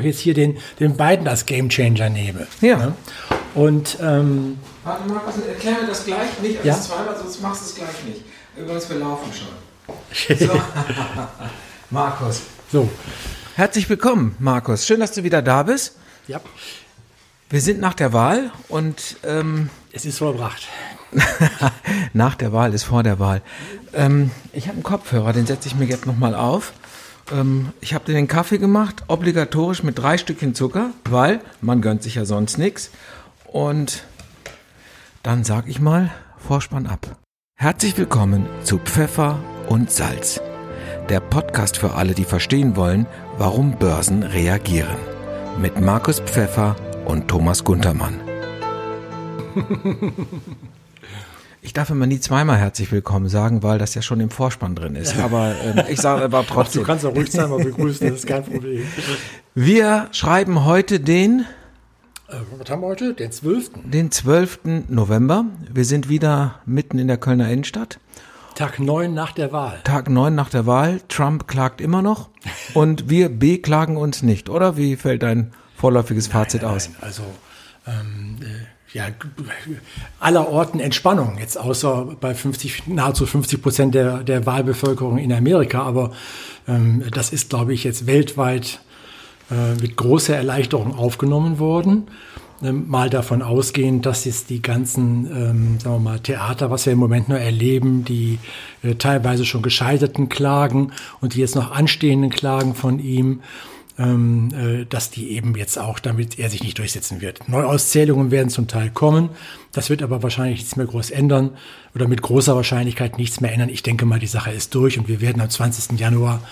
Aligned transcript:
jetzt 0.00 0.20
hier 0.20 0.32
den, 0.32 0.56
den 0.80 0.96
beiden 0.96 1.28
als 1.28 1.44
Gamechanger 1.44 2.08
nehme. 2.08 2.46
Ja. 2.62 2.78
Ne? 2.78 2.94
Und 3.54 3.98
ähm, 4.00 4.58
Warte 4.84 5.06
mal, 5.06 5.20
also 5.26 5.42
erklär 5.42 5.74
mir 5.82 5.86
das 5.88 6.06
gleich 6.06 6.38
nicht, 6.40 6.56
also 6.56 6.68
Ja? 6.68 6.80
zweimal, 6.80 7.14
sonst 7.18 7.42
machst 7.42 7.60
du 7.62 7.66
es 7.66 7.74
gleich 7.74 8.04
nicht. 8.06 8.22
Übrigens, 8.56 8.88
wir 8.88 8.96
laufen 8.96 9.30
schon. 9.34 9.48
So. 10.38 10.48
Markus. 11.90 12.40
so, 12.70 12.88
Herzlich 13.54 13.86
willkommen, 13.90 14.34
Markus. 14.38 14.86
Schön, 14.86 15.00
dass 15.00 15.12
du 15.12 15.24
wieder 15.24 15.42
da 15.42 15.62
bist. 15.62 15.96
ja, 16.26 16.40
Wir 17.50 17.60
sind 17.60 17.78
nach 17.80 17.92
der 17.94 18.14
Wahl 18.14 18.50
und 18.68 19.16
ähm, 19.24 19.68
es 19.92 20.06
ist 20.06 20.18
vollbracht. 20.18 20.68
nach 22.14 22.34
der 22.36 22.54
Wahl 22.54 22.72
ist 22.72 22.84
vor 22.84 23.02
der 23.02 23.18
Wahl. 23.18 23.42
Ähm, 23.92 24.30
ich 24.54 24.64
habe 24.68 24.76
einen 24.76 24.82
Kopfhörer, 24.84 25.34
den 25.34 25.44
setze 25.44 25.68
ich 25.68 25.74
mir 25.74 25.84
jetzt 25.84 26.06
nochmal 26.06 26.34
auf. 26.34 26.72
Ähm, 27.30 27.72
ich 27.80 27.94
habe 27.94 28.04
dir 28.04 28.14
den 28.14 28.28
Kaffee 28.28 28.58
gemacht, 28.58 29.04
obligatorisch 29.08 29.82
mit 29.82 29.98
drei 29.98 30.18
Stückchen 30.18 30.54
Zucker, 30.54 30.90
weil 31.08 31.40
man 31.60 31.80
gönnt 31.80 32.02
sich 32.02 32.16
ja 32.16 32.24
sonst 32.24 32.58
nichts. 32.58 32.90
Und 33.46 34.04
dann 35.22 35.44
sag 35.44 35.68
ich 35.68 35.80
mal, 35.80 36.10
Vorspann 36.38 36.86
ab. 36.86 37.16
Herzlich 37.56 37.96
willkommen 37.96 38.46
zu 38.64 38.78
Pfeffer 38.78 39.38
und 39.68 39.90
Salz. 39.90 40.40
Der 41.08 41.20
Podcast 41.20 41.76
für 41.76 41.94
alle, 41.94 42.14
die 42.14 42.24
verstehen 42.24 42.76
wollen, 42.76 43.06
warum 43.38 43.78
Börsen 43.78 44.22
reagieren. 44.22 44.96
Mit 45.60 45.80
Markus 45.80 46.20
Pfeffer 46.20 46.76
und 47.04 47.28
Thomas 47.28 47.62
Guntermann. 47.62 48.20
Ich 51.64 51.72
darf 51.72 51.90
immer 51.90 52.06
nie 52.06 52.18
zweimal 52.18 52.58
herzlich 52.58 52.90
willkommen 52.90 53.28
sagen, 53.28 53.62
weil 53.62 53.78
das 53.78 53.94
ja 53.94 54.02
schon 54.02 54.18
im 54.18 54.30
Vorspann 54.30 54.74
drin 54.74 54.96
ist. 54.96 55.16
Aber 55.18 55.54
ähm, 55.64 55.84
ich 55.88 56.00
sage 56.00 56.24
aber 56.24 56.40
Du 56.42 56.48
trotzdem. 56.48 56.82
kannst 56.82 57.06
auch 57.06 57.14
ruhig 57.14 57.30
sein, 57.30 57.48
mal 57.50 57.62
begrüßen, 57.62 58.08
das 58.08 58.18
ist 58.18 58.26
kein 58.26 58.42
Problem. 58.42 58.82
Wir 59.54 60.08
schreiben 60.10 60.64
heute 60.64 60.98
den, 60.98 61.46
Äh, 62.28 62.34
was 62.58 62.68
haben 62.68 62.80
wir 62.82 62.88
heute? 62.88 63.14
Den 63.14 63.30
12. 63.30 63.70
den 63.84 64.10
12. 64.10 64.58
November. 64.88 65.44
Wir 65.72 65.84
sind 65.84 66.08
wieder 66.08 66.56
mitten 66.66 66.98
in 66.98 67.06
der 67.06 67.16
Kölner 67.18 67.48
Innenstadt. 67.48 68.00
Tag 68.56 68.80
9 68.80 69.14
nach 69.14 69.30
der 69.30 69.52
Wahl. 69.52 69.78
Tag 69.84 70.10
9 70.10 70.34
nach 70.34 70.50
der 70.50 70.66
Wahl. 70.66 71.00
Trump 71.08 71.46
klagt 71.46 71.80
immer 71.80 72.02
noch. 72.02 72.28
Und 72.74 73.08
wir 73.08 73.28
beklagen 73.28 73.96
uns 73.96 74.22
nicht, 74.24 74.48
oder? 74.48 74.76
Wie 74.76 74.96
fällt 74.96 75.22
dein 75.22 75.52
vorläufiges 75.76 76.26
Fazit 76.26 76.64
aus? 76.64 76.88
Nein, 76.88 76.98
also 77.02 77.22
ähm, 77.86 78.36
äh, 78.42 78.46
ja, 78.94 79.06
aller 80.20 80.48
Orten 80.48 80.80
Entspannung, 80.80 81.38
jetzt 81.38 81.58
außer 81.58 82.16
bei 82.20 82.34
50, 82.34 82.86
nahezu 82.88 83.26
50 83.26 83.62
Prozent 83.62 83.94
der, 83.94 84.22
der 84.22 84.44
Wahlbevölkerung 84.44 85.18
in 85.18 85.32
Amerika. 85.32 85.82
Aber 85.82 86.12
ähm, 86.68 87.02
das 87.10 87.32
ist, 87.32 87.50
glaube 87.50 87.72
ich, 87.72 87.84
jetzt 87.84 88.06
weltweit 88.06 88.80
äh, 89.50 89.80
mit 89.80 89.96
großer 89.96 90.36
Erleichterung 90.36 90.94
aufgenommen 90.94 91.58
worden. 91.58 92.08
Ähm, 92.62 92.88
mal 92.88 93.10
davon 93.10 93.42
ausgehend, 93.42 94.06
dass 94.06 94.24
jetzt 94.24 94.50
die 94.50 94.62
ganzen, 94.62 95.26
ähm, 95.26 95.80
sagen 95.80 95.96
wir 95.96 96.10
mal, 96.10 96.20
Theater, 96.20 96.70
was 96.70 96.86
wir 96.86 96.92
im 96.92 96.98
Moment 96.98 97.28
nur 97.28 97.38
erleben, 97.38 98.04
die 98.04 98.38
äh, 98.82 98.94
teilweise 98.94 99.44
schon 99.44 99.62
gescheiterten 99.62 100.28
Klagen 100.28 100.92
und 101.20 101.34
die 101.34 101.40
jetzt 101.40 101.56
noch 101.56 101.72
anstehenden 101.72 102.30
Klagen 102.30 102.74
von 102.74 102.98
ihm, 102.98 103.40
dass 103.96 105.10
die 105.10 105.32
eben 105.32 105.54
jetzt 105.54 105.78
auch, 105.78 105.98
damit 105.98 106.38
er 106.38 106.48
sich 106.50 106.62
nicht 106.62 106.78
durchsetzen 106.78 107.20
wird. 107.20 107.48
Neuauszählungen 107.48 108.30
werden 108.30 108.48
zum 108.48 108.66
Teil 108.66 108.90
kommen. 108.90 109.30
Das 109.72 109.90
wird 109.90 110.02
aber 110.02 110.22
wahrscheinlich 110.22 110.60
nichts 110.60 110.76
mehr 110.76 110.86
groß 110.86 111.10
ändern 111.10 111.50
oder 111.94 112.08
mit 112.08 112.22
großer 112.22 112.56
Wahrscheinlichkeit 112.56 113.18
nichts 113.18 113.40
mehr 113.40 113.52
ändern. 113.52 113.68
Ich 113.68 113.82
denke 113.82 114.06
mal, 114.06 114.18
die 114.18 114.26
Sache 114.26 114.50
ist 114.50 114.74
durch 114.74 114.98
und 114.98 115.08
wir 115.08 115.20
werden 115.20 115.42
am 115.42 115.50
20. 115.50 115.98
Januar 115.98 116.42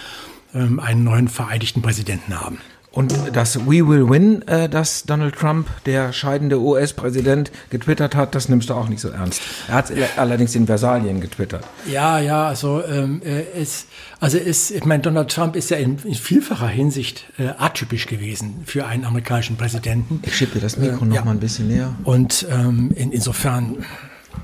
ähm, 0.55 0.80
einen 0.80 1.05
neuen 1.05 1.28
vereinigten 1.28 1.83
Präsidenten 1.83 2.38
haben. 2.41 2.58
Und 2.92 3.14
das 3.33 3.66
We 3.66 3.86
Will 3.86 4.08
Win, 4.10 4.42
äh, 4.48 4.69
das 4.69 5.05
Donald 5.05 5.36
Trump, 5.36 5.69
der 5.86 6.12
scheidende 6.12 6.58
US-Präsident, 6.60 7.52
getwittert 7.70 8.16
hat, 8.16 8.34
das 8.34 8.48
nimmst 8.48 8.69
du 8.69 8.74
auch 8.74 8.88
nicht 8.88 9.00
so 9.00 9.10
ernst. 9.10 9.42
Er 9.69 9.74
hat 9.74 9.92
allerdings 10.16 10.56
in 10.56 10.66
Versalien 10.66 11.20
getwittert. 11.20 11.64
Ja, 11.86 12.18
ja, 12.18 12.48
also 12.48 12.83
ähm, 12.84 13.23
äh, 13.24 13.45
es, 13.61 13.86
also 14.18 14.39
es, 14.39 14.73
ich 14.73 14.84
meine, 14.84 15.02
Donald 15.02 15.30
Trump 15.30 15.55
ist 15.55 15.70
ja 15.70 15.77
in, 15.77 15.98
in 16.05 16.14
vielfacher 16.14 16.67
Hinsicht 16.67 17.27
äh, 17.39 17.51
atypisch 17.58 18.06
gewesen 18.06 18.62
für 18.67 18.86
einen 18.86 19.05
amerikanischen 19.05 19.57
Präsidenten. 19.57 20.20
Ich 20.27 20.36
schiebe 20.36 20.52
dir 20.55 20.61
das 20.61 20.77
Mikro 20.77 21.05
Äh, 21.05 21.08
noch 21.08 21.14
ja. 21.14 21.24
mal 21.24 21.30
ein 21.33 21.40
bisschen 21.40 21.68
näher. 21.68 21.95
Und 22.02 22.45
ähm, 22.51 22.90
in, 22.96 23.12
insofern 23.12 23.84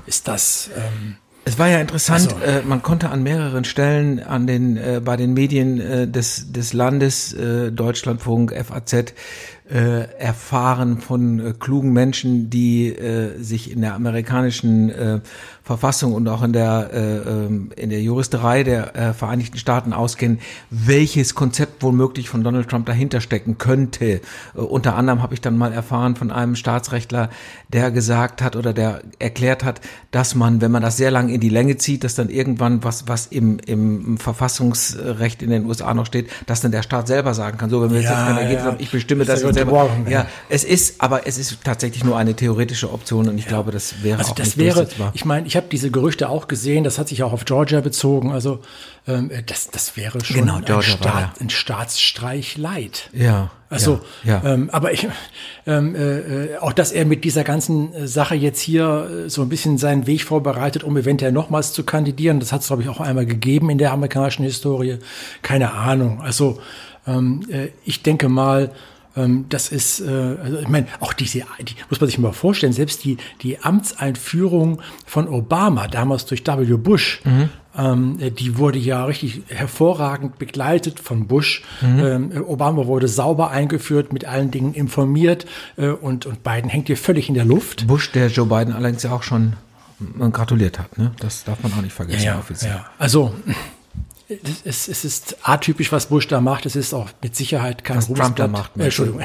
ist 0.05 0.27
das 0.29 0.69
ähm, 0.77 1.17
Es 1.47 1.57
war 1.57 1.69
ja 1.69 1.79
interessant, 1.79 2.33
Also- 2.33 2.45
äh, 2.45 2.61
man 2.63 2.81
konnte 2.81 3.09
an 3.09 3.23
mehreren 3.23 3.63
Stellen 3.63 4.19
an 4.21 4.47
den, 4.47 4.75
äh, 4.75 4.99
bei 5.03 5.15
den 5.15 5.33
Medien 5.33 5.79
äh, 5.79 6.05
des, 6.05 6.51
des 6.51 6.73
Landes, 6.73 7.31
äh, 7.31 7.71
Deutschlandfunk, 7.71 8.53
FAZ, 8.53 9.13
äh, 9.69 10.07
erfahren 10.17 10.99
von 10.99 11.39
äh, 11.39 11.53
klugen 11.57 11.91
Menschen, 11.91 12.49
die 12.49 12.87
äh, 12.87 13.41
sich 13.41 13.71
in 13.71 13.81
der 13.81 13.95
amerikanischen 13.95 14.89
äh, 14.89 15.19
Verfassung 15.67 16.13
und 16.13 16.27
auch 16.29 16.43
in 16.43 16.53
der, 16.53 16.89
äh, 16.93 17.17
ähm, 17.29 17.71
in 17.75 17.89
der 17.89 18.01
Juristerei 18.01 18.63
der 18.63 18.95
äh, 18.95 19.13
Vereinigten 19.13 19.57
Staaten 19.57 19.91
auskennen, 19.91 20.39
welches 20.69 21.35
Konzept 21.35 21.83
womöglich 21.83 22.29
von 22.29 22.41
Donald 22.43 22.69
Trump 22.69 22.85
dahinter 22.85 23.19
stecken 23.19 23.57
könnte. 23.57 24.05
Äh, 24.05 24.21
unter 24.55 24.95
anderem 24.95 25.21
habe 25.21 25.33
ich 25.33 25.41
dann 25.41 25.57
mal 25.57 25.73
erfahren 25.73 26.15
von 26.15 26.31
einem 26.31 26.55
Staatsrechtler, 26.55 27.29
der 27.67 27.91
gesagt 27.91 28.41
hat 28.41 28.55
oder 28.55 28.71
der 28.71 29.01
erklärt 29.19 29.65
hat, 29.65 29.81
dass 30.11 30.35
man, 30.35 30.61
wenn 30.61 30.71
man 30.71 30.81
das 30.81 30.95
sehr 30.95 31.11
lang 31.11 31.27
in 31.27 31.41
die 31.41 31.49
Länge 31.49 31.75
zieht, 31.75 32.05
dass 32.05 32.15
dann 32.15 32.29
irgendwann 32.29 32.85
was, 32.85 33.09
was 33.09 33.27
im, 33.27 33.59
im 33.65 34.17
Verfassungsrecht 34.17 35.43
in 35.43 35.49
den 35.49 35.65
USA 35.65 35.93
noch 35.93 36.05
steht, 36.05 36.29
dass 36.45 36.61
dann 36.61 36.71
der 36.71 36.83
Staat 36.83 37.07
selber 37.07 37.33
sagen 37.33 37.57
kann, 37.57 37.69
so, 37.69 37.81
wenn 37.81 37.89
wir 37.89 37.99
jetzt 37.99 38.09
Ja, 38.09 38.25
kein 38.25 38.37
Ergebnis 38.37 38.63
ja. 38.63 38.71
haben, 38.71 38.77
ich 38.79 38.91
bestimme 38.91 39.25
Das 39.25 39.41
das 39.41 39.49
jetzt 39.49 39.56
selber. 39.57 39.89
Ja. 40.05 40.11
Ja, 40.11 40.27
es 40.49 40.63
ist, 40.63 41.01
aber 41.01 41.27
es 41.27 41.37
ist 41.37 41.57
tatsächlich 41.63 42.03
nur 42.03 42.17
eine 42.17 42.35
theoretische 42.35 42.91
Option 42.91 43.27
und 43.29 43.37
ich 43.37 43.47
glaube, 43.47 43.71
das 43.71 44.03
wäre 44.03 44.19
Also 44.19 44.31
auch 44.31 44.35
das 44.35 44.55
nicht 44.55 44.57
wäre, 44.57 44.87
ich 45.13 45.25
meine, 45.25 45.47
ich 45.47 45.55
habe 45.55 45.67
diese 45.71 45.91
Gerüchte 45.91 46.29
auch 46.29 46.47
gesehen, 46.47 46.83
das 46.83 46.97
hat 46.97 47.07
sich 47.07 47.23
auch 47.23 47.33
auf 47.33 47.45
Georgia 47.45 47.81
bezogen, 47.81 48.31
also 48.31 48.59
ähm, 49.07 49.31
das, 49.45 49.69
das 49.69 49.95
wäre 49.97 50.23
schon 50.23 50.37
Genau, 50.37 50.55
ein, 50.57 50.81
Staat, 50.81 51.03
ja. 51.05 51.33
ein 51.39 51.49
Staatsstreich 51.49 52.57
leid. 52.57 53.09
ja. 53.13 53.51
Also, 53.69 53.99
ja, 54.23 54.41
ja. 54.45 54.53
Ähm, 54.53 54.69
aber 54.71 54.93
ich, 54.93 55.09
ähm, 55.65 55.93
äh, 55.93 56.55
auch 56.57 56.71
dass 56.71 56.93
er 56.93 57.03
mit 57.03 57.25
dieser 57.25 57.43
ganzen 57.43 57.93
äh, 57.93 58.07
Sache 58.07 58.33
jetzt 58.33 58.61
hier 58.61 59.25
äh, 59.25 59.29
so 59.29 59.41
ein 59.41 59.49
bisschen 59.49 59.77
seinen 59.77 60.07
Weg 60.07 60.23
vorbereitet, 60.23 60.85
um 60.85 60.95
eventuell 60.95 61.33
nochmals 61.33 61.73
zu 61.73 61.83
kandidieren, 61.83 62.39
das 62.39 62.53
hat 62.53 62.61
es, 62.61 62.67
glaube 62.67 62.83
ich, 62.83 62.87
auch 62.87 63.01
einmal 63.01 63.25
gegeben 63.25 63.69
in 63.69 63.77
der 63.77 63.91
amerikanischen 63.91 64.45
Historie. 64.45 64.99
Keine 65.41 65.73
Ahnung. 65.73 66.21
Also 66.21 66.61
ähm, 67.05 67.41
äh, 67.51 67.67
ich 67.83 68.03
denke 68.03 68.29
mal, 68.29 68.71
das 69.49 69.69
ist, 69.69 69.99
äh, 70.01 70.35
also 70.43 70.59
ich 70.59 70.67
meine, 70.67 70.87
auch 70.99 71.13
diese, 71.13 71.39
die, 71.59 71.75
muss 71.89 71.99
man 71.99 72.09
sich 72.09 72.19
mal 72.19 72.33
vorstellen, 72.33 72.73
selbst 72.73 73.03
die, 73.03 73.17
die 73.41 73.59
Amtseinführung 73.59 74.81
von 75.05 75.27
Obama, 75.27 75.87
damals 75.87 76.25
durch 76.25 76.45
W. 76.45 76.77
Bush, 76.77 77.21
ähm, 77.77 78.17
äh, 78.19 78.31
die 78.31 78.57
wurde 78.57 78.79
ja 78.79 79.05
richtig 79.05 79.43
hervorragend 79.47 80.39
begleitet 80.39 80.99
von 80.99 81.27
Bush. 81.27 81.63
Ähm, 81.83 82.31
äh, 82.31 82.39
Obama 82.39 82.87
wurde 82.87 83.07
sauber 83.07 83.51
eingeführt, 83.51 84.11
mit 84.11 84.25
allen 84.25 84.51
Dingen 84.51 84.73
informiert 84.73 85.45
äh, 85.77 85.87
und, 85.89 86.25
und 86.25 86.43
Biden 86.43 86.69
hängt 86.69 86.87
hier 86.87 86.97
völlig 86.97 87.29
in 87.29 87.35
der 87.35 87.45
Luft. 87.45 87.87
Bush, 87.87 88.11
der 88.11 88.27
Joe 88.27 88.47
Biden 88.47 88.73
allerdings 88.73 89.03
ja 89.03 89.11
auch 89.11 89.23
schon 89.23 89.53
äh, 90.19 90.29
gratuliert 90.29 90.79
hat, 90.79 90.97
ne? 90.97 91.11
Das 91.19 91.43
darf 91.43 91.61
man 91.61 91.71
auch 91.73 91.81
nicht 91.81 91.93
vergessen, 91.93 92.33
offiziell. 92.37 92.71
ja. 92.71 92.85
Also 92.97 93.33
es, 94.65 94.87
es 94.87 95.05
ist 95.05 95.37
atypisch, 95.43 95.91
was 95.91 96.07
Bush 96.07 96.27
da 96.27 96.41
macht. 96.41 96.65
Es 96.65 96.75
ist 96.75 96.93
auch 96.93 97.09
mit 97.21 97.35
Sicherheit 97.35 97.83
kein 97.83 97.97
Was 97.97 98.07
Trump 98.07 98.35
da 98.35 98.47
macht. 98.47 98.71
Äh, 98.77 98.83
Entschuldigung. 98.85 99.21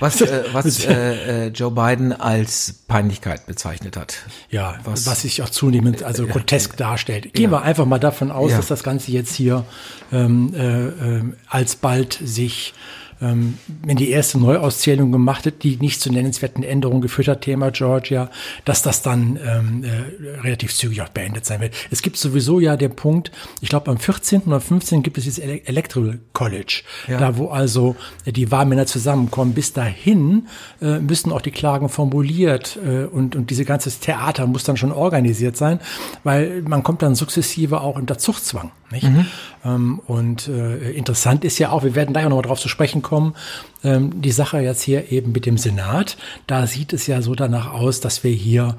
Was, 0.00 0.20
äh, 0.22 0.44
was 0.52 0.84
äh, 0.84 1.46
äh, 1.46 1.48
Joe 1.48 1.70
Biden 1.70 2.12
als 2.12 2.72
Peinlichkeit 2.88 3.46
bezeichnet 3.46 3.96
hat. 3.96 4.16
Ja, 4.50 4.78
Was- 4.84 5.06
was, 5.06 5.22
sich 5.22 5.42
auch 5.42 5.50
zunehmend 5.50 6.02
also 6.02 6.26
grotesk 6.26 6.76
darstellt. 6.76 7.32
Gehen 7.32 7.50
wir 7.52 7.62
einfach 7.62 7.86
mal 7.86 7.98
davon 8.00 8.30
aus, 8.32 8.50
Ja. 8.50 8.56
dass 8.56 8.66
das 8.66 8.82
Ganze 8.82 9.12
jetzt 9.12 9.34
hier 9.34 9.64
ähm, 10.12 10.52
äh, 10.54 10.58
ähm, 10.88 11.36
alsbald 11.48 12.18
sich, 12.24 12.74
ähm, 13.20 13.58
wenn 13.84 13.96
die 13.96 14.10
erste 14.10 14.38
Neuauszählung 14.38 15.12
gemacht 15.12 15.46
hat, 15.46 15.62
die 15.62 15.76
nicht 15.76 16.00
zu 16.00 16.12
nennenswerten 16.12 16.62
Änderungen 16.62 17.00
geführt 17.00 17.28
hat, 17.28 17.42
Thema 17.42 17.70
Georgia, 17.70 18.30
dass 18.64 18.82
das 18.82 19.02
dann 19.02 19.38
ähm, 19.44 19.84
äh, 19.84 20.40
relativ 20.40 20.74
zügig 20.74 21.02
auch 21.02 21.08
beendet 21.08 21.44
sein 21.44 21.60
wird. 21.60 21.74
Es 21.90 22.02
gibt 22.02 22.16
sowieso 22.16 22.60
ja 22.60 22.76
den 22.76 22.94
Punkt, 22.96 23.30
ich 23.60 23.68
glaube 23.68 23.90
am 23.90 23.98
14. 23.98 24.42
oder 24.42 24.60
15. 24.60 25.02
gibt 25.02 25.18
es 25.18 25.24
dieses 25.24 25.38
Ele 25.38 25.64
Electoral 25.66 26.18
College, 26.32 26.82
Ja. 27.08 27.18
da 27.18 27.36
wo 27.36 27.48
also 27.48 27.96
die 28.26 28.50
Wahlmänner 28.50 28.86
zusammenkommen. 28.86 29.52
Bis 29.54 29.72
dahin 29.72 30.48
äh, 30.80 30.98
müssen 30.98 31.32
auch 31.32 31.42
die 31.42 31.50
Klagen 31.50 31.88
formuliert 31.88 32.78
äh, 32.84 33.04
und, 33.04 33.36
und 33.36 33.50
diese 33.50 33.64
ganze 33.64 33.90
Theater 33.90 34.46
muss 34.46 34.64
dann 34.64 34.76
schon 34.76 34.92
organisiert 34.92 35.56
sein, 35.56 35.80
weil 36.24 36.62
man 36.62 36.82
kommt 36.82 37.02
dann 37.02 37.14
sukzessive 37.14 37.80
auch 37.80 37.96
unter 37.96 38.18
Zuchtzwang. 38.18 38.70
Nicht? 38.90 39.06
Ähm, 39.64 40.00
und 40.06 40.48
äh, 40.48 40.90
interessant 40.90 41.44
ist 41.44 41.58
ja 41.58 41.70
auch, 41.70 41.84
wir 41.84 41.94
werden 41.94 42.12
gleich 42.12 42.24
auch 42.24 42.30
noch 42.30 42.36
mal 42.36 42.42
drauf 42.42 42.60
zu 42.60 42.68
sprechen 42.68 43.02
kommen, 43.02 43.34
ähm, 43.84 44.20
die 44.20 44.32
Sache 44.32 44.58
jetzt 44.58 44.82
hier 44.82 45.12
eben 45.12 45.32
mit 45.32 45.46
dem 45.46 45.58
Senat. 45.58 46.16
Da 46.46 46.66
sieht 46.66 46.92
es 46.92 47.06
ja 47.06 47.22
so 47.22 47.34
danach 47.34 47.72
aus, 47.72 48.00
dass 48.00 48.24
wir 48.24 48.32
hier 48.32 48.76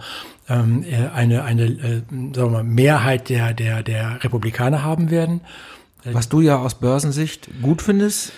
ähm, 0.49 0.83
äh, 0.83 1.07
eine, 1.13 1.43
eine 1.43 1.63
äh, 1.63 2.01
sagen 2.09 2.33
wir 2.35 2.49
mal, 2.49 2.63
Mehrheit 2.63 3.29
der, 3.29 3.53
der, 3.53 3.83
der 3.83 4.23
Republikaner 4.23 4.83
haben 4.83 5.11
werden. 5.11 5.41
Was 6.03 6.29
du 6.29 6.41
ja 6.41 6.57
aus 6.57 6.75
Börsensicht 6.75 7.47
gut 7.61 7.83
findest, 7.83 8.31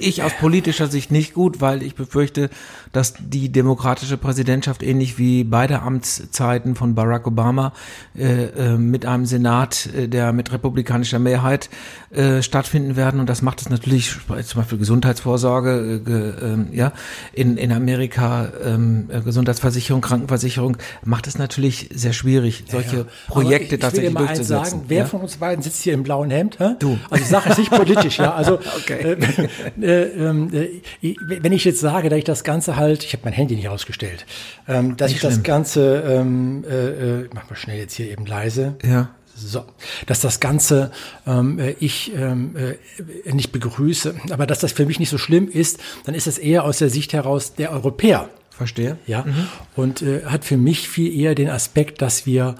ich 0.00 0.22
aus 0.22 0.32
politischer 0.38 0.86
Sicht 0.86 1.10
nicht 1.10 1.34
gut, 1.34 1.60
weil 1.60 1.82
ich 1.82 1.94
befürchte, 1.94 2.50
dass 2.92 3.14
die 3.18 3.50
demokratische 3.50 4.16
Präsidentschaft 4.16 4.82
ähnlich 4.82 5.18
wie 5.18 5.44
beide 5.44 5.82
Amtszeiten 5.82 6.74
von 6.74 6.94
Barack 6.94 7.26
Obama 7.26 7.72
äh, 8.16 8.44
äh, 8.44 8.76
mit 8.76 9.06
einem 9.06 9.26
Senat, 9.26 9.88
äh, 9.94 10.08
der 10.08 10.32
mit 10.32 10.52
republikanischer 10.52 11.18
Mehrheit 11.18 11.70
äh, 12.10 12.42
stattfinden 12.42 12.96
werden. 12.96 13.20
Und 13.20 13.28
das 13.28 13.42
macht 13.42 13.60
es 13.60 13.68
natürlich, 13.68 14.14
zum 14.44 14.60
Beispiel 14.60 14.78
Gesundheitsvorsorge, 14.78 16.00
äh, 16.06 16.10
äh, 16.12 16.76
ja, 16.76 16.92
in, 17.32 17.56
in 17.56 17.72
Amerika 17.72 18.52
ähm, 18.64 19.08
äh, 19.08 19.20
Gesundheitsversicherung, 19.20 20.00
Krankenversicherung, 20.00 20.76
macht 21.04 21.26
es 21.26 21.38
natürlich 21.38 21.90
sehr 21.92 22.12
schwierig, 22.12 22.64
solche 22.68 22.96
ja, 22.96 23.02
ja. 23.02 23.08
Projekte 23.26 23.78
tatsächlich 23.78 24.10
ich 24.10 24.14
will 24.14 24.20
dir 24.20 24.20
mal 24.20 24.26
durchzusetzen. 24.26 24.70
Sagen, 24.70 24.84
wer 24.88 24.98
ja? 24.98 25.06
von 25.06 25.20
uns 25.20 25.36
beiden 25.36 25.62
sitzt 25.62 25.82
hier 25.82 25.94
im 25.94 26.02
blauen 26.02 26.30
Hemd? 26.30 26.58
Hä? 26.58 26.76
Du. 26.78 26.98
Also 27.10 27.24
Sache 27.24 27.50
ist 27.50 27.58
nicht 27.58 27.70
politisch, 27.70 28.18
ja. 28.18 28.34
Also 28.34 28.54
okay. 28.76 29.16
Äh, 29.80 30.02
äh, 30.02 30.28
ähm, 30.28 30.52
äh, 30.52 31.16
wenn 31.20 31.52
ich 31.52 31.64
jetzt 31.64 31.80
sage, 31.80 32.08
dass 32.08 32.18
ich 32.18 32.24
das 32.24 32.44
Ganze 32.44 32.76
halt, 32.76 33.04
ich 33.04 33.12
habe 33.12 33.22
mein 33.24 33.32
Handy 33.32 33.56
nicht 33.56 33.68
ausgestellt, 33.68 34.26
ähm, 34.68 34.96
dass 34.96 35.08
nicht 35.08 35.16
ich 35.16 35.20
schlimm. 35.20 35.32
das 35.32 35.42
Ganze, 35.42 36.04
ähm, 36.06 36.64
äh, 36.68 37.20
äh, 37.22 37.28
mach 37.34 37.48
mal 37.48 37.56
schnell 37.56 37.78
jetzt 37.78 37.94
hier 37.94 38.10
eben 38.10 38.26
leise. 38.26 38.76
Ja. 38.84 39.10
So, 39.36 39.64
dass 40.06 40.20
das 40.20 40.38
Ganze 40.38 40.92
ähm, 41.26 41.58
äh, 41.58 41.74
ich 41.80 42.12
ähm, 42.14 42.54
äh, 42.56 43.32
nicht 43.32 43.50
begrüße, 43.50 44.14
aber 44.30 44.46
dass 44.46 44.60
das 44.60 44.72
für 44.72 44.86
mich 44.86 45.00
nicht 45.00 45.10
so 45.10 45.18
schlimm 45.18 45.48
ist, 45.48 45.80
dann 46.04 46.14
ist 46.14 46.28
es 46.28 46.38
eher 46.38 46.64
aus 46.64 46.78
der 46.78 46.88
Sicht 46.88 47.12
heraus 47.12 47.54
der 47.54 47.72
Europäer. 47.72 48.28
Verstehe. 48.50 48.98
Ja. 49.06 49.24
Mhm. 49.24 49.48
Und 49.74 50.02
äh, 50.02 50.26
hat 50.26 50.44
für 50.44 50.56
mich 50.56 50.88
viel 50.88 51.12
eher 51.12 51.34
den 51.34 51.50
Aspekt, 51.50 52.00
dass 52.00 52.24
wir 52.24 52.54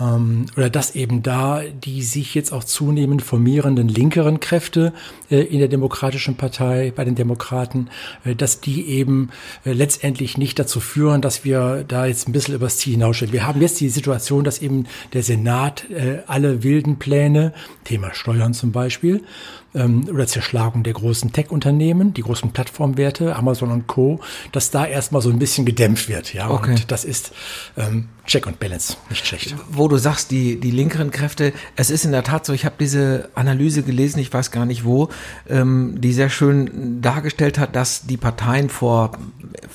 ähm, 0.00 0.46
oder 0.56 0.70
dass 0.70 0.94
eben 0.94 1.22
da 1.22 1.62
die 1.62 2.02
sich 2.02 2.34
jetzt 2.34 2.52
auch 2.52 2.64
zunehmend 2.64 3.22
formierenden 3.22 3.88
linkeren 3.88 4.40
Kräfte 4.40 4.92
äh, 5.30 5.40
in 5.40 5.58
der 5.58 5.68
Demokratischen 5.68 6.36
Partei, 6.36 6.92
bei 6.94 7.04
den 7.04 7.14
Demokraten, 7.14 7.88
äh, 8.24 8.34
dass 8.34 8.60
die 8.60 8.88
eben 8.88 9.30
äh, 9.64 9.72
letztendlich 9.72 10.38
nicht 10.38 10.58
dazu 10.58 10.80
führen, 10.80 11.20
dass 11.20 11.44
wir 11.44 11.84
da 11.86 12.06
jetzt 12.06 12.28
ein 12.28 12.32
bisschen 12.32 12.54
übers 12.54 12.78
Ziel 12.78 12.94
hinausstellen. 12.94 13.32
Wir 13.32 13.46
haben 13.46 13.60
jetzt 13.60 13.80
die 13.80 13.88
Situation, 13.88 14.44
dass 14.44 14.60
eben 14.60 14.86
der 15.12 15.22
Senat 15.22 15.88
äh, 15.90 16.22
alle 16.26 16.62
wilden 16.62 16.98
Pläne, 16.98 17.52
Thema 17.84 18.14
Steuern 18.14 18.54
zum 18.54 18.72
Beispiel, 18.72 19.22
ähm, 19.74 20.08
oder 20.12 20.26
Zerschlagung 20.26 20.82
der 20.82 20.92
großen 20.92 21.32
Tech-Unternehmen, 21.32 22.14
die 22.14 22.22
großen 22.22 22.50
Plattformwerte, 22.52 23.36
Amazon 23.36 23.70
und 23.70 23.86
Co., 23.86 24.20
dass 24.52 24.70
da 24.70 24.86
erstmal 24.86 25.22
so 25.22 25.30
ein 25.30 25.38
bisschen 25.38 25.64
gedämpft 25.64 26.08
wird. 26.08 26.34
Ja, 26.34 26.50
okay. 26.50 26.72
und 26.72 26.90
das 26.90 27.04
ist 27.04 27.32
ähm, 27.76 28.08
Check 28.26 28.46
und 28.46 28.60
Balance, 28.60 28.96
nicht 29.08 29.26
schlecht. 29.26 29.54
Wo 29.70 29.88
du 29.88 29.96
sagst, 29.96 30.30
die, 30.30 30.60
die 30.60 30.70
linkeren 30.70 31.10
Kräfte, 31.10 31.52
es 31.76 31.90
ist 31.90 32.04
in 32.04 32.12
der 32.12 32.22
Tat 32.22 32.46
so, 32.46 32.52
ich 32.52 32.64
habe 32.64 32.76
diese 32.78 33.28
Analyse 33.34 33.82
gelesen, 33.82 34.20
ich 34.20 34.32
weiß 34.32 34.50
gar 34.50 34.66
nicht 34.66 34.84
wo, 34.84 35.08
ähm, 35.48 36.00
die 36.00 36.12
sehr 36.12 36.30
schön 36.30 37.00
dargestellt 37.02 37.58
hat, 37.58 37.74
dass 37.74 38.06
die 38.06 38.16
Parteien 38.16 38.68
vor 38.68 39.12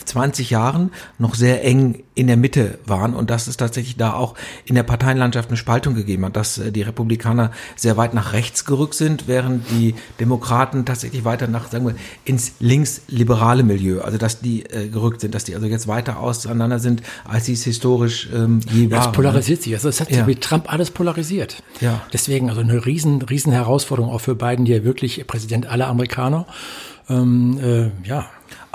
20 0.06 0.50
Jahren 0.50 0.92
noch 1.18 1.36
sehr 1.36 1.64
eng 1.64 2.04
in 2.16 2.28
der 2.28 2.38
Mitte 2.38 2.80
waren 2.86 3.14
und 3.14 3.30
dass 3.30 3.48
es 3.48 3.58
tatsächlich 3.58 3.98
da 3.98 4.14
auch 4.14 4.36
in 4.64 4.76
der 4.76 4.84
Parteienlandschaft 4.84 5.50
eine 5.50 5.58
Spaltung 5.58 5.96
gegeben 5.96 6.26
hat, 6.26 6.38
dass 6.38 6.58
äh, 6.58 6.72
die 6.72 6.82
Republikaner 6.82 7.52
sehr 7.76 7.98
weit 7.98 8.14
nach 8.14 8.32
rechts 8.32 8.64
gerückt 8.64 8.94
sind, 8.94 9.28
während 9.28 9.70
die 9.70 9.85
Demokraten 10.20 10.86
tatsächlich 10.86 11.26
weiter 11.26 11.48
nach, 11.48 11.70
sagen 11.70 11.86
wir, 11.86 11.96
ins 12.24 12.54
linksliberale 12.60 13.64
Milieu, 13.64 14.02
also 14.02 14.18
dass 14.18 14.40
die 14.40 14.64
äh, 14.64 14.88
gerückt 14.88 15.22
sind, 15.22 15.36
dass 15.36 15.44
die 15.44 15.54
also 15.54 15.68
jetzt 15.68 15.88
weiter 15.88 16.20
auseinander 16.20 16.80
sind, 16.80 17.04
als 17.26 17.46
sie 17.46 17.54
es 17.54 17.64
historisch 17.64 18.30
ähm, 18.34 18.62
je 18.72 18.90
waren. 18.90 19.04
Das 19.04 19.12
polarisiert 19.12 19.62
sich, 19.62 19.74
also 19.74 19.90
es 19.90 20.02
hat 20.02 20.08
sich 20.08 20.18
ja. 20.18 20.26
mit 20.26 20.42
Trump 20.42 20.72
alles 20.72 20.92
polarisiert. 20.92 21.62
Ja. 21.82 22.02
Deswegen 22.14 22.50
also 22.50 22.62
eine 22.62 22.86
riesen, 22.86 23.22
riesen 23.22 23.52
Herausforderung 23.52 24.12
auch 24.12 24.22
für 24.22 24.36
Biden, 24.36 24.66
die 24.66 24.72
ja 24.72 24.84
wirklich 24.84 25.26
Präsident 25.28 25.68
aller 25.68 25.88
Amerikaner. 25.88 26.48
Ähm, 27.08 27.60
äh, 27.62 28.08
ja, 28.08 28.26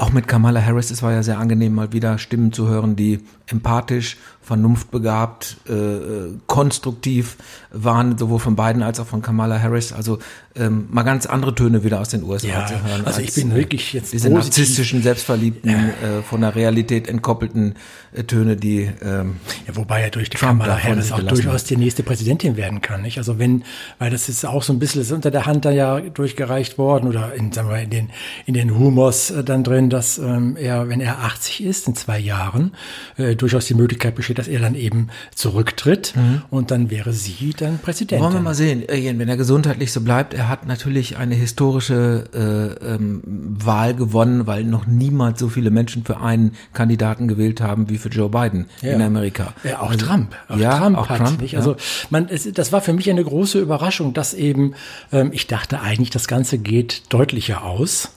auch 0.00 0.12
mit 0.12 0.26
Kamala 0.26 0.62
Harris, 0.62 0.90
es 0.90 1.02
war 1.02 1.12
ja 1.12 1.22
sehr 1.22 1.38
angenehm, 1.38 1.74
mal 1.74 1.92
wieder 1.92 2.16
Stimmen 2.16 2.52
zu 2.52 2.68
hören, 2.68 2.96
die 2.96 3.20
empathisch, 3.46 4.16
vernunftbegabt, 4.40 5.58
äh, 5.68 5.72
äh, 5.72 6.38
konstruktiv 6.46 7.36
waren, 7.70 8.16
sowohl 8.16 8.38
von 8.38 8.56
beiden 8.56 8.82
als 8.82 8.98
auch 8.98 9.06
von 9.06 9.20
Kamala 9.20 9.60
Harris. 9.60 9.92
Also 9.92 10.18
ähm, 10.56 10.88
mal 10.90 11.04
ganz 11.04 11.26
andere 11.26 11.54
Töne 11.54 11.84
wieder 11.84 12.00
aus 12.00 12.08
den 12.08 12.24
USA 12.24 12.48
ja, 12.48 12.66
zu 12.66 12.82
hören. 12.82 13.02
Also 13.04 13.20
ich 13.20 13.34
bin 13.34 13.54
wirklich 13.54 13.92
jetzt 13.92 14.12
diese 14.12 14.28
positiv. 14.30 14.56
narzisstischen, 14.58 15.02
selbstverliebten, 15.02 15.70
ja. 15.70 16.18
äh, 16.18 16.22
von 16.22 16.40
der 16.40 16.56
Realität 16.56 17.08
entkoppelten 17.08 17.76
äh, 18.12 18.24
Töne, 18.24 18.56
die 18.56 18.90
ähm, 19.00 19.36
ja, 19.68 19.76
wobei 19.76 20.02
ja 20.02 20.10
durch 20.10 20.28
die 20.28 20.36
Trump 20.36 20.60
Kamala 20.60 20.82
Harris 20.82 21.12
auch 21.12 21.20
durchaus 21.20 21.64
die 21.64 21.76
nächste 21.76 22.02
Präsidentin 22.02 22.56
werden 22.56 22.80
kann. 22.80 23.02
Nicht? 23.02 23.18
Also 23.18 23.38
wenn, 23.38 23.62
weil 24.00 24.10
das 24.10 24.28
ist 24.28 24.44
auch 24.44 24.64
so 24.64 24.72
ein 24.72 24.80
bisschen 24.80 25.02
ist 25.02 25.12
unter 25.12 25.30
der 25.30 25.46
Hand 25.46 25.64
da 25.64 25.70
ja 25.70 26.00
durchgereicht 26.00 26.78
worden 26.78 27.08
oder 27.08 27.32
in, 27.34 27.52
sagen 27.52 27.68
wir, 27.68 27.78
in 27.78 27.90
den 27.90 28.10
in 28.46 28.54
den 28.54 28.76
Humors 28.76 29.30
äh, 29.30 29.44
dann 29.44 29.62
drin, 29.62 29.88
dass 29.88 30.18
ähm, 30.18 30.56
er, 30.56 30.88
wenn 30.88 31.00
er 31.00 31.20
80 31.20 31.62
ist 31.62 31.86
in 31.86 31.94
zwei 31.94 32.18
Jahren, 32.18 32.72
äh, 33.16 33.36
durchaus 33.36 33.66
die 33.66 33.74
Möglichkeit 33.74 34.16
besteht, 34.16 34.38
dass 34.38 34.48
er 34.48 34.58
dann 34.58 34.74
eben 34.74 35.10
zurücktritt 35.32 36.14
mhm. 36.16 36.42
und 36.50 36.72
dann 36.72 36.90
wäre 36.90 37.12
sie 37.12 37.54
dann 37.56 37.78
Präsidentin. 37.78 38.24
Wollen 38.24 38.34
wir 38.34 38.40
mal 38.40 38.54
sehen, 38.54 38.82
wenn 38.88 39.28
er 39.28 39.36
gesundheitlich 39.36 39.92
so 39.92 40.00
bleibt. 40.00 40.34
Er 40.40 40.48
hat 40.48 40.64
natürlich 40.66 41.18
eine 41.18 41.34
historische 41.34 42.24
äh, 42.32 42.94
ähm, 42.94 43.20
Wahl 43.26 43.92
gewonnen, 43.92 44.46
weil 44.46 44.64
noch 44.64 44.86
niemals 44.86 45.38
so 45.38 45.50
viele 45.50 45.70
Menschen 45.70 46.02
für 46.02 46.18
einen 46.18 46.52
Kandidaten 46.72 47.28
gewählt 47.28 47.60
haben 47.60 47.90
wie 47.90 47.98
für 47.98 48.08
Joe 48.08 48.30
Biden 48.30 48.64
ja. 48.80 48.94
in 48.94 49.02
Amerika. 49.02 49.52
Ja, 49.64 49.80
auch 49.80 49.90
also, 49.90 50.06
Trump. 50.06 50.34
Auch 50.48 50.56
ja, 50.56 50.78
Trump 50.78 50.96
auch 50.96 51.10
hat, 51.10 51.18
Trump. 51.18 51.42
Nicht? 51.42 51.58
Also 51.58 51.76
man, 52.08 52.30
es, 52.30 52.50
das 52.50 52.72
war 52.72 52.80
für 52.80 52.94
mich 52.94 53.10
eine 53.10 53.22
große 53.22 53.60
Überraschung, 53.60 54.14
dass 54.14 54.32
eben, 54.32 54.72
ähm, 55.12 55.28
ich 55.34 55.46
dachte 55.46 55.82
eigentlich, 55.82 56.08
das 56.08 56.26
Ganze 56.26 56.56
geht 56.56 57.12
deutlicher 57.12 57.62
aus. 57.62 58.14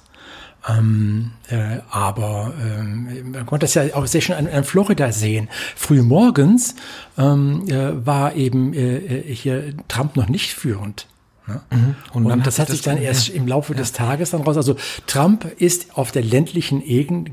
Ähm, 0.66 1.32
äh, 1.50 1.80
aber 1.90 2.54
ähm, 2.66 3.34
man 3.34 3.46
konnte 3.46 3.66
das 3.66 3.74
ja 3.74 3.84
auch 3.96 4.08
sehr 4.08 4.22
schön 4.22 4.36
an, 4.36 4.48
an 4.48 4.64
Florida 4.64 5.12
sehen. 5.12 5.50
Früh 5.76 6.02
morgens 6.02 6.76
ähm, 7.18 7.68
äh, 7.68 8.06
war 8.06 8.36
eben 8.36 8.74
äh, 8.74 8.96
äh 8.96 9.36
hier 9.36 9.74
Trump 9.90 10.16
noch 10.16 10.30
nicht 10.30 10.54
führend. 10.54 11.06
Ne? 11.48 11.62
Mhm. 11.72 11.96
Und, 12.14 12.26
und 12.26 12.48
das 12.48 12.58
hat 12.60 12.70
sich 12.70 12.82
dann 12.82 12.98
erst 12.98 13.30
im 13.30 13.48
Laufe 13.48 13.74
ja. 13.74 13.80
des 13.80 13.92
Tages 13.92 14.32
dann 14.32 14.42
raus. 14.42 14.56
Also 14.56 14.76
Trump 15.08 15.46
ist 15.58 15.98
auf 15.98 16.12
der 16.12 16.24
ländlichen 16.24 16.84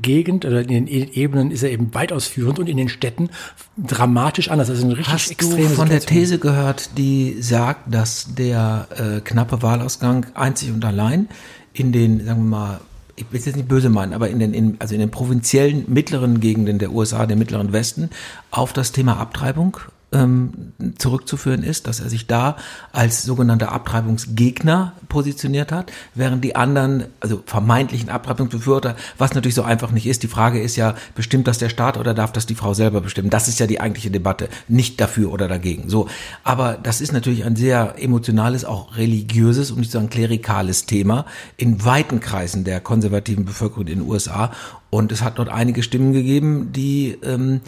Gegend 0.01 0.45
oder 0.45 0.61
in 0.61 0.67
den 0.67 0.87
e-, 0.87 1.09
Ebenen 1.13 1.51
ist 1.51 1.63
er 1.63 1.71
eben 1.71 1.93
weitaus 1.93 2.27
führend 2.27 2.59
und 2.59 2.67
in 2.67 2.77
den 2.77 2.89
Städten 2.89 3.29
dramatisch 3.77 4.49
anders. 4.49 4.69
Also 4.69 4.83
eine 4.83 4.97
richtig 4.97 5.13
Hast 5.13 5.31
extreme 5.31 5.69
du 5.69 5.75
von 5.75 5.87
Situation. 5.87 5.89
der 5.89 6.05
These 6.05 6.39
gehört, 6.39 6.97
die 6.97 7.41
sagt, 7.41 7.93
dass 7.93 8.35
der 8.35 8.87
äh, 8.97 9.21
knappe 9.21 9.61
Wahlausgang 9.61 10.25
einzig 10.33 10.71
und 10.71 10.83
allein 10.83 11.29
in 11.73 11.93
den, 11.93 12.25
sagen 12.25 12.43
wir 12.43 12.49
mal, 12.49 12.81
ich 13.15 13.31
will 13.31 13.39
es 13.39 13.45
jetzt 13.45 13.55
nicht 13.55 13.67
böse 13.67 13.89
meinen, 13.89 14.13
aber 14.13 14.29
in 14.29 14.39
den, 14.39 14.53
in, 14.53 14.75
also 14.79 14.93
in 14.93 14.99
den 14.99 15.11
provinziellen 15.11 15.85
mittleren 15.87 16.39
Gegenden 16.39 16.79
der 16.79 16.91
USA, 16.91 17.25
dem 17.25 17.39
mittleren 17.39 17.71
Westen, 17.71 18.09
auf 18.49 18.73
das 18.73 18.91
Thema 18.91 19.17
Abtreibung 19.17 19.77
ähm, 20.11 20.73
zurückzuführen 20.97 21.63
ist, 21.63 21.87
dass 21.87 21.99
er 21.99 22.09
sich 22.09 22.27
da 22.27 22.57
als 22.91 23.23
sogenannter 23.23 23.71
Abtreibungsgegner 23.71 24.93
positioniert 25.07 25.71
hat, 25.71 25.91
während 26.15 26.43
die 26.43 26.55
anderen, 26.55 27.05
also 27.21 27.41
vermeintlichen 27.45 28.09
Abtreibungsbefürworter, 28.09 28.95
was 29.17 29.33
natürlich 29.33 29.55
so 29.55 29.63
einfach 29.63 29.91
nicht 29.91 30.07
ist. 30.07 30.23
Die 30.23 30.27
Frage 30.27 30.61
ist 30.61 30.75
ja, 30.75 30.95
bestimmt 31.15 31.47
das 31.47 31.59
der 31.59 31.69
Staat 31.69 31.97
oder 31.97 32.13
darf 32.13 32.33
das 32.33 32.45
die 32.45 32.55
Frau 32.55 32.73
selber 32.73 33.01
bestimmen? 33.01 33.29
Das 33.29 33.47
ist 33.47 33.59
ja 33.59 33.67
die 33.67 33.79
eigentliche 33.79 34.11
Debatte, 34.11 34.49
nicht 34.67 34.99
dafür 34.99 35.31
oder 35.31 35.47
dagegen. 35.47 35.89
So, 35.89 36.07
aber 36.43 36.77
das 36.81 36.99
ist 36.99 37.13
natürlich 37.13 37.45
ein 37.45 37.55
sehr 37.55 37.95
emotionales, 37.97 38.65
auch 38.65 38.97
religiöses 38.97 39.71
und 39.71 39.79
nicht 39.79 39.91
so 39.91 39.99
ein 39.99 40.09
klerikales 40.09 40.85
Thema 40.85 41.25
in 41.55 41.85
weiten 41.85 42.19
Kreisen 42.19 42.63
der 42.63 42.81
konservativen 42.81 43.45
Bevölkerung 43.45 43.87
in 43.87 43.99
den 43.99 44.07
USA. 44.09 44.51
Und 44.89 45.13
es 45.13 45.21
hat 45.21 45.39
dort 45.39 45.47
einige 45.47 45.83
Stimmen 45.83 46.11
gegeben, 46.11 46.73
die 46.73 47.17
ähm, 47.23 47.61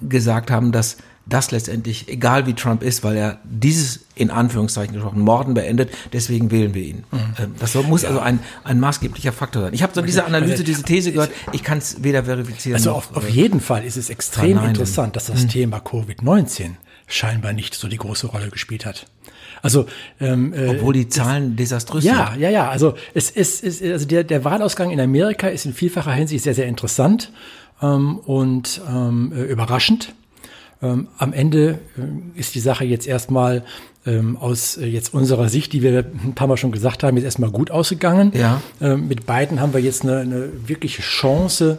gesagt 0.00 0.50
haben, 0.50 0.70
dass 0.70 0.98
das 1.28 1.50
letztendlich, 1.50 2.08
egal 2.08 2.46
wie 2.46 2.54
Trump 2.54 2.82
ist, 2.82 3.04
weil 3.04 3.16
er 3.16 3.38
dieses 3.44 4.00
in 4.14 4.30
Anführungszeichen 4.30 4.94
gesprochen 4.94 5.20
Morden 5.20 5.54
beendet, 5.54 5.90
deswegen 6.12 6.50
wählen 6.50 6.74
wir 6.74 6.82
ihn. 6.82 7.04
Mhm. 7.10 7.18
Ähm, 7.38 7.54
das 7.58 7.74
muss 7.74 8.02
ja. 8.02 8.08
also 8.08 8.20
ein, 8.20 8.40
ein 8.64 8.80
maßgeblicher 8.80 9.32
Faktor 9.32 9.62
sein. 9.62 9.74
Ich 9.74 9.82
habe 9.82 9.92
so 9.94 10.02
diese 10.02 10.24
Analyse, 10.24 10.64
diese 10.64 10.82
These 10.82 11.12
gehört, 11.12 11.30
ich 11.52 11.62
kann 11.62 11.78
es 11.78 12.02
weder 12.02 12.24
verifizieren 12.24 12.76
Also 12.76 12.92
auf, 12.92 13.14
auf 13.16 13.28
jeden 13.28 13.60
Fall 13.60 13.84
ist 13.84 13.96
es 13.96 14.10
extrem 14.10 14.52
verneinen. 14.52 14.70
interessant, 14.70 15.16
dass 15.16 15.26
das 15.26 15.44
mhm. 15.44 15.48
Thema 15.48 15.78
Covid-19 15.78 16.70
scheinbar 17.06 17.52
nicht 17.52 17.74
so 17.74 17.88
die 17.88 17.96
große 17.96 18.26
Rolle 18.26 18.48
gespielt 18.50 18.86
hat. 18.86 19.06
Also 19.62 19.86
ähm, 20.20 20.52
äh, 20.52 20.68
obwohl 20.68 20.94
die 20.94 21.08
Zahlen 21.08 21.56
das, 21.56 21.64
desaströs 21.64 22.04
sind. 22.04 22.14
Ja, 22.14 22.34
ja, 22.36 22.50
ja. 22.50 22.68
Also 22.68 22.94
es 23.14 23.30
ist, 23.30 23.64
ist 23.64 23.82
also 23.82 24.06
der, 24.06 24.24
der 24.24 24.44
Wahlausgang 24.44 24.90
in 24.90 25.00
Amerika 25.00 25.48
ist 25.48 25.66
in 25.66 25.72
vielfacher 25.72 26.12
Hinsicht 26.12 26.44
sehr, 26.44 26.54
sehr 26.54 26.66
interessant 26.66 27.32
ähm, 27.82 28.18
und 28.18 28.80
ähm, 28.88 29.32
äh, 29.34 29.42
überraschend. 29.42 30.14
Ähm, 30.80 31.08
am 31.18 31.32
Ende 31.32 31.78
äh, 31.96 32.38
ist 32.38 32.54
die 32.54 32.60
Sache 32.60 32.84
jetzt 32.84 33.06
erstmal 33.06 33.64
ähm, 34.06 34.36
aus 34.36 34.76
äh, 34.76 34.86
jetzt 34.86 35.12
unserer 35.12 35.48
Sicht, 35.48 35.72
die 35.72 35.82
wir 35.82 36.04
ein 36.24 36.34
paar 36.34 36.46
Mal 36.46 36.56
schon 36.56 36.72
gesagt 36.72 37.02
haben, 37.02 37.16
jetzt 37.16 37.24
erstmal 37.24 37.50
gut 37.50 37.70
ausgegangen. 37.70 38.32
Ja. 38.34 38.60
Ähm, 38.80 39.08
mit 39.08 39.26
beiden 39.26 39.60
haben 39.60 39.74
wir 39.74 39.80
jetzt 39.80 40.02
eine, 40.02 40.18
eine 40.18 40.50
wirkliche 40.66 41.02
Chance, 41.02 41.78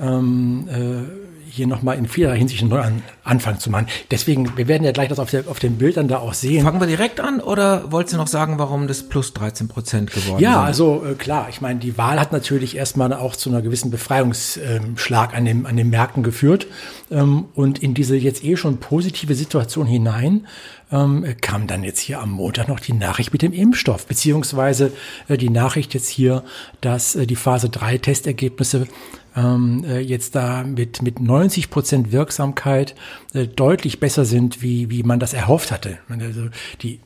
ähm, 0.00 0.68
äh, 0.68 1.50
hier 1.50 1.66
nochmal 1.66 1.96
in 1.96 2.06
vieler 2.06 2.34
Hinsicht 2.34 2.62
einen 2.62 3.02
Anfang 3.26 3.58
zu 3.58 3.70
machen. 3.70 3.86
Deswegen, 4.10 4.56
wir 4.56 4.68
werden 4.68 4.84
ja 4.84 4.92
gleich 4.92 5.08
das 5.08 5.18
auf, 5.18 5.30
der, 5.30 5.48
auf 5.48 5.58
den 5.58 5.78
Bildern 5.78 6.08
da 6.08 6.18
auch 6.18 6.34
sehen. 6.34 6.64
Fangen 6.64 6.80
wir 6.80 6.86
direkt 6.86 7.20
an 7.20 7.40
oder 7.40 7.90
wolltest 7.92 8.14
du 8.14 8.18
noch 8.18 8.26
sagen, 8.26 8.58
warum 8.58 8.86
das 8.88 9.02
plus 9.08 9.34
13 9.34 9.68
Prozent 9.68 10.12
geworden 10.12 10.42
Ja, 10.42 10.52
sind? 10.54 10.64
also 10.64 11.04
äh, 11.04 11.14
klar, 11.14 11.48
ich 11.50 11.60
meine, 11.60 11.80
die 11.80 11.98
Wahl 11.98 12.20
hat 12.20 12.32
natürlich 12.32 12.76
erstmal 12.76 13.12
auch 13.12 13.36
zu 13.36 13.50
einer 13.50 13.62
gewissen 13.62 13.90
Befreiungsschlag 13.90 15.34
an, 15.34 15.44
dem, 15.44 15.66
an 15.66 15.76
den 15.76 15.90
Märkten 15.90 16.22
geführt. 16.22 16.66
Ähm, 17.10 17.46
und 17.54 17.82
in 17.82 17.94
diese 17.94 18.16
jetzt 18.16 18.44
eh 18.44 18.56
schon 18.56 18.78
positive 18.78 19.34
Situation 19.34 19.86
hinein 19.86 20.46
ähm, 20.92 21.24
kam 21.40 21.66
dann 21.66 21.82
jetzt 21.82 22.00
hier 22.00 22.20
am 22.20 22.30
Montag 22.30 22.68
noch 22.68 22.80
die 22.80 22.92
Nachricht 22.92 23.32
mit 23.32 23.42
dem 23.42 23.52
Impfstoff, 23.52 24.06
beziehungsweise 24.06 24.92
äh, 25.28 25.36
die 25.36 25.50
Nachricht 25.50 25.94
jetzt 25.94 26.08
hier, 26.08 26.44
dass 26.80 27.16
äh, 27.16 27.26
die 27.26 27.36
Phase 27.36 27.68
3 27.68 27.98
Testergebnisse 27.98 28.86
ähm, 29.36 29.84
äh, 29.86 29.98
jetzt 30.00 30.34
da 30.34 30.62
mit, 30.64 31.02
mit 31.02 31.20
90 31.20 31.70
Prozent 31.70 32.12
Wirksamkeit 32.12 32.94
äh, 33.34 33.46
deutlich 33.46 34.00
besser 34.00 34.24
sind, 34.24 34.62
wie, 34.62 34.90
wie 34.90 35.02
man 35.02 35.20
das 35.20 35.32
erhofft 35.32 35.70
hatte. 35.70 35.98
Also 36.08 36.48
die 36.82 37.00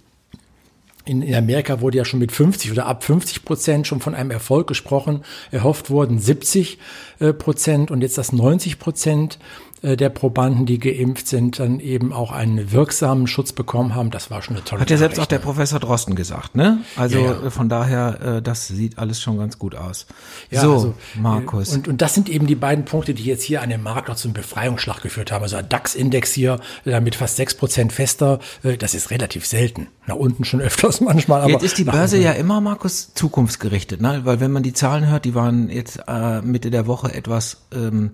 in, 1.07 1.23
in 1.23 1.35
Amerika 1.35 1.81
wurde 1.81 1.99
ja 1.99 2.05
schon 2.05 2.21
mit 2.21 2.31
50 2.31 2.71
oder 2.71 2.87
ab 2.87 3.03
50 3.05 3.45
Prozent 3.45 3.87
schon 3.87 4.01
von 4.01 4.15
einem 4.15 4.31
Erfolg 4.31 4.67
gesprochen. 4.67 5.25
Erhofft 5.51 5.91
wurden 5.91 6.19
70 6.19 6.79
äh, 7.19 7.33
Prozent 7.33 7.91
und 7.91 8.03
jetzt 8.03 8.19
das 8.19 8.33
90 8.33 8.79
Prozent 8.79 9.39
der 9.83 10.11
Probanden, 10.11 10.67
die 10.67 10.79
geimpft 10.79 11.27
sind, 11.27 11.59
dann 11.59 11.81
eben 11.81 12.13
auch 12.13 12.33
einen 12.33 12.71
wirksamen 12.73 13.27
Schutz 13.27 13.53
bekommen 13.53 13.95
haben. 13.95 14.11
Das 14.11 14.31
war 14.31 14.43
schon 14.43 14.57
eine 14.57 14.65
tolle 14.65 14.83
Hat 14.83 14.91
ja 14.91 14.97
selbst 14.99 15.19
auch 15.19 15.27
der 15.27 15.39
Professor 15.39 15.81
Drosten 15.81 16.15
gesagt, 16.15 16.55
ne? 16.55 16.79
Also 16.97 17.19
Ja, 17.19 17.33
ja. 17.33 17.47
äh, 17.47 17.51
von 17.51 17.69
daher, 17.69 18.21
äh, 18.39 18.43
das 18.43 18.69
sieht 18.69 18.99
alles 18.99 19.21
schon 19.23 19.39
ganz 19.39 19.59
gut 19.59 19.75
aus. 19.75 20.07
Ja, 20.51 20.61
so, 20.61 20.73
also, 20.73 20.95
Markus. 21.19 21.73
äh, 21.73 21.77
Und, 21.77 21.89
und 21.89 22.03
das 22.03 22.15
sind 22.15 22.29
eben 22.29 22.47
die 22.47 22.55
beiden 22.57 22.85
Punkte, 22.85 23.15
die 23.15 23.25
jetzt 23.25 23.43
hier 23.43 23.63
an 23.63 23.71
dem 23.71 23.83
Markt 23.83 24.09
noch 24.09 24.17
zum 24.17 24.33
Befreiungsschlag 24.35 25.01
geführt 25.03 25.33
haben. 25.33 25.43
Also 25.43 25.57
der 25.57 25.63
DAX-Index 25.65 26.33
hier 26.33 26.61
äh, 26.85 27.01
mit 27.01 27.15
fast 27.15 27.39
6% 27.41 27.91
fester, 27.91 28.39
äh, 28.63 28.77
das 28.77 28.95
ist 28.95 29.11
relativ 29.11 29.47
selten. 29.47 29.87
Nach 30.07 30.17
unten 30.17 30.45
schon 30.45 30.61
öfters 30.71 31.01
manchmal. 31.01 31.41
Aber 31.41 31.51
Jetzt 31.51 31.63
ist 31.65 31.79
die 31.79 31.85
Börse 31.85 32.19
ja 32.19 32.33
immer, 32.33 32.61
Markus, 32.61 33.15
zukunftsgerichtet, 33.15 34.01
ne? 34.03 34.21
Weil 34.25 34.41
wenn 34.41 34.53
man 34.53 34.63
die 34.63 34.73
Zahlen 34.75 35.07
hört, 35.09 35.25
die 35.25 35.35
waren 35.35 35.71
jetzt 35.71 36.01
äh, 36.07 36.43
Mitte 36.43 36.71
der 36.71 36.87
Woche 36.87 37.15
etwas 37.15 37.63
ähm, 37.73 38.11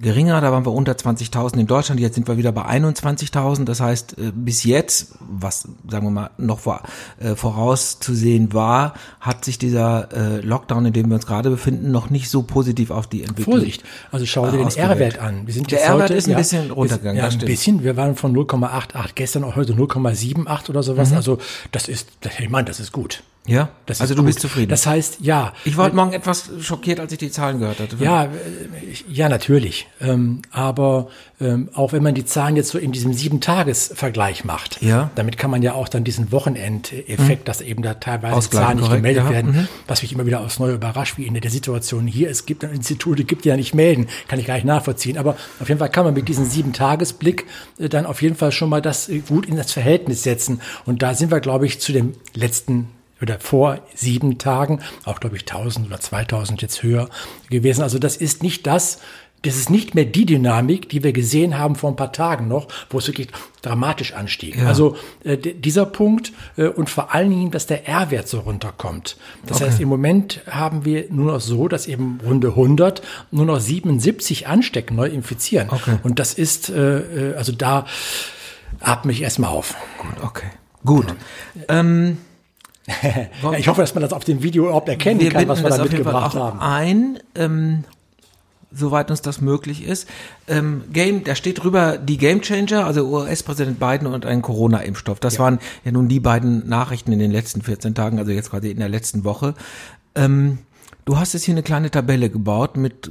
geringer, 0.00 0.40
da 0.40 0.52
waren 0.52 0.64
wir 0.64 0.72
unter 0.72 0.92
20.000 0.92 1.58
in 1.58 1.66
Deutschland, 1.66 2.00
jetzt 2.00 2.14
sind 2.14 2.28
wir 2.28 2.36
wieder 2.36 2.52
bei 2.52 2.62
21.000. 2.62 3.64
Das 3.64 3.80
heißt, 3.80 4.18
äh, 4.18 4.32
bis 4.34 4.64
jetzt, 4.64 5.14
was 5.20 5.68
sagen 5.88 6.06
wir 6.06 6.10
mal 6.10 6.30
noch 6.38 6.60
vor, 6.60 6.82
äh, 7.18 7.34
vorauszusehen 7.34 8.52
war, 8.52 8.94
hat 9.20 9.44
sich 9.44 9.58
dieser 9.58 10.08
äh, 10.12 10.40
Lockdown, 10.40 10.86
in 10.86 10.92
dem 10.92 11.08
wir 11.08 11.16
uns 11.16 11.26
gerade 11.26 11.50
befinden, 11.50 11.90
noch 11.90 12.10
nicht 12.10 12.30
so 12.30 12.42
positiv 12.42 12.90
auf 12.90 13.06
die 13.06 13.22
Entwicklung. 13.22 13.56
Vorsicht. 13.56 13.84
Also 14.12 14.26
schau 14.26 14.50
dir 14.50 14.58
den. 14.58 14.68
R-Wert 14.76 15.18
an. 15.18 15.46
Wir 15.46 15.54
sind 15.54 15.70
Der 15.70 15.82
R-Wert 15.84 16.10
ist 16.10 16.28
ein 16.28 16.36
bisschen 16.36 16.70
runtergegangen, 16.70 17.22
Ja, 17.22 17.28
ein 17.28 17.38
bisschen. 17.38 17.82
Wir 17.82 17.96
waren 17.96 18.16
von 18.16 18.34
0,88 18.36 19.10
gestern 19.14 19.44
auch 19.44 19.56
heute 19.56 19.72
0,78 19.72 20.70
oder 20.70 20.82
sowas. 20.82 21.10
Mhm. 21.10 21.16
Also 21.16 21.38
das 21.72 21.88
ist, 21.88 22.08
ich 22.38 22.50
meine, 22.50 22.66
das 22.66 22.80
ist 22.80 22.92
gut. 22.92 23.22
Ja, 23.48 23.68
also 23.86 24.14
du 24.14 24.22
gut. 24.22 24.26
bist 24.26 24.40
zufrieden. 24.40 24.68
Das 24.70 24.86
heißt, 24.86 25.18
ja. 25.20 25.52
ich 25.64 25.76
war 25.76 25.86
heute 25.86 25.96
Morgen 25.96 26.12
etwas 26.12 26.50
schockiert, 26.60 27.00
als 27.00 27.12
ich 27.12 27.18
die 27.18 27.30
Zahlen 27.30 27.58
gehört 27.60 27.78
hatte. 27.80 27.96
Ja, 28.00 28.24
äh, 28.24 28.28
ja, 29.08 29.28
natürlich. 29.28 29.86
Ähm, 30.00 30.42
aber 30.50 31.08
ähm, 31.40 31.68
auch 31.74 31.92
wenn 31.92 32.02
man 32.02 32.14
die 32.14 32.24
Zahlen 32.24 32.56
jetzt 32.56 32.70
so 32.70 32.78
in 32.78 32.92
diesem 32.92 33.12
Sieben-Tages-Vergleich 33.12 34.44
macht, 34.44 34.82
Ja. 34.82 35.04
Mhm. 35.04 35.10
damit 35.14 35.38
kann 35.38 35.50
man 35.50 35.62
ja 35.62 35.74
auch 35.74 35.88
dann 35.88 36.04
diesen 36.04 36.32
Wochenendeffekt, 36.32 37.46
dass 37.48 37.60
eben 37.60 37.82
da 37.82 37.94
teilweise 37.94 38.32
die 38.32 38.36
Ausgleichen, 38.38 38.64
Zahlen 38.66 38.76
nicht 38.78 38.86
korrekt, 38.86 39.02
gemeldet 39.02 39.24
ja. 39.24 39.30
werden, 39.30 39.52
Mhm. 39.52 39.68
was 39.86 40.02
mich 40.02 40.12
immer 40.12 40.26
wieder 40.26 40.40
aufs 40.40 40.58
Neue 40.58 40.74
überrascht, 40.74 41.18
wie 41.18 41.26
in 41.26 41.34
der 41.34 41.50
Situation 41.50 42.06
hier. 42.06 42.30
Es 42.30 42.46
gibt 42.46 42.62
Institute, 42.62 43.24
gibt 43.24 43.44
die 43.44 43.48
ja 43.50 43.56
nicht 43.56 43.74
melden, 43.74 44.06
kann 44.28 44.38
ich 44.38 44.46
gar 44.46 44.54
nicht 44.54 44.64
nachvollziehen. 44.66 45.18
Aber 45.18 45.36
auf 45.60 45.68
jeden 45.68 45.78
Fall 45.78 45.90
kann 45.90 46.04
man 46.04 46.14
mit 46.14 46.28
diesem 46.28 46.44
Sieben-Tages-Blick 46.44 47.46
äh, 47.78 47.88
dann 47.88 48.06
auf 48.06 48.22
jeden 48.22 48.36
Fall 48.36 48.52
schon 48.52 48.68
mal 48.70 48.82
das 48.82 49.08
äh, 49.08 49.18
gut 49.20 49.46
in 49.46 49.56
das 49.56 49.72
Verhältnis 49.72 50.22
setzen. 50.22 50.60
Und 50.84 51.02
da 51.02 51.14
sind 51.14 51.30
wir, 51.30 51.40
glaube 51.40 51.66
ich, 51.66 51.80
zu 51.80 51.92
dem 51.92 52.14
letzten 52.34 52.88
oder 53.20 53.38
vor 53.40 53.78
sieben 53.94 54.38
Tagen, 54.38 54.80
auch 55.04 55.20
glaube 55.20 55.36
ich 55.36 55.42
1000 55.42 55.86
oder 55.86 56.00
2000 56.00 56.62
jetzt 56.62 56.82
höher 56.82 57.08
gewesen. 57.50 57.82
Also 57.82 57.98
das 57.98 58.16
ist 58.16 58.42
nicht 58.42 58.66
das, 58.66 59.00
das 59.42 59.56
ist 59.56 59.70
nicht 59.70 59.94
mehr 59.94 60.04
die 60.04 60.26
Dynamik, 60.26 60.88
die 60.88 61.04
wir 61.04 61.12
gesehen 61.12 61.58
haben 61.58 61.76
vor 61.76 61.90
ein 61.90 61.96
paar 61.96 62.12
Tagen 62.12 62.48
noch, 62.48 62.68
wo 62.90 62.98
es 62.98 63.06
wirklich 63.06 63.28
dramatisch 63.62 64.12
anstieg. 64.12 64.56
Ja. 64.56 64.66
Also 64.66 64.96
äh, 65.24 65.36
dieser 65.36 65.86
Punkt 65.86 66.32
äh, 66.56 66.66
und 66.66 66.90
vor 66.90 67.14
allen 67.14 67.30
Dingen, 67.30 67.50
dass 67.50 67.66
der 67.66 67.86
R-Wert 67.86 68.28
so 68.28 68.40
runterkommt. 68.40 69.16
Das 69.46 69.60
heißt, 69.60 69.80
im 69.80 69.88
Moment 69.88 70.40
haben 70.50 70.84
wir 70.84 71.06
nur 71.10 71.32
noch 71.32 71.40
so, 71.40 71.68
dass 71.68 71.86
eben 71.86 72.18
runde 72.24 72.48
100 72.48 73.02
nur 73.30 73.44
noch 73.44 73.60
77 73.60 74.48
anstecken, 74.48 74.96
neu 74.96 75.08
infizieren. 75.08 75.68
Okay. 75.70 75.98
Und 76.02 76.18
das 76.18 76.34
ist, 76.34 76.68
äh, 76.70 77.30
äh, 77.30 77.36
also 77.36 77.52
da 77.52 77.86
atme 78.80 79.12
ich 79.12 79.22
erstmal 79.22 79.50
auf. 79.50 79.74
Okay, 80.22 80.46
gut. 80.84 81.14
Ähm, 81.68 82.18
ich 83.58 83.68
hoffe, 83.68 83.80
dass 83.80 83.94
man 83.94 84.02
das 84.02 84.12
auf 84.12 84.24
dem 84.24 84.42
Video 84.42 84.64
überhaupt 84.64 84.88
erkennen 84.88 85.20
wir 85.20 85.30
kann, 85.30 85.48
was 85.48 85.62
wir 85.62 85.70
da 85.70 85.82
mitgebracht 85.82 86.36
haben. 86.36 86.60
ein, 86.60 87.18
ähm, 87.34 87.84
soweit 88.70 89.10
uns 89.10 89.22
das 89.22 89.40
möglich 89.40 89.84
ist. 89.86 90.08
Ähm, 90.48 90.84
Game, 90.92 91.24
da 91.24 91.34
steht 91.34 91.62
drüber 91.62 91.98
die 91.98 92.18
Game 92.18 92.42
Changer, 92.42 92.84
also 92.84 93.06
US-Präsident 93.08 93.78
Biden 93.78 94.06
und 94.06 94.26
ein 94.26 94.42
Corona-Impfstoff. 94.42 95.20
Das 95.20 95.38
waren 95.38 95.58
ja 95.84 95.92
nun 95.92 96.08
die 96.08 96.20
beiden 96.20 96.68
Nachrichten 96.68 97.12
in 97.12 97.18
den 97.18 97.30
letzten 97.30 97.62
14 97.62 97.94
Tagen, 97.94 98.18
also 98.18 98.30
jetzt 98.30 98.50
quasi 98.50 98.70
in 98.70 98.78
der 98.78 98.88
letzten 98.88 99.24
Woche. 99.24 99.54
Ähm, 100.14 100.58
du 101.04 101.18
hast 101.18 101.32
jetzt 101.32 101.44
hier 101.44 101.54
eine 101.54 101.62
kleine 101.62 101.90
Tabelle 101.90 102.30
gebaut 102.30 102.76
mit 102.76 103.10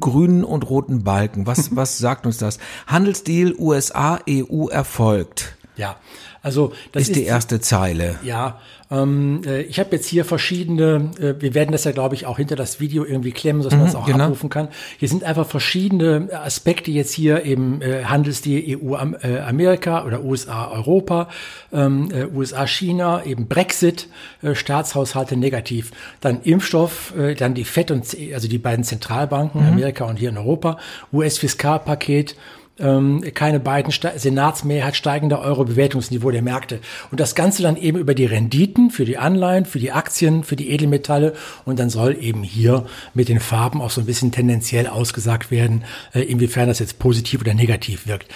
grünen 0.00 0.44
und 0.44 0.68
roten 0.68 1.04
Balken. 1.04 1.46
Was, 1.46 1.74
was 1.76 1.98
sagt 1.98 2.26
uns 2.26 2.38
das? 2.38 2.58
Handelsdeal 2.86 3.54
USA-EU 3.58 4.68
erfolgt. 4.68 5.55
Ja, 5.76 5.96
also 6.42 6.72
das 6.92 7.04
ist 7.04 7.16
die 7.16 7.24
erste 7.24 7.60
Zeile. 7.60 8.18
Ja, 8.22 8.60
ähm, 8.90 9.42
äh, 9.44 9.62
ich 9.62 9.80
habe 9.80 9.90
jetzt 9.92 10.06
hier 10.06 10.24
verschiedene, 10.24 11.10
äh, 11.18 11.34
wir 11.40 11.54
werden 11.54 11.72
das 11.72 11.84
ja, 11.84 11.92
glaube 11.92 12.14
ich, 12.14 12.24
auch 12.24 12.36
hinter 12.36 12.56
das 12.56 12.78
Video 12.78 13.04
irgendwie 13.04 13.32
klemmen, 13.32 13.62
dass 13.62 13.72
man 13.72 13.84
das 13.84 13.94
auch 13.94 14.06
genau. 14.06 14.24
abrufen 14.24 14.48
kann. 14.48 14.68
Hier 14.98 15.08
sind 15.08 15.24
einfach 15.24 15.46
verschiedene 15.46 16.28
Aspekte 16.32 16.90
jetzt 16.90 17.12
hier 17.12 17.44
eben 17.44 17.82
äh, 17.82 18.04
Handelsdeal 18.04 18.78
EU 18.78 18.94
Am- 18.94 19.16
äh, 19.20 19.40
Amerika 19.40 20.04
oder 20.04 20.22
USA 20.22 20.70
Europa, 20.70 21.28
ähm, 21.72 22.08
äh, 22.12 22.26
USA 22.26 22.66
China, 22.66 23.24
eben 23.24 23.48
Brexit, 23.48 24.08
äh, 24.42 24.54
Staatshaushalte 24.54 25.36
negativ, 25.36 25.90
dann 26.20 26.42
Impfstoff, 26.42 27.12
äh, 27.16 27.34
dann 27.34 27.54
die 27.54 27.64
FED 27.64 27.90
und 27.90 28.16
also 28.32 28.48
die 28.48 28.58
beiden 28.58 28.84
Zentralbanken 28.84 29.66
Amerika 29.66 30.04
und 30.04 30.18
hier 30.18 30.28
in 30.28 30.38
Europa, 30.38 30.78
US-Fiskalpaket, 31.12 32.36
ähm, 32.78 33.22
keine 33.34 33.60
beiden 33.60 33.92
Senatsmehrheit 33.92 34.96
steigender 34.96 35.40
Euro-Bewertungsniveau 35.40 36.30
der 36.30 36.42
Märkte. 36.42 36.80
Und 37.10 37.20
das 37.20 37.34
Ganze 37.34 37.62
dann 37.62 37.76
eben 37.76 37.98
über 37.98 38.14
die 38.14 38.26
Renditen 38.26 38.90
für 38.90 39.04
die 39.04 39.18
Anleihen, 39.18 39.64
für 39.64 39.78
die 39.78 39.92
Aktien, 39.92 40.44
für 40.44 40.56
die 40.56 40.70
Edelmetalle. 40.70 41.34
Und 41.64 41.78
dann 41.78 41.90
soll 41.90 42.16
eben 42.20 42.42
hier 42.42 42.86
mit 43.14 43.28
den 43.28 43.40
Farben 43.40 43.80
auch 43.80 43.90
so 43.90 44.00
ein 44.00 44.06
bisschen 44.06 44.32
tendenziell 44.32 44.86
ausgesagt 44.86 45.50
werden, 45.50 45.84
äh, 46.14 46.20
inwiefern 46.20 46.68
das 46.68 46.78
jetzt 46.78 46.98
positiv 46.98 47.40
oder 47.40 47.54
negativ 47.54 48.06
wirkt. 48.06 48.30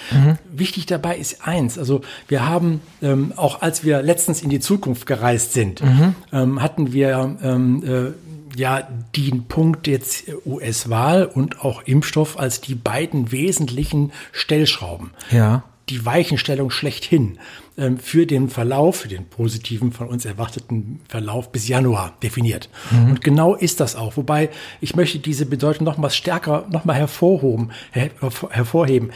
Wichtig 0.51 0.85
dabei 0.85 1.17
ist 1.17 1.47
eins, 1.47 1.77
also 1.77 2.01
wir 2.27 2.47
haben, 2.47 2.81
ähm, 3.01 3.33
auch 3.35 3.61
als 3.61 3.83
wir 3.83 4.01
letztens 4.01 4.41
in 4.41 4.49
die 4.49 4.59
Zukunft 4.59 5.05
gereist 5.05 5.53
sind, 5.53 5.81
ähm, 6.31 6.61
hatten 6.61 6.93
wir 6.93 7.37
ähm, 7.43 7.83
äh, 7.83 8.11
ja 8.55 8.87
den 9.15 9.45
Punkt 9.45 9.87
jetzt 9.87 10.25
US-Wahl 10.45 11.25
und 11.25 11.61
auch 11.61 11.83
Impfstoff 11.83 12.39
als 12.39 12.61
die 12.61 12.75
beiden 12.75 13.31
wesentlichen 13.31 14.11
Stellschrauben. 14.31 15.11
Ja. 15.31 15.63
Die 15.89 16.05
Weichenstellung 16.05 16.69
schlechthin 16.69 17.37
ähm, 17.77 17.97
für 17.97 18.25
den 18.25 18.49
Verlauf, 18.49 18.97
für 18.97 19.07
den 19.07 19.25
positiven 19.25 19.91
von 19.91 20.07
uns 20.07 20.25
erwarteten 20.25 21.01
Verlauf 21.09 21.51
bis 21.51 21.67
Januar 21.67 22.13
definiert. 22.23 22.69
Und 23.07 23.21
genau 23.21 23.55
ist 23.55 23.79
das 23.79 23.95
auch. 23.95 24.15
Wobei 24.15 24.49
ich 24.79 24.95
möchte 24.95 25.19
diese 25.19 25.45
Bedeutung 25.45 25.85
noch 25.85 25.97
mal 25.97 26.09
stärker, 26.09 26.65
noch 26.69 26.85
mal 26.85 26.93
hervorhoben, 26.93 27.71
her 27.91 28.11
hervorheben. 28.51 29.11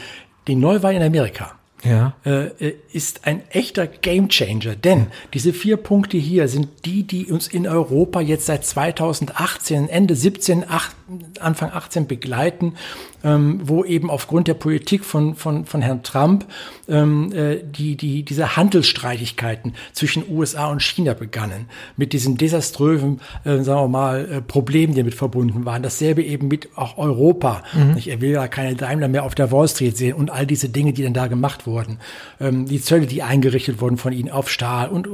Die 0.48 0.54
Neuwahl 0.54 0.94
in 0.94 1.02
Amerika 1.02 1.55
Ja. 1.84 2.16
äh, 2.24 2.46
äh, 2.46 2.74
ist 2.92 3.26
ein 3.26 3.42
echter 3.50 3.86
Gamechanger, 3.86 4.76
denn 4.76 5.08
diese 5.34 5.52
vier 5.52 5.76
Punkte 5.76 6.16
hier 6.16 6.48
sind 6.48 6.68
die, 6.84 7.02
die 7.02 7.26
uns 7.26 7.48
in 7.48 7.68
Europa 7.68 8.20
jetzt 8.20 8.46
seit 8.46 8.64
2018, 8.64 9.88
Ende 9.88 10.16
17, 10.16 10.64
ach, 10.68 10.92
Anfang 11.40 11.70
18 11.72 12.06
begleiten, 12.06 12.74
ähm, 13.22 13.60
wo 13.62 13.84
eben 13.84 14.10
aufgrund 14.10 14.48
der 14.48 14.54
Politik 14.54 15.04
von, 15.04 15.36
von, 15.36 15.64
von 15.64 15.80
Herrn 15.82 16.02
Trump 16.02 16.46
ähm, 16.88 17.32
äh, 17.32 17.62
die, 17.62 17.96
die, 17.96 18.24
diese 18.24 18.56
Handelsstreitigkeiten 18.56 19.74
zwischen 19.92 20.24
USA 20.28 20.66
und 20.66 20.82
China 20.82 21.14
begannen, 21.14 21.66
mit 21.96 22.12
diesen 22.12 22.36
desaströsen, 22.36 23.20
äh, 23.44 23.58
sagen 23.62 23.82
wir 23.82 23.88
mal, 23.88 24.30
äh, 24.30 24.40
Problemen, 24.42 24.94
die 24.94 25.00
damit 25.00 25.14
verbunden 25.14 25.64
waren. 25.64 25.82
Dasselbe 25.82 26.22
eben 26.24 26.48
mit 26.48 26.70
auch 26.76 26.98
Europa. 26.98 27.62
Nicht? 27.94 28.08
Er 28.08 28.20
will 28.20 28.30
ja 28.30 28.48
keine 28.48 28.74
Daimler 28.74 29.08
mehr 29.08 29.24
auf 29.24 29.34
der 29.34 29.52
Wall 29.52 29.68
Street 29.68 29.96
sehen 29.96 30.14
und 30.14 30.30
all 30.30 30.46
diese 30.46 30.68
Dinge, 30.68 30.92
die 30.92 31.02
dann 31.02 31.14
da 31.14 31.28
gemacht 31.28 31.66
wurden. 31.66 31.98
Ähm, 32.40 32.66
die 32.66 32.80
Zölle, 32.80 33.06
die 33.06 33.22
eingerichtet 33.22 33.80
wurden 33.80 33.96
von 33.96 34.12
ihnen 34.12 34.30
auf 34.30 34.50
Stahl 34.50 34.88
und 34.88 35.06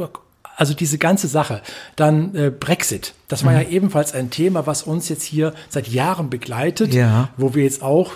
also 0.56 0.75
diese 0.75 0.99
ganze 0.99 1.28
Sache. 1.28 1.62
Dann 1.97 2.35
äh, 2.35 2.50
Brexit. 2.50 3.14
Das 3.28 3.44
war 3.44 3.52
ja 3.52 3.62
ebenfalls 3.68 4.12
ein 4.14 4.30
Thema, 4.30 4.66
was 4.66 4.82
uns 4.82 5.09
jetzt 5.09 5.23
hier 5.25 5.54
seit 5.68 5.88
Jahren 5.88 6.28
begleitet, 6.30 6.92
Ja. 6.94 7.30
wo 7.37 7.54
wir 7.54 7.64
jetzt 7.64 7.82
auch 7.82 8.12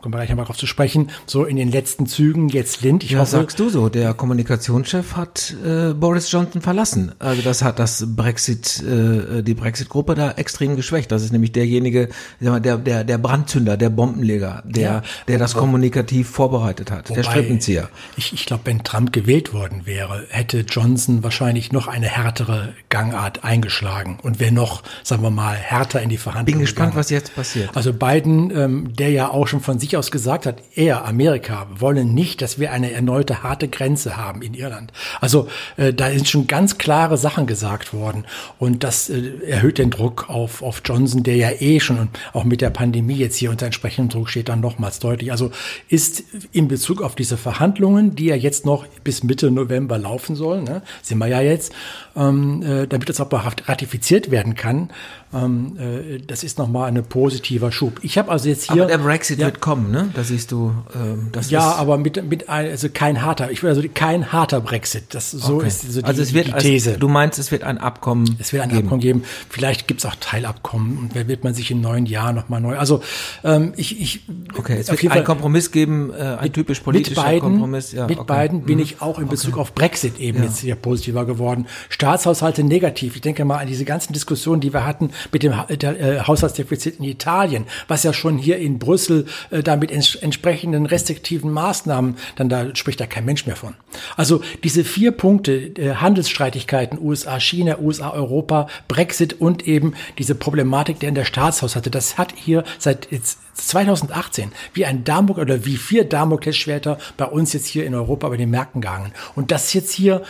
kommen 0.00 0.14
wir 0.14 0.18
gleich 0.18 0.30
nochmal 0.30 0.46
drauf 0.46 0.56
zu 0.56 0.66
sprechen, 0.66 1.10
so 1.26 1.44
in 1.44 1.56
den 1.56 1.70
letzten 1.70 2.06
Zügen 2.06 2.48
jetzt 2.48 2.82
Lind. 2.82 3.02
Ich 3.02 3.10
ja, 3.10 3.18
hoffe, 3.18 3.32
sagst 3.32 3.58
du 3.58 3.68
so. 3.68 3.88
Der 3.88 4.14
Kommunikationschef 4.14 5.16
hat 5.16 5.54
äh, 5.64 5.92
Boris 5.92 6.30
Johnson 6.30 6.62
verlassen. 6.62 7.12
Also 7.18 7.42
das 7.42 7.62
hat 7.62 7.78
das 7.78 8.04
Brexit, 8.06 8.82
äh, 8.82 9.42
die 9.42 9.54
Brexit-Gruppe 9.54 10.14
da 10.14 10.30
extrem 10.32 10.76
geschwächt. 10.76 11.10
Das 11.10 11.22
ist 11.22 11.32
nämlich 11.32 11.52
derjenige, 11.52 12.08
der, 12.40 12.60
der, 12.78 13.04
der 13.04 13.18
Brandzünder, 13.18 13.76
der 13.76 13.90
Bombenleger, 13.90 14.62
der, 14.64 14.82
ja, 14.82 15.02
der 15.26 15.38
das 15.38 15.54
kommunikativ 15.54 16.30
vorbereitet 16.30 16.90
hat, 16.90 17.08
der 17.14 17.24
Strippenzieher. 17.24 17.88
Ich, 18.16 18.32
ich 18.32 18.46
glaube, 18.46 18.62
wenn 18.66 18.84
Trump 18.84 19.12
gewählt 19.12 19.52
worden 19.52 19.82
wäre, 19.84 20.26
hätte 20.28 20.60
Johnson 20.60 21.24
wahrscheinlich 21.24 21.72
noch 21.72 21.88
eine 21.88 22.06
härtere 22.06 22.74
Gangart 22.88 23.42
eingeschlagen 23.42 24.18
und 24.22 24.38
wäre 24.38 24.52
noch, 24.52 24.82
sagen 25.02 25.22
wir 25.22 25.30
mal, 25.30 25.56
härter 25.56 26.00
in 26.00 26.08
die 26.08 26.18
Verhandlungen. 26.18 26.58
Bin 26.58 26.60
gespannt, 26.60 26.92
gegangen. 26.92 27.00
was 27.00 27.10
jetzt 27.10 27.34
passiert. 27.34 27.70
Also 27.74 27.92
Biden, 27.92 28.52
ähm, 28.56 28.94
der 28.94 29.10
ja 29.10 29.30
auch 29.30 29.48
schon 29.48 29.60
von 29.60 29.78
sich 29.78 29.87
aus 29.96 30.10
gesagt 30.10 30.46
hat, 30.46 30.62
er, 30.74 31.04
Amerika, 31.04 31.66
wollen 31.74 32.14
nicht, 32.14 32.42
dass 32.42 32.58
wir 32.58 32.72
eine 32.72 32.92
erneute 32.92 33.42
harte 33.42 33.68
Grenze 33.68 34.16
haben 34.16 34.42
in 34.42 34.54
Irland. 34.54 34.92
Also 35.20 35.48
äh, 35.76 35.92
da 35.92 36.10
sind 36.10 36.28
schon 36.28 36.46
ganz 36.46 36.78
klare 36.78 37.16
Sachen 37.16 37.46
gesagt 37.46 37.92
worden 37.92 38.24
und 38.58 38.84
das 38.84 39.10
äh, 39.10 39.32
erhöht 39.46 39.78
den 39.78 39.90
Druck 39.90 40.28
auf, 40.28 40.62
auf 40.62 40.82
Johnson, 40.84 41.22
der 41.22 41.36
ja 41.36 41.50
eh 41.58 41.80
schon 41.80 42.08
auch 42.32 42.44
mit 42.44 42.60
der 42.60 42.70
Pandemie 42.70 43.16
jetzt 43.16 43.36
hier 43.36 43.50
unter 43.50 43.66
entsprechendem 43.66 44.10
Druck 44.10 44.30
steht, 44.30 44.48
dann 44.48 44.60
nochmals 44.60 44.98
deutlich. 44.98 45.30
Also 45.30 45.50
ist 45.88 46.24
in 46.52 46.68
Bezug 46.68 47.02
auf 47.02 47.14
diese 47.14 47.36
Verhandlungen, 47.36 48.14
die 48.14 48.26
ja 48.26 48.36
jetzt 48.36 48.66
noch 48.66 48.86
bis 49.04 49.22
Mitte 49.22 49.50
November 49.50 49.98
laufen 49.98 50.36
sollen, 50.36 50.64
ne, 50.64 50.82
sind 51.02 51.18
wir 51.18 51.28
ja 51.28 51.40
jetzt, 51.40 51.72
ähm, 52.16 52.62
äh, 52.62 52.86
damit 52.86 53.08
das 53.08 53.20
auch 53.20 53.28
ratifiziert 53.32 54.30
werden 54.30 54.54
kann, 54.54 54.90
ähm, 55.32 55.76
äh, 55.78 56.20
das 56.26 56.42
ist 56.42 56.58
nochmal 56.58 56.88
ein 56.88 57.04
positiver 57.04 57.70
Schub. 57.70 57.98
Ich 58.02 58.16
habe 58.16 58.30
also 58.30 58.48
jetzt 58.48 58.72
hier. 58.72 58.82
Aber 58.82 58.90
der 58.90 58.98
Brexit 58.98 59.38
ja, 59.38 59.46
wird 59.46 59.60
kommen, 59.60 59.90
ne? 59.90 60.10
Da 60.14 60.24
siehst 60.24 60.52
du. 60.52 60.72
Ähm, 60.94 61.28
das 61.32 61.50
ja, 61.50 61.72
aber 61.74 61.98
mit, 61.98 62.24
mit 62.28 62.48
ein, 62.48 62.70
also 62.70 62.88
kein 62.88 63.20
harter, 63.22 63.50
ich 63.50 63.62
will 63.62 63.68
also 63.68 63.82
kein 63.92 64.32
harter 64.32 64.62
Brexit. 64.62 65.14
Das 65.14 65.30
so 65.30 65.56
okay. 65.56 65.66
ist 65.66 65.92
so 65.92 66.00
die, 66.00 66.06
also 66.06 66.22
es 66.22 66.32
wird, 66.32 66.46
die 66.46 66.52
These. 66.52 66.90
Also, 66.90 67.00
du 67.00 67.08
meinst, 67.08 67.38
es 67.38 67.50
wird 67.50 67.62
ein 67.62 67.76
Abkommen. 67.76 68.36
Es 68.38 68.54
wird 68.54 68.62
ein 68.62 68.70
geben. 68.70 68.82
Abkommen 68.84 69.00
geben. 69.02 69.24
Vielleicht 69.50 69.86
gibt 69.86 70.00
es 70.00 70.06
auch 70.06 70.14
Teilabkommen 70.14 70.96
und 70.98 71.14
wer 71.14 71.28
wird 71.28 71.44
man 71.44 71.52
sich 71.52 71.70
im 71.70 71.82
neuen 71.82 72.06
Jahr 72.06 72.32
nochmal 72.32 72.62
neu. 72.62 72.78
Also 72.78 73.02
ähm, 73.44 73.74
ich, 73.76 74.00
ich. 74.00 74.22
Okay, 74.56 74.78
es 74.78 74.90
wird 74.90 75.12
einen 75.12 75.24
Kompromiss 75.24 75.70
geben, 75.70 76.10
äh, 76.10 76.22
ein 76.22 76.44
mit, 76.44 76.54
typisch 76.54 76.80
politischer 76.80 77.20
mit 77.20 77.26
beiden, 77.26 77.50
Kompromiss. 77.50 77.92
Ja, 77.92 78.06
mit 78.06 78.18
okay. 78.18 78.26
beiden 78.26 78.62
bin 78.62 78.76
mhm. 78.76 78.84
ich 78.84 79.02
auch 79.02 79.18
in 79.18 79.28
Bezug 79.28 79.54
okay. 79.54 79.60
auf 79.60 79.74
Brexit 79.74 80.18
eben 80.18 80.38
ja. 80.38 80.44
jetzt 80.44 80.58
sehr 80.58 80.74
positiver 80.74 81.26
geworden. 81.26 81.66
Staatshaushalte 81.90 82.64
negativ. 82.64 83.14
Ich 83.14 83.20
denke 83.20 83.44
mal 83.44 83.58
an 83.58 83.66
diese 83.66 83.84
ganzen 83.84 84.14
Diskussionen, 84.14 84.62
die 84.62 84.72
wir 84.72 84.86
hatten 84.86 85.10
mit 85.32 85.42
dem 85.42 85.54
der, 85.68 86.00
äh, 86.00 86.20
Haushaltsdefizit 86.20 86.98
in 86.98 87.04
Italien, 87.04 87.66
was 87.86 88.02
ja 88.02 88.12
schon 88.12 88.38
hier 88.38 88.58
in 88.58 88.78
Brüssel 88.78 89.26
äh, 89.50 89.62
da 89.62 89.76
mit 89.76 89.90
ents 89.90 90.14
entsprechenden 90.16 90.86
restriktiven 90.86 91.50
Maßnahmen, 91.50 92.16
dann 92.36 92.48
da 92.48 92.74
spricht 92.74 93.00
da 93.00 93.06
kein 93.06 93.24
Mensch 93.24 93.46
mehr 93.46 93.56
von. 93.56 93.74
Also 94.16 94.42
diese 94.64 94.84
vier 94.84 95.12
Punkte, 95.12 95.52
äh, 95.52 95.94
Handelsstreitigkeiten, 95.94 96.98
USA, 97.00 97.40
China, 97.40 97.78
USA, 97.78 98.10
Europa, 98.10 98.68
Brexit 98.88 99.40
und 99.40 99.66
eben 99.66 99.94
diese 100.18 100.34
Problematik, 100.34 101.00
der 101.00 101.08
in 101.08 101.14
der 101.14 101.24
Staatshaushalte, 101.24 101.90
das 101.90 102.18
hat 102.18 102.32
hier 102.36 102.64
seit 102.78 103.10
jetzt 103.10 103.38
2018 103.54 104.52
wie 104.72 104.86
ein 104.86 105.04
Damok 105.04 105.38
oder 105.38 105.64
wie 105.64 105.76
vier 105.76 106.04
Damoklesschwerter 106.04 106.98
bei 107.16 107.24
uns 107.24 107.52
jetzt 107.52 107.66
hier 107.66 107.86
in 107.86 107.94
Europa 107.94 108.28
bei 108.28 108.36
den 108.36 108.50
Märkten 108.50 108.80
gehangen. 108.80 109.12
Und 109.34 109.50
das 109.50 109.72
jetzt 109.72 109.92
hier 109.92 110.22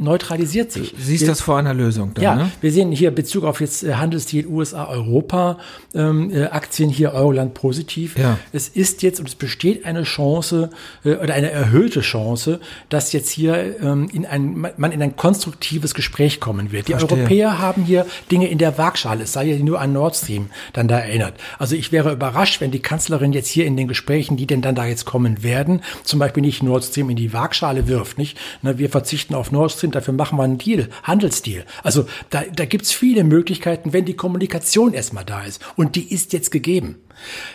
neutralisiert 0.00 0.72
sich. 0.72 0.94
Du 0.94 1.00
siehst 1.00 1.22
wir, 1.22 1.28
das 1.28 1.40
vor 1.40 1.58
einer 1.58 1.74
Lösung. 1.74 2.14
Dann, 2.14 2.24
ja, 2.24 2.34
ne? 2.34 2.50
wir 2.60 2.72
sehen 2.72 2.90
hier 2.90 3.10
Bezug 3.10 3.44
auf 3.44 3.60
jetzt 3.60 3.84
äh, 3.84 3.94
Handelsdeal 3.94 4.46
USA, 4.46 4.86
Europa, 4.86 5.58
ähm, 5.94 6.30
äh, 6.30 6.46
Aktien 6.46 6.88
hier 6.88 7.12
Euroland 7.12 7.54
positiv. 7.54 8.18
Ja. 8.18 8.38
Es 8.52 8.68
ist 8.68 9.02
jetzt 9.02 9.20
und 9.20 9.28
es 9.28 9.34
besteht 9.34 9.84
eine 9.84 10.04
Chance 10.04 10.70
äh, 11.04 11.16
oder 11.16 11.34
eine 11.34 11.50
erhöhte 11.50 12.00
Chance, 12.00 12.60
dass 12.88 13.12
jetzt 13.12 13.30
hier 13.30 13.80
ähm, 13.80 14.08
in 14.12 14.24
ein, 14.24 14.66
man 14.76 14.92
in 14.92 15.02
ein 15.02 15.16
konstruktives 15.16 15.92
Gespräch 15.92 16.40
kommen 16.40 16.72
wird. 16.72 16.88
Die 16.88 16.92
Verstehe. 16.92 17.18
Europäer 17.18 17.58
haben 17.58 17.84
hier 17.84 18.06
Dinge 18.30 18.48
in 18.48 18.58
der 18.58 18.78
Waagschale. 18.78 19.24
Es 19.24 19.34
sei 19.34 19.44
ja 19.44 19.62
nur 19.62 19.80
an 19.80 19.92
Nord 19.92 20.16
Stream 20.16 20.48
dann 20.72 20.88
da 20.88 20.98
erinnert. 20.98 21.34
Also 21.58 21.76
ich 21.76 21.92
wäre 21.92 22.12
überrascht, 22.12 22.60
wenn 22.62 22.70
die 22.70 22.80
Kanzlerin 22.80 23.32
jetzt 23.32 23.48
hier 23.48 23.66
in 23.66 23.76
den 23.76 23.86
Gesprächen, 23.86 24.38
die 24.38 24.46
denn 24.46 24.62
dann 24.62 24.74
da 24.74 24.86
jetzt 24.86 25.04
kommen 25.04 25.42
werden, 25.42 25.82
zum 26.04 26.18
Beispiel 26.18 26.40
nicht 26.40 26.62
Nord 26.62 26.84
Stream 26.84 27.10
in 27.10 27.16
die 27.16 27.34
Waagschale 27.34 27.86
wirft, 27.86 28.16
nicht? 28.16 28.38
Na, 28.62 28.78
wir 28.78 28.88
verzichten 28.88 29.34
auf 29.34 29.52
Nord 29.52 29.72
Stream 29.72 29.89
sind, 29.90 29.94
dafür 29.96 30.14
machen 30.14 30.38
wir 30.38 30.44
einen 30.44 30.58
Deal, 30.58 30.88
Handelsdeal. 31.02 31.64
Also 31.82 32.06
da, 32.30 32.42
da 32.54 32.64
gibt's 32.64 32.92
viele 32.92 33.24
Möglichkeiten, 33.24 33.92
wenn 33.92 34.04
die 34.04 34.14
Kommunikation 34.14 34.92
erstmal 34.92 35.24
da 35.24 35.42
ist. 35.42 35.60
Und 35.76 35.96
die 35.96 36.12
ist 36.12 36.32
jetzt 36.32 36.50
gegeben. 36.50 36.96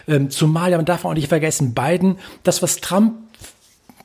Ähm, 0.08 0.30
zumal, 0.30 0.72
man 0.72 0.86
darf 0.86 1.06
auch 1.06 1.14
nicht 1.14 1.30
vergessen, 1.30 1.74
Biden, 1.74 2.18
das, 2.44 2.62
was 2.62 2.78
Trump 2.78 3.16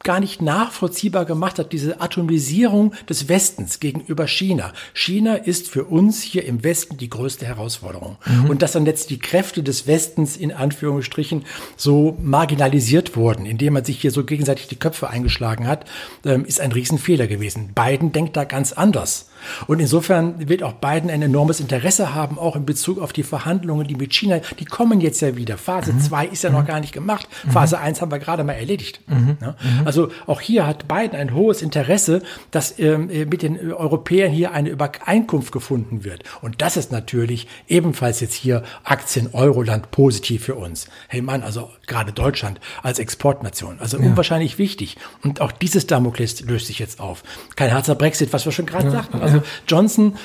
gar 0.03 0.21
nicht 0.21 0.41
nachvollziehbar 0.41 1.27
gemacht 1.27 1.59
hat, 1.59 1.73
diese 1.73 2.01
Atomisierung 2.01 2.95
des 3.09 3.29
Westens 3.29 3.81
gegenüber 3.81 4.27
China. 4.27 4.73
China 4.95 5.35
ist 5.35 5.69
für 5.69 5.85
uns 5.85 6.23
hier 6.23 6.45
im 6.47 6.65
Westen 6.65 6.97
die 6.97 7.11
größte 7.11 7.45
Herausforderung. 7.45 8.17
Mhm. 8.27 8.51
Und 8.51 8.63
dass 8.63 8.73
dann 8.73 8.87
jetzt 8.87 9.11
die 9.11 9.19
Kräfte 9.19 9.63
des 9.63 9.87
Westens 9.87 10.37
in 10.37 10.53
Anführungsstrichen 10.53 11.45
so 11.77 12.17
marginalisiert 12.23 13.15
wurden, 13.17 13.45
indem 13.45 13.75
man 13.75 13.85
sich 13.85 14.01
hier 14.01 14.11
so 14.11 14.25
gegenseitig 14.25 14.69
die 14.69 14.79
Köpfe 14.79 15.11
eingeschlagen 15.11 15.67
hat, 15.67 15.85
ähm, 16.25 16.45
ist 16.45 16.61
ein 16.61 16.73
Riesenfehler 16.73 17.27
gewesen. 17.27 17.73
Biden 17.75 18.13
denkt 18.13 18.37
da 18.37 18.45
ganz 18.45 18.73
anders. 18.73 19.29
Und 19.67 19.81
insofern 19.81 20.49
wird 20.49 20.63
auch 20.63 20.75
Biden 20.75 21.11
ein 21.11 21.23
enormes 21.23 21.61
Interesse 21.61 22.15
haben, 22.15 22.39
auch 22.39 22.57
in 22.57 22.67
Bezug 22.67 23.01
auf 23.01 23.13
die 23.13 23.23
Verhandlungen, 23.23 23.87
die 23.87 23.95
mit 23.95 24.13
China, 24.13 24.41
die 24.59 24.65
kommen 24.65 25.01
jetzt 25.01 25.21
ja 25.21 25.37
wieder. 25.37 25.59
Phase 25.59 25.97
2 25.97 26.27
mhm. 26.27 26.33
ist 26.33 26.43
ja 26.43 26.51
noch 26.51 26.63
mhm. 26.63 26.67
gar 26.67 26.81
nicht 26.81 26.93
gemacht. 26.93 27.29
Mhm. 27.45 27.51
Phase 27.51 27.79
1 27.79 28.01
haben 28.01 28.11
wir 28.11 28.19
gerade 28.19 28.45
mal 28.45 28.53
erledigt. 28.53 29.01
Mhm. 29.07 29.37
Ja? 29.41 29.49
Mhm. 29.49 29.87
Also 29.87 30.09
auch 30.27 30.41
hier 30.41 30.67
hat 30.67 30.89
Biden 30.89 31.19
ein 31.19 31.35
hohes 31.35 31.63
Interesse, 31.63 32.23
dass 32.51 32.79
ähm, 32.79 33.11
äh, 33.11 33.25
mit 33.25 33.43
den 33.43 33.73
Europäern 33.73 34.33
hier 34.33 34.53
eine 34.53 34.71
Übereinkunft 34.71 35.53
gefunden 35.53 36.05
wird. 36.05 36.25
Und 36.43 36.63
das 36.63 36.77
ist 36.77 36.93
natürlich 36.93 37.47
ebenfalls 37.69 38.21
jetzt 38.21 38.35
hier 38.35 38.63
Aktien 38.85 39.31
Euroland 39.33 39.91
positiv 39.91 40.45
für 40.45 40.55
uns. 40.55 40.89
Hey 41.09 41.23
Mann, 41.23 41.43
also 41.43 41.71
gerade 41.87 42.13
Deutschland 42.13 42.61
als 42.83 42.99
Exportnation. 42.99 43.79
Also 43.81 43.99
ja. 43.99 44.05
unwahrscheinlich 44.05 44.59
wichtig. 44.59 44.97
Und 45.23 45.41
auch 45.41 45.53
dieses 45.53 45.87
Damokles 45.87 46.41
löst 46.43 46.67
sich 46.67 46.79
jetzt 46.79 47.01
auf. 47.01 47.23
Kein 47.57 47.73
harzer 47.73 47.95
Brexit, 47.95 48.33
was 48.33 48.45
wir 48.45 48.53
schon 48.53 48.67
gerade 48.67 48.87
ja. 48.87 48.93
sagten. 48.93 49.21
Also 49.21 49.30
Johnson, 49.69 50.17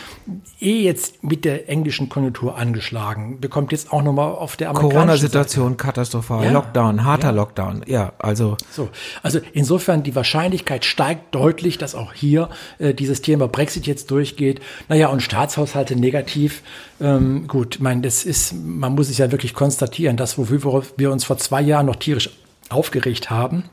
eh 0.59 0.81
jetzt 0.81 1.23
mit 1.23 1.45
der 1.45 1.69
englischen 1.69 2.09
Konjunktur 2.09 2.57
angeschlagen, 2.57 3.39
bekommt 3.39 3.71
jetzt 3.71 3.91
auch 3.91 4.01
nochmal 4.01 4.29
auf 4.29 4.55
der 4.57 4.69
amerikanischen 4.69 4.99
Corona-Situation 4.99 5.77
katastrophal, 5.77 6.45
ja. 6.45 6.51
Lockdown, 6.51 7.03
harter 7.03 7.27
ja. 7.27 7.31
Lockdown, 7.31 7.83
ja, 7.85 8.13
also. 8.19 8.57
So, 8.71 8.89
also 9.21 9.39
insofern 9.53 10.03
die 10.03 10.15
Wahrscheinlichkeit 10.15 10.85
steigt 10.85 11.35
deutlich, 11.35 11.77
dass 11.77 11.95
auch 11.95 12.13
hier 12.13 12.49
äh, 12.79 12.93
dieses 12.93 13.21
Thema 13.21 13.47
Brexit 13.47 13.87
jetzt 13.87 14.11
durchgeht. 14.11 14.61
Naja, 14.89 15.09
und 15.09 15.21
Staatshaushalte 15.21 15.95
negativ. 15.95 16.63
Ähm, 16.99 17.47
gut, 17.47 17.75
ich 17.75 17.81
meine, 17.81 18.01
das 18.01 18.23
ist, 18.23 18.53
man 18.53 18.95
muss 18.95 19.09
es 19.09 19.17
ja 19.17 19.31
wirklich 19.31 19.53
konstatieren, 19.53 20.17
dass 20.17 20.37
wofür 20.37 20.83
wir 20.97 21.11
uns 21.11 21.23
vor 21.23 21.37
zwei 21.37 21.61
Jahren 21.61 21.85
noch 21.85 21.97
tierisch 21.97 22.29
aufgeregt 22.69 23.29
haben, 23.29 23.65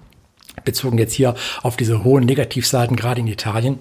bezogen 0.65 0.99
jetzt 0.99 1.15
hier 1.15 1.35
auf 1.63 1.77
diese 1.77 2.05
hohen 2.05 2.25
Negativseiten, 2.25 2.97
gerade 2.97 3.21
in 3.21 3.27
Italien, 3.27 3.79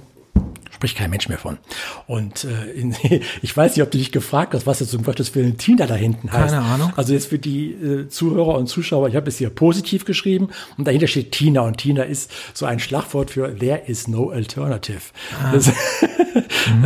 spricht 0.82 0.98
kein 0.98 1.12
Mensch 1.12 1.30
mehr 1.30 1.38
von. 1.38 1.60
Und 2.08 2.44
äh, 2.44 2.72
in, 2.72 2.96
ich 3.44 3.56
weiß 3.56 3.76
nicht, 3.76 3.84
ob 3.84 3.92
du 3.92 4.00
dich 4.00 4.12
gefragt 4.12 4.56
hast, 4.56 4.66
was 4.66 4.80
jetzt 4.80 4.96
um 4.96 5.04
Gottes 5.04 5.36
Willen 5.36 5.58
Tina 5.58 5.86
da 5.86 5.94
hinten 5.94 6.32
heißt. 6.32 6.56
Keine 6.56 6.66
Ahnung. 6.66 6.92
Also 6.96 7.14
jetzt 7.14 7.28
für 7.28 7.38
die 7.38 7.72
äh, 7.72 8.10
Zuhörer 8.10 8.56
und 8.56 8.66
Zuschauer, 8.66 9.08
ich 9.08 9.16
habe 9.16 9.30
es 9.30 9.38
hier 9.38 9.52
positiv 9.52 10.06
geschrieben 10.06 10.50
und 10.80 10.88
dahinter 10.88 11.06
steht 11.06 11.34
Tina 11.34 11.62
und 11.62 11.78
Tina 11.78 12.02
ist 12.02 12.32
so 12.56 12.66
ein 12.66 12.80
Schlagwort 12.80 13.30
für 13.30 13.56
There 13.56 13.84
is 13.86 14.08
no 14.08 14.32
alternative. 14.32 15.02
Ah. 15.40 15.52
Das, 15.52 15.68
mhm. 15.68 15.74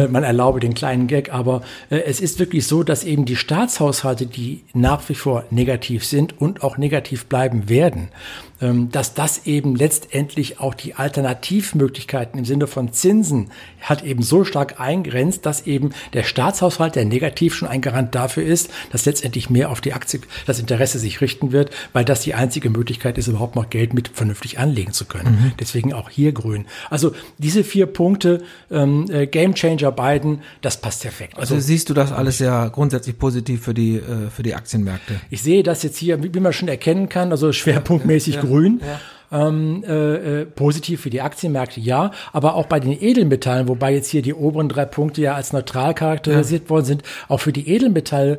Man 0.12 0.24
erlaube 0.24 0.60
den 0.60 0.74
kleinen 0.74 1.08
Gag, 1.08 1.32
aber 1.32 1.62
äh, 1.90 2.00
es 2.00 2.20
ist 2.20 2.38
wirklich 2.38 2.68
so, 2.68 2.84
dass 2.84 3.06
eben 3.06 3.24
die 3.24 3.38
Staatshaushalte, 3.38 4.26
die 4.26 4.64
nach 4.74 5.08
wie 5.08 5.16
vor 5.16 5.46
negativ 5.52 6.04
sind 6.04 6.42
und 6.42 6.64
auch 6.64 6.78
negativ 6.78 7.28
bleiben 7.28 7.70
werden, 7.70 8.10
dass 8.60 9.14
das 9.14 9.46
eben 9.46 9.76
letztendlich 9.76 10.60
auch 10.60 10.74
die 10.74 10.94
Alternativmöglichkeiten 10.96 12.40
im 12.40 12.46
Sinne 12.46 12.68
von 12.68 12.94
Zinsen 12.94 13.52
hat 13.82 14.04
eben 14.04 14.24
so 14.24 14.44
stark 14.44 14.80
eingrenzt, 14.80 15.46
dass 15.46 15.68
eben 15.68 15.92
der 16.14 16.24
Staatshaushalt, 16.24 16.96
der 16.96 17.06
negativ 17.06 17.54
schon 17.54 17.68
ein 17.68 17.82
Garant 17.82 18.16
dafür 18.16 18.44
ist, 18.44 18.70
dass 18.92 19.06
letztendlich 19.06 19.50
mehr 19.50 19.70
auf 19.70 19.82
die 19.82 19.94
Aktie, 19.94 20.22
das 20.46 20.60
Interesse 20.60 21.00
sich 21.00 21.22
richten 21.22 21.52
wird, 21.52 21.72
weil 21.94 22.06
das 22.06 22.22
die 22.22 22.34
einzige 22.34 22.70
Möglichkeit 22.70 23.18
ist, 23.18 23.28
überhaupt 23.28 23.56
noch 23.56 23.70
Geld 23.70 23.94
mit 23.94 24.08
vernünftig 24.08 24.58
anlegen 24.60 24.94
zu 24.94 25.06
können. 25.06 25.32
Mhm. 25.32 25.52
Deswegen 25.60 25.94
auch 25.94 26.10
hier 26.10 26.32
grün. 26.32 26.66
Also 26.90 27.14
diese 27.38 27.64
vier 27.64 27.86
Punkte, 27.86 28.44
ähm, 28.72 29.06
äh, 29.10 29.28
Game 29.28 29.54
Changer 29.54 29.92
Biden, 29.92 30.42
das 30.62 30.78
passt 30.78 31.02
perfekt. 31.02 31.38
Also, 31.38 31.56
also 31.56 31.68
siehst 31.68 31.90
du 31.90 31.94
das 31.94 32.12
alles 32.12 32.40
ja 32.40 32.68
grundsätzlich 32.70 33.18
positiv 33.18 33.64
für 33.64 33.74
die, 33.74 33.98
äh, 33.98 34.30
für 34.30 34.44
die 34.44 34.56
Aktienmärkte? 34.56 35.20
Ich 35.30 35.44
sehe 35.44 35.64
das 35.64 35.84
jetzt 35.84 35.98
hier, 35.98 36.22
wie 36.24 36.40
man 36.40 36.54
schon 36.54 36.68
erkennen 36.68 37.10
kann, 37.10 37.32
also 37.32 37.52
schwerpunktmäßig 37.52 38.36
ja 38.36 38.42
grün. 38.46 38.82
Ja. 38.82 39.00
Ähm, 39.32 39.84
äh, 39.86 40.42
äh, 40.42 40.46
positiv 40.46 41.02
für 41.02 41.10
die 41.10 41.20
Aktienmärkte, 41.22 41.80
ja, 41.80 42.12
aber 42.32 42.54
auch 42.54 42.68
bei 42.68 42.80
den 42.80 42.92
Edelmetallen, 42.92 43.68
wobei 43.68 43.94
jetzt 43.94 44.10
hier 44.10 44.22
die 44.22 44.36
oberen 44.36 44.70
drei 44.70 44.86
Punkte 44.86 45.22
ja 45.22 45.34
als 45.34 45.52
neutral 45.52 45.96
charakterisiert 45.96 46.66
ja. 46.66 46.70
worden 46.70 46.86
sind, 46.86 47.04
auch 47.28 47.40
für 47.40 47.52
die 47.52 47.68
Edelmetalle 47.68 48.38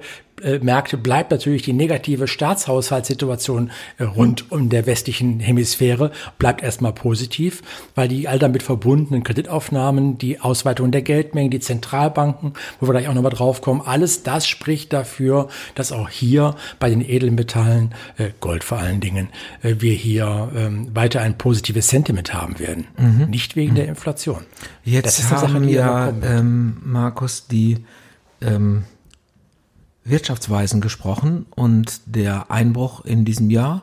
Märkte 0.61 0.97
bleibt 0.97 1.31
natürlich 1.31 1.63
die 1.63 1.73
negative 1.73 2.29
Staatshaushaltssituation 2.29 3.71
äh, 3.99 4.05
rund 4.05 4.51
um 4.53 4.69
der 4.69 4.87
westlichen 4.87 5.41
Hemisphäre, 5.41 6.11
bleibt 6.39 6.63
erstmal 6.63 6.93
positiv, 6.93 7.63
weil 7.95 8.09
die 8.09 8.29
all 8.29 8.39
damit 8.39 8.63
verbundenen 8.63 9.23
Kreditaufnahmen, 9.23 10.19
die 10.19 10.41
Ausweitung 10.41 10.91
der 10.91 11.03
Geldmengen, 11.03 11.51
die 11.51 11.61
Zentralbanken, 11.61 12.53
wo 12.81 12.87
wir 12.87 12.93
gleich 12.93 13.09
auch 13.09 13.15
nochmal 13.15 13.33
drauf 13.33 13.63
kommen, 13.63 13.81
alles 13.81 14.23
das 14.23 14.47
spricht 14.47 14.93
dafür, 14.93 15.49
dass 15.75 15.93
auch 15.93 16.09
hier 16.09 16.55
bei 16.79 16.91
den 16.91 17.01
Edelmetallen, 17.01 17.95
äh, 18.19 18.31
Gold 18.41 18.65
vor 18.65 18.79
allen 18.79 19.01
Dingen, 19.01 19.29
äh, 19.63 19.77
wir 19.79 19.93
hier 19.93 20.51
ähm, 20.55 20.95
weiter 20.95 21.21
ein 21.23 21.39
positives 21.39 21.89
Sentiment 21.89 22.35
haben 22.35 22.59
werden. 22.59 22.87
Mhm. 22.99 23.31
Nicht 23.31 23.57
wegen 23.57 23.73
mhm. 23.73 23.77
der 23.77 23.89
Inflation. 23.89 24.45
Jetzt 24.85 25.31
haben 25.31 25.53
Sache, 25.53 25.65
ja, 25.71 26.09
ähm, 26.23 26.77
Markus, 26.85 27.47
die 27.47 27.79
ähm, 28.41 28.85
Wirtschaftsweisen 30.09 30.81
gesprochen 30.81 31.47
und 31.55 32.01
der 32.07 32.51
Einbruch 32.51 33.05
in 33.05 33.25
diesem 33.25 33.51
Jahr 33.51 33.83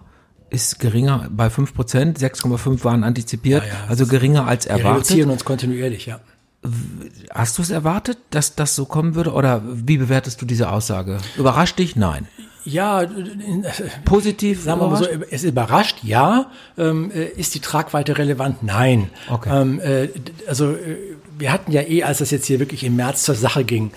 ist 0.49 0.79
geringer 0.79 1.27
bei 1.31 1.49
5 1.49 1.73
Prozent, 1.73 2.19
6,5 2.19 2.83
waren 2.83 3.03
antizipiert, 3.03 3.63
ja, 3.63 3.69
ja, 3.69 3.75
also 3.89 4.05
geringer 4.05 4.47
als 4.47 4.65
erwartet. 4.65 4.85
Wir 4.85 4.95
reduzieren 4.95 5.29
uns 5.31 5.45
kontinuierlich, 5.45 6.05
ja. 6.05 6.19
Hast 7.31 7.57
du 7.57 7.61
es 7.61 7.71
erwartet, 7.71 8.17
dass 8.29 8.55
das 8.55 8.75
so 8.75 8.85
kommen 8.85 9.15
würde 9.15 9.33
oder 9.33 9.61
wie 9.65 9.97
bewertest 9.97 10.41
du 10.41 10.45
diese 10.45 10.71
Aussage? 10.71 11.17
Überrascht 11.37 11.79
dich? 11.79 11.95
Nein. 11.95 12.27
Ja, 12.65 13.05
positiv. 14.05 14.63
Sagen 14.63 14.79
wir 14.79 14.87
mal 14.87 14.97
so, 14.97 15.05
es 15.29 15.43
überrascht, 15.43 15.97
ja. 16.03 16.49
Ähm, 16.77 17.11
äh, 17.11 17.25
ist 17.25 17.55
die 17.55 17.59
Tragweite 17.59 18.17
relevant? 18.17 18.63
Nein. 18.63 19.09
Okay. 19.29 19.61
Ähm, 19.61 19.81
äh, 19.81 20.07
also 20.47 20.71
äh, 20.71 20.97
wir 21.37 21.51
hatten 21.51 21.71
ja 21.71 21.81
eh, 21.81 22.03
als 22.03 22.19
das 22.19 22.31
jetzt 22.31 22.45
hier 22.45 22.59
wirklich 22.59 22.83
im 22.83 22.95
März 22.95 23.23
zur 23.23 23.35
Sache 23.35 23.63
ging, 23.63 23.91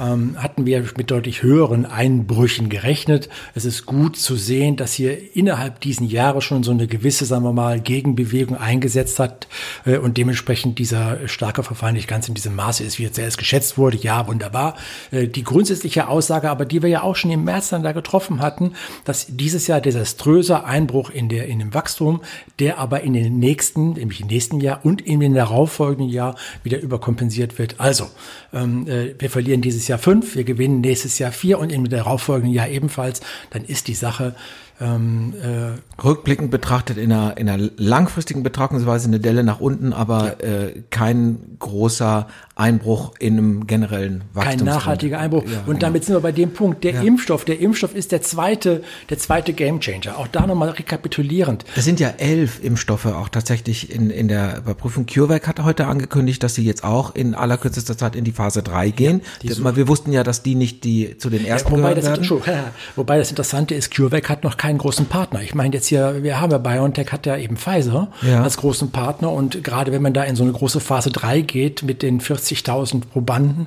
ähm, 0.00 0.36
hatten 0.42 0.66
wir 0.66 0.84
mit 0.96 1.10
deutlich 1.10 1.42
höheren 1.42 1.86
Einbrüchen 1.86 2.68
gerechnet. 2.68 3.28
Es 3.54 3.64
ist 3.64 3.86
gut 3.86 4.16
zu 4.16 4.36
sehen, 4.36 4.76
dass 4.76 4.94
hier 4.94 5.36
innerhalb 5.36 5.80
diesen 5.80 6.08
Jahres 6.08 6.44
schon 6.44 6.62
so 6.62 6.70
eine 6.70 6.86
gewisse, 6.86 7.24
sagen 7.24 7.44
wir 7.44 7.52
mal, 7.52 7.80
Gegenbewegung 7.80 8.56
eingesetzt 8.56 9.18
hat 9.18 9.46
äh, 9.84 9.98
und 9.98 10.16
dementsprechend 10.16 10.78
dieser 10.78 11.28
starke 11.28 11.62
Verfall 11.62 11.92
nicht 11.92 12.08
ganz 12.08 12.28
in 12.28 12.34
diesem 12.34 12.54
Maße 12.56 12.84
ist, 12.84 12.98
wie 12.98 13.04
jetzt 13.04 13.18
erst 13.18 13.38
geschätzt 13.38 13.78
wurde. 13.78 13.96
Ja, 13.98 14.26
wunderbar. 14.26 14.76
Äh, 15.10 15.28
die 15.28 15.44
grundsätzliche 15.44 16.08
Aussage, 16.08 16.50
aber 16.50 16.64
die 16.64 16.82
wir 16.82 16.88
ja 16.88 17.02
auch 17.02 17.16
schon 17.16 17.30
im 17.30 17.44
März 17.44 17.68
dann 17.68 17.82
da 17.82 17.92
getroffen 17.92 18.40
hatten, 18.40 18.72
dass 19.04 19.26
dieses 19.28 19.66
Jahr 19.66 19.80
desaströser 19.80 20.64
Einbruch 20.64 21.10
in 21.10 21.28
der 21.28 21.46
in 21.46 21.58
dem 21.58 21.74
Wachstum, 21.74 22.22
der 22.58 22.78
aber 22.78 23.02
in 23.02 23.12
den 23.12 23.38
nächsten, 23.38 23.92
nämlich 23.92 24.20
im 24.20 24.28
nächsten 24.28 24.60
Jahr 24.60 24.80
und 24.84 25.00
in 25.00 25.20
den 25.20 25.34
darauffolgenden 25.34 26.08
Jahr 26.08 26.36
wieder 26.62 26.81
überkompensiert 26.82 27.58
wird. 27.58 27.80
Also 27.80 28.10
ähm, 28.52 28.86
äh, 28.88 29.14
wir 29.18 29.30
verlieren 29.30 29.62
dieses 29.62 29.88
Jahr 29.88 29.98
fünf, 29.98 30.34
wir 30.34 30.44
gewinnen 30.44 30.80
nächstes 30.80 31.18
Jahr 31.18 31.32
vier 31.32 31.58
und 31.58 31.70
im 31.70 31.88
darauffolgenden 31.88 32.54
Jahr 32.54 32.68
ebenfalls, 32.68 33.20
dann 33.50 33.64
ist 33.64 33.88
die 33.88 33.94
Sache 33.94 34.34
ähm, 34.82 35.34
äh, 35.40 36.02
Rückblickend 36.02 36.50
betrachtet 36.50 36.98
in 36.98 37.12
einer, 37.12 37.36
in 37.36 37.48
einer 37.48 37.70
langfristigen 37.76 38.42
Betrachtungsweise 38.42 39.06
eine 39.08 39.20
Delle 39.20 39.44
nach 39.44 39.60
unten, 39.60 39.92
aber 39.92 40.36
ja. 40.42 40.48
äh, 40.48 40.82
kein 40.90 41.38
großer 41.58 42.26
Einbruch 42.54 43.14
in 43.18 43.38
einem 43.38 43.66
generellen 43.66 44.24
Wachstum. 44.34 44.58
Kein 44.58 44.66
nachhaltiger 44.66 45.18
Einbruch. 45.18 45.44
Ja, 45.44 45.60
und 45.60 45.66
genau. 45.66 45.78
damit 45.78 46.04
sind 46.04 46.14
wir 46.16 46.20
bei 46.20 46.32
dem 46.32 46.52
Punkt, 46.52 46.84
der 46.84 46.94
ja. 46.94 47.02
Impfstoff. 47.02 47.44
Der 47.44 47.60
Impfstoff 47.60 47.94
ist 47.94 48.12
der 48.12 48.20
zweite, 48.20 48.82
der 49.08 49.18
zweite 49.18 49.52
Gamechanger. 49.52 50.18
Auch 50.18 50.28
da 50.28 50.46
nochmal 50.46 50.70
rekapitulierend. 50.70 51.64
Es 51.76 51.84
sind 51.84 51.98
ja 51.98 52.08
elf 52.18 52.62
Impfstoffe 52.62 53.06
auch 53.06 53.28
tatsächlich 53.28 53.94
in, 53.94 54.10
in 54.10 54.28
der 54.28 54.58
Überprüfung. 54.58 55.06
CureVac 55.06 55.48
hat 55.48 55.60
heute 55.60 55.86
angekündigt, 55.86 56.42
dass 56.42 56.54
sie 56.54 56.64
jetzt 56.64 56.84
auch 56.84 57.14
in 57.14 57.34
allerkürzester 57.34 57.96
Zeit 57.96 58.16
in 58.16 58.24
die 58.24 58.32
Phase 58.32 58.62
3 58.62 58.90
gehen. 58.90 59.22
Ja, 59.42 59.76
wir 59.76 59.88
wussten 59.88 60.12
ja, 60.12 60.22
dass 60.22 60.42
die 60.42 60.54
nicht 60.54 60.84
die 60.84 61.16
zu 61.16 61.30
den 61.30 61.46
ersten 61.46 61.72
ja, 61.72 61.78
wobei, 61.78 61.94
das 61.94 62.04
werden. 62.04 62.24
wobei 62.96 63.18
das 63.18 63.30
Interessante 63.30 63.74
ist, 63.74 63.94
CureVac 63.94 64.28
hat 64.28 64.44
noch 64.44 64.56
keinen 64.72 64.78
großen 64.78 65.06
Partner. 65.06 65.42
Ich 65.42 65.54
meine 65.54 65.74
jetzt 65.74 65.88
hier, 65.88 66.22
wir 66.22 66.40
haben 66.40 66.50
ja 66.50 66.58
BioNTech 66.58 67.12
hat 67.12 67.26
ja 67.26 67.36
eben 67.36 67.56
Pfizer 67.56 68.08
als 68.22 68.56
großen 68.56 68.90
Partner 68.90 69.30
und 69.30 69.62
gerade 69.62 69.92
wenn 69.92 70.02
man 70.02 70.14
da 70.14 70.24
in 70.24 70.36
so 70.36 70.42
eine 70.42 70.52
große 70.52 70.80
Phase 70.80 71.10
3 71.10 71.42
geht 71.42 71.82
mit 71.82 72.02
den 72.02 72.20
40 72.20 72.62
40.000 72.62 73.02
Probanden, 73.06 73.66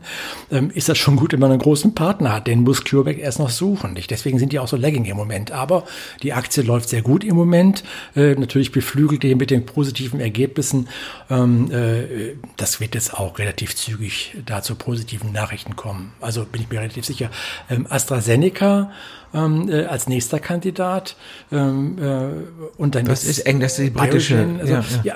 ähm, 0.51 0.71
ist 0.73 0.89
das 0.89 0.97
schon 0.97 1.15
gut, 1.15 1.33
wenn 1.33 1.39
man 1.39 1.51
einen 1.51 1.61
großen 1.61 1.93
Partner 1.95 2.33
hat. 2.33 2.47
Den 2.47 2.61
muss 2.61 2.83
CureVac 2.83 3.17
erst 3.17 3.39
noch 3.39 3.49
suchen. 3.49 3.93
Nicht? 3.93 4.11
Deswegen 4.11 4.39
sind 4.39 4.51
die 4.51 4.59
auch 4.59 4.67
so 4.67 4.77
lagging 4.77 5.05
im 5.05 5.17
Moment. 5.17 5.51
Aber 5.51 5.83
die 6.23 6.33
Aktie 6.33 6.63
läuft 6.63 6.89
sehr 6.89 7.01
gut 7.01 7.23
im 7.23 7.35
Moment. 7.35 7.83
Äh, 8.15 8.35
natürlich 8.35 8.71
beflügelt 8.71 9.23
die 9.23 9.35
mit 9.35 9.51
den 9.51 9.65
positiven 9.65 10.19
Ergebnissen. 10.19 10.87
Ähm, 11.29 11.71
äh, 11.71 12.35
das 12.57 12.79
wird 12.79 12.95
jetzt 12.95 13.13
auch 13.13 13.37
relativ 13.39 13.75
zügig 13.75 14.35
da 14.45 14.61
zu 14.61 14.75
positiven 14.75 15.31
Nachrichten 15.31 15.75
kommen. 15.75 16.13
Also 16.21 16.45
bin 16.45 16.61
ich 16.61 16.69
mir 16.69 16.79
relativ 16.79 17.05
sicher. 17.05 17.29
Ähm, 17.69 17.87
AstraZeneca 17.89 18.91
ähm, 19.35 19.69
äh, 19.69 19.85
als 19.85 20.07
nächster 20.07 20.39
Kandidat. 20.39 21.15
Ähm, 21.51 21.97
äh, 21.99 22.79
und 22.81 22.95
dann 22.95 23.05
das 23.05 23.23
ist 23.23 23.39
eng, 23.39 23.59
das 23.59 23.77
ist 23.77 23.85
die 23.85 23.89
britische. 23.91 24.47
Also, 24.59 24.73
ja, 24.73 24.79
ja. 24.79 24.85
ja, 25.03 25.15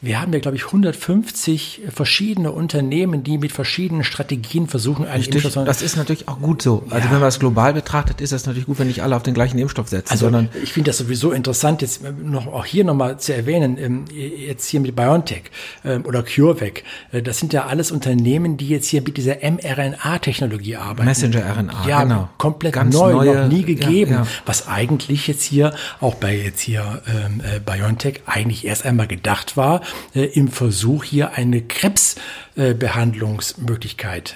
wir 0.00 0.20
haben 0.20 0.32
ja, 0.32 0.38
glaube 0.38 0.56
ich, 0.56 0.66
150 0.66 1.82
verschiedene 1.88 2.52
Unternehmen, 2.52 3.22
die 3.22 3.38
mit 3.38 3.52
verschiedenen 3.52 4.04
Strategien 4.04 4.66
versuchen, 4.66 5.04
einen 5.04 5.22
Richtig, 5.22 5.44
Impfstoff. 5.44 5.64
Das 5.64 5.82
ist 5.82 5.96
natürlich 5.96 6.28
auch 6.28 6.40
gut 6.40 6.62
so. 6.62 6.84
Also 6.90 6.98
ja. 6.98 7.04
wenn 7.04 7.20
man 7.20 7.22
das 7.22 7.38
global 7.38 7.74
betrachtet, 7.74 8.20
ist 8.20 8.32
das 8.32 8.46
natürlich 8.46 8.66
gut, 8.66 8.78
wenn 8.78 8.86
nicht 8.86 9.02
alle 9.02 9.14
auf 9.16 9.22
den 9.22 9.34
gleichen 9.34 9.58
Impfstoff 9.58 9.88
setzen. 9.88 10.10
Also 10.10 10.26
sondern 10.26 10.48
ich 10.62 10.72
finde 10.72 10.90
das 10.90 10.98
sowieso 10.98 11.32
interessant, 11.32 11.82
jetzt 11.82 12.02
noch 12.22 12.46
auch 12.46 12.64
hier 12.64 12.84
nochmal 12.84 13.18
zu 13.18 13.34
erwähnen, 13.34 13.76
ähm, 13.78 14.04
jetzt 14.12 14.68
hier 14.68 14.80
mit 14.80 14.96
BioNTech 14.96 15.44
ähm, 15.84 16.04
oder 16.06 16.22
CureVac. 16.22 16.82
Äh, 17.12 17.22
das 17.22 17.38
sind 17.38 17.52
ja 17.52 17.66
alles 17.66 17.92
Unternehmen, 17.92 18.56
die 18.56 18.68
jetzt 18.68 18.88
hier 18.88 19.02
mit 19.02 19.16
dieser 19.16 19.36
mRNA-Technologie 19.36 20.76
arbeiten. 20.76 21.04
Messenger-RNA, 21.06 21.88
ja, 21.88 22.02
genau. 22.02 22.28
Komplett 22.38 22.72
Ganz 22.72 22.94
neu, 22.94 23.12
neue, 23.12 23.42
noch 23.42 23.48
nie 23.48 23.64
gegeben. 23.64 24.12
Ja, 24.12 24.22
ja. 24.22 24.26
Was 24.46 24.68
eigentlich 24.68 25.26
jetzt 25.28 25.42
hier, 25.42 25.74
auch 26.00 26.14
bei 26.14 26.36
jetzt 26.36 26.60
hier 26.60 27.02
ähm, 27.06 27.40
äh, 27.40 27.60
BioNTech, 27.60 28.22
eigentlich 28.26 28.64
erst 28.66 28.86
einmal 28.86 29.06
gedacht 29.06 29.41
gedacht 29.42 29.56
war, 29.56 29.80
äh, 30.14 30.24
im 30.24 30.48
Versuch 30.48 31.04
hier 31.04 31.32
eine 31.32 31.62
Krebsbehandlungsmöglichkeit 31.62 32.51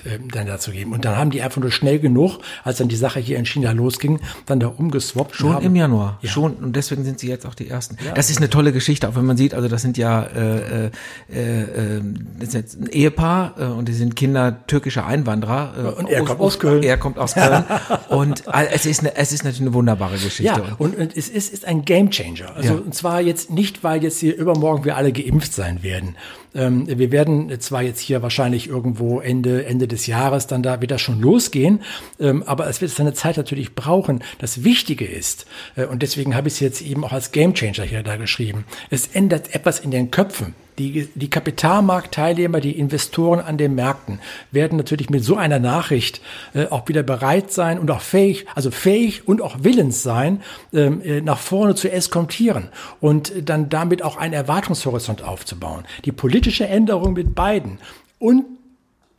äh, 0.05 0.19
dann 0.33 0.47
dazu 0.47 0.71
geben. 0.71 0.93
Und 0.93 1.05
dann 1.05 1.17
haben 1.17 1.31
die 1.31 1.43
einfach 1.43 1.61
nur 1.61 1.71
schnell 1.71 1.99
genug, 1.99 2.39
als 2.65 2.79
dann 2.79 2.89
die 2.89 2.97
Sache 2.97 3.21
hier 3.21 3.39
in 3.39 3.47
China 3.47 3.73
losging, 3.73 4.21
dann 4.47 4.61
da 4.61 4.69
umgeswappt. 4.69 5.35
Schon 5.35 5.55
haben, 5.55 5.67
im 5.67 5.77
Januar, 5.77 6.19
ja. 6.23 6.31
schon. 6.31 6.55
Und 6.55 6.77
deswegen 6.77 7.05
sind 7.05 7.21
sie 7.21 7.29
jetzt 7.29 7.47
auch 7.47 7.55
die 7.55 7.69
Ersten. 7.69 7.97
Ja. 8.05 8.13
Das 8.13 8.31
ist 8.31 8.39
eine 8.39 8.51
tolle 8.51 8.73
Geschichte, 8.73 9.09
auch 9.09 9.17
wenn 9.17 9.27
man 9.27 9.37
sieht, 9.37 9.55
also 9.55 9.69
das 9.69 9.83
sind 9.83 9.99
ja 9.99 10.23
äh, 10.23 10.87
äh, 10.87 11.61
äh, 11.61 12.03
das 12.39 12.49
ist 12.49 12.55
jetzt 12.55 12.81
ein 12.81 12.89
Ehepaar 12.89 13.55
äh, 13.59 13.65
und 13.65 13.89
die 13.89 13.93
sind 13.93 14.17
Kinder 14.17 14.67
türkischer 14.67 15.07
Einwanderer. 15.07 15.75
Äh, 15.77 16.01
und 16.01 16.09
er 16.09 16.23
aus, 16.23 16.29
kommt 16.29 16.41
aus 16.41 16.59
Köln. 16.59 16.83
Er 16.83 16.97
kommt 16.97 17.19
aus 17.19 17.35
Köln. 17.35 17.65
und 18.09 18.47
äh, 18.47 18.67
es 18.73 18.87
ist, 18.87 19.01
eine, 19.01 19.17
es 19.17 19.33
ist 19.33 19.45
natürlich 19.45 19.63
eine 19.63 19.75
wunderbare 19.75 20.15
Geschichte. 20.15 20.45
Ja, 20.45 20.77
und, 20.79 20.97
und 20.97 21.17
es 21.17 21.29
ist, 21.29 21.53
ist 21.53 21.65
ein 21.65 21.85
Gamechanger. 21.85 22.55
Also 22.57 22.75
ja. 22.75 22.81
und 22.81 22.95
zwar 22.95 23.21
jetzt 23.21 23.51
nicht, 23.51 23.85
weil 23.85 24.03
jetzt 24.03 24.19
hier 24.19 24.37
übermorgen 24.37 24.85
wir 24.85 24.97
alle 24.97 25.13
geimpft 25.13 25.53
sein 25.53 25.83
werden. 25.83 26.17
Ähm, 26.55 26.87
wir 26.87 27.11
werden 27.13 27.61
zwar 27.61 27.83
jetzt 27.83 28.01
hier 28.07 28.23
wahrscheinlich 28.23 28.69
irgendwo 28.69 29.21
Ende, 29.21 29.67
Ende 29.67 29.89
des 29.89 30.07
Jahres 30.07 30.47
dann 30.47 30.63
da 30.63 30.81
wieder 30.81 30.99
schon 30.99 31.21
losgehen, 31.21 31.81
ähm, 32.19 32.43
aber 32.45 32.69
es 32.69 32.81
wird 32.81 32.91
seine 32.91 33.15
Zeit 33.15 33.37
natürlich 33.37 33.75
brauchen. 33.75 34.23
Das 34.39 34.65
Wichtige 34.65 35.05
ist, 35.05 35.47
äh, 35.77 35.85
und 35.87 36.03
deswegen 36.03 36.35
habe 36.35 36.49
ich 36.49 36.55
es 36.55 36.61
jetzt 36.61 36.83
eben 36.83 37.05
auch 37.05 37.13
als 37.13 37.33
Gamechanger 37.33 37.85
hier 37.85 38.03
da 38.03 38.17
geschrieben, 38.17 38.65
es 38.91 39.09
ändert 39.09 39.55
etwas 39.55 39.81
in 39.81 39.91
den 39.91 40.11
Köpfen 40.11 40.55
die, 40.79 41.09
die 41.15 41.31
Kapitalmarktteilnehmer, 41.31 42.61
die 42.61 42.79
Investoren 42.79 43.41
an 43.41 43.57
den 43.57 43.75
Märkten 43.75 44.21
werden 44.51 44.77
natürlich 44.77 45.11
mit 45.11 45.25
so 45.25 45.37
einer 45.37 45.59
Nachricht 45.59 46.21
äh, 46.55 46.67
auch 46.67 46.89
wieder 46.89 47.03
bereit 47.03 47.51
sein 47.53 47.79
und 47.79 47.91
auch 47.91 48.01
fähig, 48.01 48.47
also 48.55 48.71
fähig 48.71 49.27
und 49.27 49.41
auch 49.41 49.57
willens 49.61 50.03
sein, 50.03 50.43
ähm, 50.73 51.01
äh, 51.03 51.21
nach 51.21 51.39
vorne 51.39 51.75
zu 51.75 51.91
eskontieren 51.91 52.69
und 53.01 53.33
dann 53.49 53.69
damit 53.69 54.03
auch 54.03 54.17
einen 54.17 54.35
Erwartungshorizont 54.35 55.23
aufzubauen. 55.23 55.85
Die 56.05 56.13
politische 56.13 56.67
Änderung 56.67 57.15
mit 57.15 57.35
beiden 57.35 57.79
und 58.19 58.45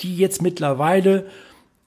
die 0.01 0.15
jetzt 0.15 0.41
mittlerweile 0.41 1.25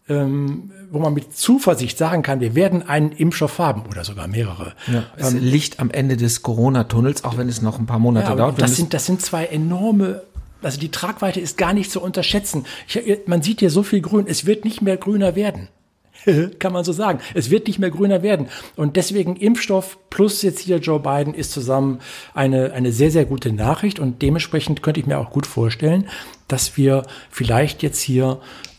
ähm, 0.09 0.73
wo 0.91 0.99
man 0.99 1.15
mit 1.15 1.37
Zuversicht 1.37 1.97
sagen 1.97 2.23
kann, 2.23 2.41
wir 2.41 2.55
werden 2.55 2.89
einen 2.89 3.13
Impfstoff 3.13 3.59
haben 3.59 3.85
oder 3.89 4.05
sogar 4.05 4.27
mehrere. 4.27 4.75
Ja, 4.87 5.05
es 5.17 5.33
ähm, 5.33 5.41
Licht 5.41 5.81
am 5.81 5.91
Ende 5.91 6.17
des 6.17 6.43
Corona-Tunnels, 6.43 7.25
auch 7.25 7.37
wenn 7.37 7.49
es 7.49 7.63
noch 7.63 7.79
ein 7.79 7.87
paar 7.87 7.99
Monate 7.99 8.31
ja, 8.31 8.37
dauert. 8.37 8.61
Das 8.61 8.77
sind, 8.77 8.93
das 8.93 9.07
sind 9.07 9.23
zwei 9.23 9.47
enorme 9.47 10.23
also 10.63 10.79
die 10.79 10.91
Tragweite 10.91 11.41
ist 11.41 11.57
gar 11.57 11.73
nicht 11.73 11.91
zu 11.91 12.03
unterschätzen. 12.03 12.67
Ich, 12.87 13.21
man 13.27 13.41
sieht 13.41 13.61
hier 13.61 13.71
so 13.71 13.83
viel 13.83 14.03
Grün, 14.03 14.27
es 14.29 14.45
wird 14.45 14.67
nicht 14.67 14.83
mehr 14.83 14.99
grüner 14.99 15.35
werden. 15.35 15.69
Kann 16.59 16.73
man 16.73 16.85
so 16.85 16.93
sagen. 16.93 17.21
Es 17.35 17.51
wird 17.51 17.67
nicht 17.67 17.79
mehr 17.79 17.91
grüner 17.91 18.23
werden. 18.23 18.49
Und 18.77 18.97
deswegen 18.97 19.37
Impfstoff 19.37 19.99
plus 20.11 20.43
jetzt 20.43 20.61
hier 20.61 20.79
Joe 20.79 21.01
Biden 21.01 21.35
ist 21.35 21.53
zusammen 21.53 22.01
eine, 22.35 22.73
eine 22.73 22.93
sehr, 22.93 23.11
sehr 23.11 23.25
gute 23.25 23.53
Nachricht. 23.53 23.99
Und 23.99 24.23
dementsprechend 24.23 24.83
könnte 24.83 25.01
ich 25.01 25.07
mir 25.07 25.19
auch 25.19 25.31
gut 25.31 25.47
vorstellen, 25.47 26.09
dass 26.49 26.77
wir 26.77 27.05
vielleicht 27.31 27.83
jetzt 27.83 28.01
hier 28.01 28.41
äh, 28.43 28.70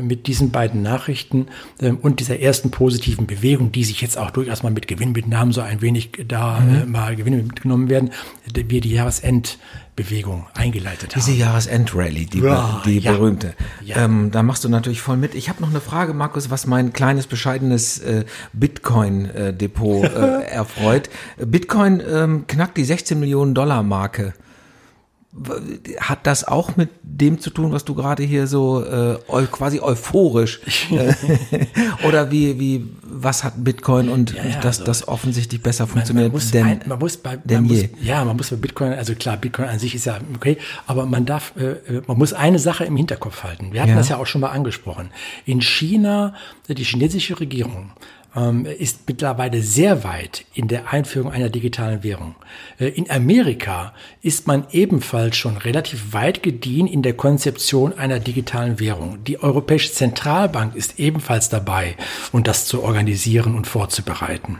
mit 0.00 0.26
diesen 0.26 0.50
beiden 0.50 0.82
Nachrichten 0.82 1.46
ähm, 1.80 1.98
und 2.00 2.20
dieser 2.20 2.40
ersten 2.40 2.70
positiven 2.70 3.26
Bewegung, 3.26 3.70
die 3.70 3.84
sich 3.84 4.00
jetzt 4.00 4.16
auch 4.16 4.30
durchaus 4.30 4.62
mal 4.62 4.72
mit 4.72 4.88
Gewinnmitnahmen 4.88 5.52
so 5.52 5.60
ein 5.60 5.82
wenig 5.82 6.10
da 6.26 6.60
mhm. 6.60 6.74
äh, 6.74 6.86
mal 6.86 7.16
Gewinne 7.16 7.36
mitgenommen 7.36 7.88
werden, 7.88 8.10
wir 8.54 8.80
die 8.80 8.92
Jahresendbewegung 8.92 10.46
eingeleitet 10.54 11.14
Diese 11.14 11.26
haben. 11.26 11.32
Diese 11.32 11.38
Jahresendrallye, 11.38 12.26
die, 12.26 12.40
ja, 12.40 12.82
die 12.84 12.98
ja. 12.98 13.12
berühmte. 13.12 13.54
Ja. 13.84 14.04
Ähm, 14.04 14.30
da 14.30 14.42
machst 14.42 14.64
du 14.64 14.68
natürlich 14.68 15.02
voll 15.02 15.16
mit. 15.16 15.34
Ich 15.34 15.48
habe 15.48 15.60
noch 15.60 15.70
eine 15.70 15.80
Frage, 15.80 16.14
Markus, 16.14 16.50
was 16.50 16.66
mein 16.66 16.92
kleines, 16.92 17.26
bescheidenes 17.26 17.98
äh, 17.98 18.24
Bitcoin-Depot 18.54 20.04
äh, 20.04 20.42
erfreut. 20.50 21.10
Bitcoin 21.36 22.02
ähm, 22.08 22.46
knackt 22.46 22.76
die 22.78 22.84
16 22.84 23.20
Millionen 23.20 23.54
Dollar 23.54 23.82
Marke. 23.82 24.34
Hat 25.98 26.26
das 26.26 26.46
auch 26.46 26.76
mit 26.76 26.90
dem 27.02 27.40
zu 27.40 27.50
tun, 27.50 27.72
was 27.72 27.84
du 27.84 27.94
gerade 27.94 28.22
hier 28.22 28.46
so 28.46 28.84
äh, 28.84 29.18
quasi 29.50 29.80
euphorisch 29.80 30.60
äh, 30.90 31.12
oder 32.06 32.30
wie 32.30 32.60
wie 32.60 32.86
was 33.02 33.42
hat 33.42 33.54
Bitcoin 33.56 34.08
und 34.08 34.32
ja, 34.32 34.44
ja, 34.44 34.60
dass 34.60 34.78
also, 34.78 34.84
das 34.84 35.08
offensichtlich 35.08 35.60
besser 35.60 35.88
funktioniert? 35.88 36.32
Man, 36.32 36.32
man, 36.32 36.42
muss, 36.42 36.50
denn, 36.52 36.66
ein, 36.66 36.80
man 36.86 36.98
muss 36.98 37.16
bei 37.16 37.38
man 37.44 37.64
muss, 37.64 37.84
ja 38.00 38.24
man 38.24 38.36
muss 38.36 38.50
bei 38.50 38.56
Bitcoin 38.56 38.92
also 38.92 39.14
klar 39.14 39.36
Bitcoin 39.36 39.68
an 39.68 39.78
sich 39.80 39.94
ist 39.94 40.04
ja 40.04 40.18
okay, 40.36 40.56
aber 40.86 41.04
man 41.04 41.26
darf 41.26 41.52
äh, 41.56 42.02
man 42.06 42.16
muss 42.16 42.32
eine 42.32 42.60
Sache 42.60 42.84
im 42.84 42.96
Hinterkopf 42.96 43.42
halten. 43.42 43.72
Wir 43.72 43.80
hatten 43.80 43.90
ja. 43.90 43.96
das 43.96 44.08
ja 44.08 44.18
auch 44.18 44.26
schon 44.26 44.40
mal 44.40 44.50
angesprochen. 44.50 45.10
In 45.46 45.60
China 45.60 46.34
die 46.68 46.84
chinesische 46.84 47.38
Regierung 47.40 47.90
ist 48.34 49.00
mittlerweile 49.06 49.62
sehr 49.62 50.02
weit 50.02 50.44
in 50.54 50.66
der 50.66 50.92
Einführung 50.92 51.30
einer 51.30 51.48
digitalen 51.48 52.02
Währung. 52.02 52.34
Äh, 52.78 52.88
in 52.88 53.10
Amerika 53.10 53.94
ist 54.22 54.46
man 54.46 54.66
ebenfalls 54.72 55.36
schon 55.36 55.56
relativ 55.56 56.12
weit 56.12 56.42
gediehen 56.42 56.86
in 56.86 57.02
der 57.02 57.14
Konzeption 57.14 57.92
einer 57.92 58.18
digitalen 58.18 58.80
Währung. 58.80 59.22
Die 59.24 59.40
Europäische 59.40 59.92
Zentralbank 59.92 60.74
ist 60.74 60.98
ebenfalls 60.98 61.48
dabei, 61.48 61.96
um 62.32 62.42
das 62.42 62.66
zu 62.66 62.82
organisieren 62.82 63.54
und 63.54 63.66
vorzubereiten. 63.66 64.58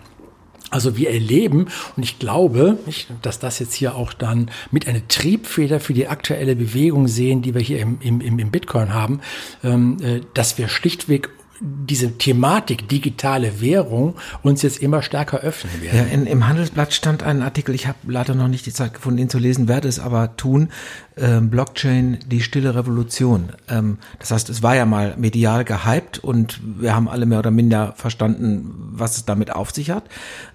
Also 0.71 0.97
wir 0.97 1.11
erleben, 1.11 1.69
und 1.97 2.03
ich 2.03 2.19
glaube, 2.19 2.79
dass 3.23 3.39
das 3.39 3.61
jetzt 3.61 3.75
hier 3.75 3.95
auch 3.95 4.13
dann 4.13 4.51
mit 4.73 4.89
einer 4.89 5.07
Triebfeder 5.07 5.79
für 5.79 5.95
die 5.95 6.09
aktuelle 6.09 6.57
Bewegung 6.57 7.07
sehen, 7.07 7.43
die 7.43 7.55
wir 7.55 7.61
hier 7.61 7.79
im, 7.79 7.99
im, 8.01 8.21
im 8.21 8.51
Bitcoin 8.51 8.93
haben, 8.93 9.21
ähm, 9.63 9.99
äh, 10.03 10.21
dass 10.35 10.59
wir 10.59 10.69
schlichtweg 10.69 11.31
diese 11.67 12.19
Thematik 12.19 12.89
digitale 12.89 13.63
Währung 13.63 14.17
uns 14.43 14.61
jetzt 14.61 14.83
immer 14.83 15.03
stärker 15.03 15.39
öffnen 15.39 15.81
werden. 15.81 15.97
Ja, 15.97 16.05
in, 16.05 16.27
im 16.27 16.47
Handelsblatt 16.47 16.93
stand 16.93 17.23
ein 17.23 17.41
Artikel, 17.41 17.75
ich 17.75 17.87
habe 17.87 17.99
leider 18.07 18.35
noch 18.35 18.49
nicht 18.49 18.67
die 18.67 18.73
Zeit 18.73 18.93
gefunden, 18.93 19.19
ihn 19.19 19.31
zu 19.31 19.39
lesen, 19.39 19.67
werde 19.67 19.89
es 19.89 19.99
aber 19.99 20.37
tun. 20.37 20.69
Ähm, 21.17 21.49
Blockchain, 21.49 22.19
die 22.27 22.43
stille 22.43 22.75
Revolution. 22.75 23.51
Ähm, 23.69 23.97
das 24.19 24.31
heißt, 24.31 24.51
es 24.51 24.63
war 24.63 24.77
ja 24.77 24.85
mal 24.85 25.15
medial 25.17 25.65
gehypt 25.65 26.19
und 26.19 26.61
wir 26.63 26.95
haben 26.95 27.09
alle 27.09 27.25
mehr 27.25 27.39
oder 27.39 27.51
minder 27.51 27.95
verstanden, 27.97 28.75
was 28.93 29.17
es 29.17 29.25
damit 29.25 29.51
auf 29.51 29.71
sich 29.71 29.91
hat. 29.91 30.05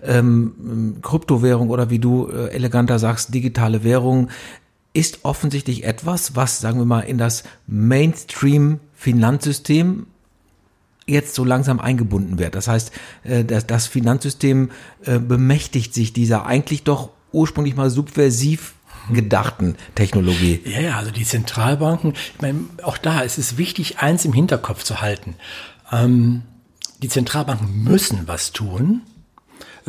Ähm, 0.04 0.98
Kryptowährung 1.02 1.70
oder 1.70 1.90
wie 1.90 2.00
du 2.00 2.30
äh, 2.30 2.50
eleganter 2.50 3.00
sagst, 3.00 3.34
digitale 3.34 3.84
Währung 3.84 4.30
ist 4.94 5.20
offensichtlich 5.24 5.86
etwas, 5.86 6.36
was, 6.36 6.60
sagen 6.60 6.78
wir 6.78 6.86
mal, 6.86 7.02
in 7.02 7.18
das 7.18 7.44
Mainstream 7.66 8.80
Finanzsystem 8.94 10.06
jetzt 11.10 11.36
so 11.36 11.44
langsam 11.44 11.80
eingebunden 11.80 12.40
wird. 12.40 12.56
Das 12.56 12.68
heißt, 12.68 12.92
äh, 13.24 13.44
das 13.44 13.88
Finanzsystem 13.88 14.72
äh, 15.06 15.20
bemächtigt 15.20 15.94
sich 15.94 16.14
dieser 16.14 16.46
eigentlich 16.46 16.84
doch 16.84 17.10
ursprünglich 17.32 17.76
mal 17.76 17.90
subversiv 17.90 18.74
gedachten 19.12 19.76
Technologie. 19.96 20.62
Ja, 20.66 20.82
ja, 20.82 20.98
also 20.98 21.12
die 21.12 21.26
Zentralbanken, 21.26 22.14
ich 22.14 22.42
meine, 22.42 22.66
auch 22.84 22.98
da 22.98 23.22
ist 23.22 23.38
es 23.38 23.58
wichtig, 23.58 24.00
eins 24.00 24.26
im 24.26 24.34
Hinterkopf 24.34 24.84
zu 24.84 25.02
halten. 25.02 25.36
Ähm, 25.92 26.44
die 27.02 27.10
Zentralbanken 27.10 27.84
müssen 27.84 28.28
was 28.28 28.52
tun, 28.52 29.02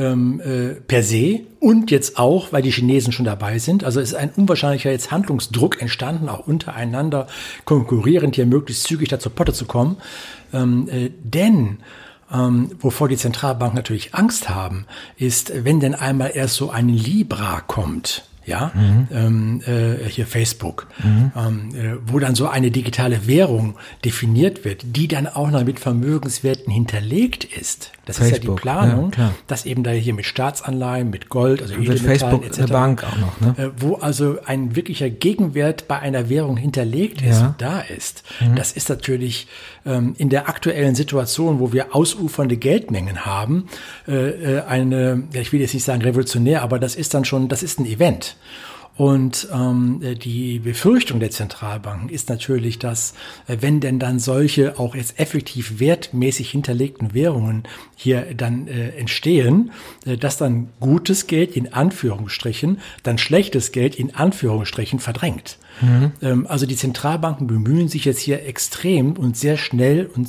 ähm, 0.00 0.40
äh, 0.40 0.80
per 0.80 1.02
se 1.02 1.40
und 1.60 1.90
jetzt 1.90 2.18
auch, 2.18 2.52
weil 2.52 2.62
die 2.62 2.72
Chinesen 2.72 3.12
schon 3.12 3.26
dabei 3.26 3.58
sind. 3.58 3.84
Also 3.84 4.00
ist 4.00 4.14
ein 4.14 4.30
unwahrscheinlicher 4.34 4.90
jetzt 4.90 5.10
Handlungsdruck 5.10 5.80
entstanden, 5.80 6.28
auch 6.28 6.46
untereinander 6.46 7.26
konkurrierend 7.66 8.34
hier 8.34 8.46
möglichst 8.46 8.84
zügig 8.84 9.08
da 9.08 9.18
zur 9.18 9.34
Potte 9.34 9.52
zu 9.52 9.66
kommen. 9.66 9.98
Ähm, 10.52 10.88
äh, 10.88 11.10
denn 11.22 11.78
ähm, 12.32 12.70
wovor 12.80 13.08
die 13.08 13.16
Zentralbanken 13.16 13.76
natürlich 13.76 14.14
Angst 14.14 14.48
haben, 14.48 14.86
ist, 15.16 15.52
wenn 15.64 15.80
denn 15.80 15.94
einmal 15.94 16.32
erst 16.34 16.54
so 16.54 16.70
ein 16.70 16.88
Libra 16.88 17.60
kommt, 17.60 18.24
ja, 18.50 18.72
mhm. 18.74 19.08
ähm, 19.12 19.62
äh, 19.64 20.08
hier 20.08 20.26
Facebook, 20.26 20.88
mhm. 21.02 21.32
ähm, 21.36 21.68
äh, 21.74 21.96
wo 22.04 22.18
dann 22.18 22.34
so 22.34 22.48
eine 22.48 22.70
digitale 22.70 23.26
Währung 23.26 23.76
definiert 24.04 24.64
wird, 24.64 24.82
die 24.84 25.06
dann 25.08 25.26
auch 25.28 25.50
noch 25.50 25.64
mit 25.64 25.78
Vermögenswerten 25.78 26.72
hinterlegt 26.72 27.44
ist. 27.44 27.92
Das 28.06 28.18
Facebook, 28.18 28.38
ist 28.38 28.44
ja 28.44 28.54
die 28.54 28.60
Planung, 28.60 29.12
ja, 29.16 29.32
dass 29.46 29.66
eben 29.66 29.84
da 29.84 29.92
hier 29.92 30.14
mit 30.14 30.26
Staatsanleihen, 30.26 31.10
mit 31.10 31.28
Gold, 31.28 31.62
also 31.62 31.76
mit 31.76 32.00
Facebook 32.00 32.44
etc. 32.44 32.58
Eine 32.58 32.68
Bank 32.68 33.04
auch 33.04 33.16
noch, 33.16 33.40
ne? 33.40 33.54
Äh, 33.56 33.70
wo 33.76 33.94
also 33.94 34.38
ein 34.44 34.74
wirklicher 34.74 35.08
Gegenwert 35.08 35.86
bei 35.86 36.00
einer 36.00 36.28
Währung 36.28 36.56
hinterlegt 36.56 37.22
ist 37.22 37.40
ja. 37.40 37.46
und 37.46 37.62
da 37.62 37.80
ist. 37.80 38.24
Mhm. 38.40 38.56
Das 38.56 38.72
ist 38.72 38.88
natürlich 38.88 39.46
ähm, 39.86 40.14
in 40.18 40.28
der 40.28 40.48
aktuellen 40.48 40.96
Situation, 40.96 41.60
wo 41.60 41.72
wir 41.72 41.94
ausufernde 41.94 42.56
Geldmengen 42.56 43.24
haben, 43.24 43.66
äh, 44.08 44.56
äh 44.56 44.62
eine, 44.62 45.22
ja, 45.32 45.40
ich 45.40 45.52
will 45.52 45.60
jetzt 45.60 45.74
nicht 45.74 45.84
sagen 45.84 46.02
revolutionär, 46.02 46.62
aber 46.62 46.80
das 46.80 46.96
ist 46.96 47.14
dann 47.14 47.24
schon, 47.24 47.48
das 47.48 47.62
ist 47.62 47.78
ein 47.78 47.86
Event. 47.86 48.36
Und 49.00 49.48
ähm, 49.50 50.03
die 50.22 50.59
Befürchtung 50.59 51.20
der 51.20 51.31
Zentralbanken 51.31 52.11
ist 52.11 52.29
natürlich, 52.29 52.79
dass 52.79 53.14
äh, 53.46 53.57
wenn 53.61 53.81
denn 53.81 53.98
dann 53.98 54.18
solche 54.18 54.79
auch 54.79 54.94
jetzt 54.94 55.18
effektiv 55.18 55.81
wertmäßig 55.81 56.50
hinterlegten 56.50 57.14
Währungen 57.14 57.62
hier 57.96 58.35
dann 58.37 58.68
äh, 58.68 58.90
entstehen, 58.90 59.70
äh, 60.05 60.18
dass 60.18 60.37
dann 60.37 60.68
gutes 60.81 61.26
Geld 61.26 61.57
in 61.57 61.72
Anführungsstrichen 61.72 62.79
dann 63.03 63.16
schlechtes 63.16 63.72
Geld 63.72 63.94
in 63.94 64.14
Anführungsstrichen 64.14 64.98
verdrängt. 64.98 65.57
Mhm. 65.81 66.12
Ähm, 66.20 66.46
also 66.46 66.66
die 66.66 66.76
Zentralbanken 66.76 67.46
bemühen 67.46 67.88
sich 67.88 68.05
jetzt 68.05 68.20
hier 68.20 68.44
extrem 68.44 69.12
und 69.12 69.35
sehr 69.35 69.57
schnell 69.57 70.11
und 70.14 70.29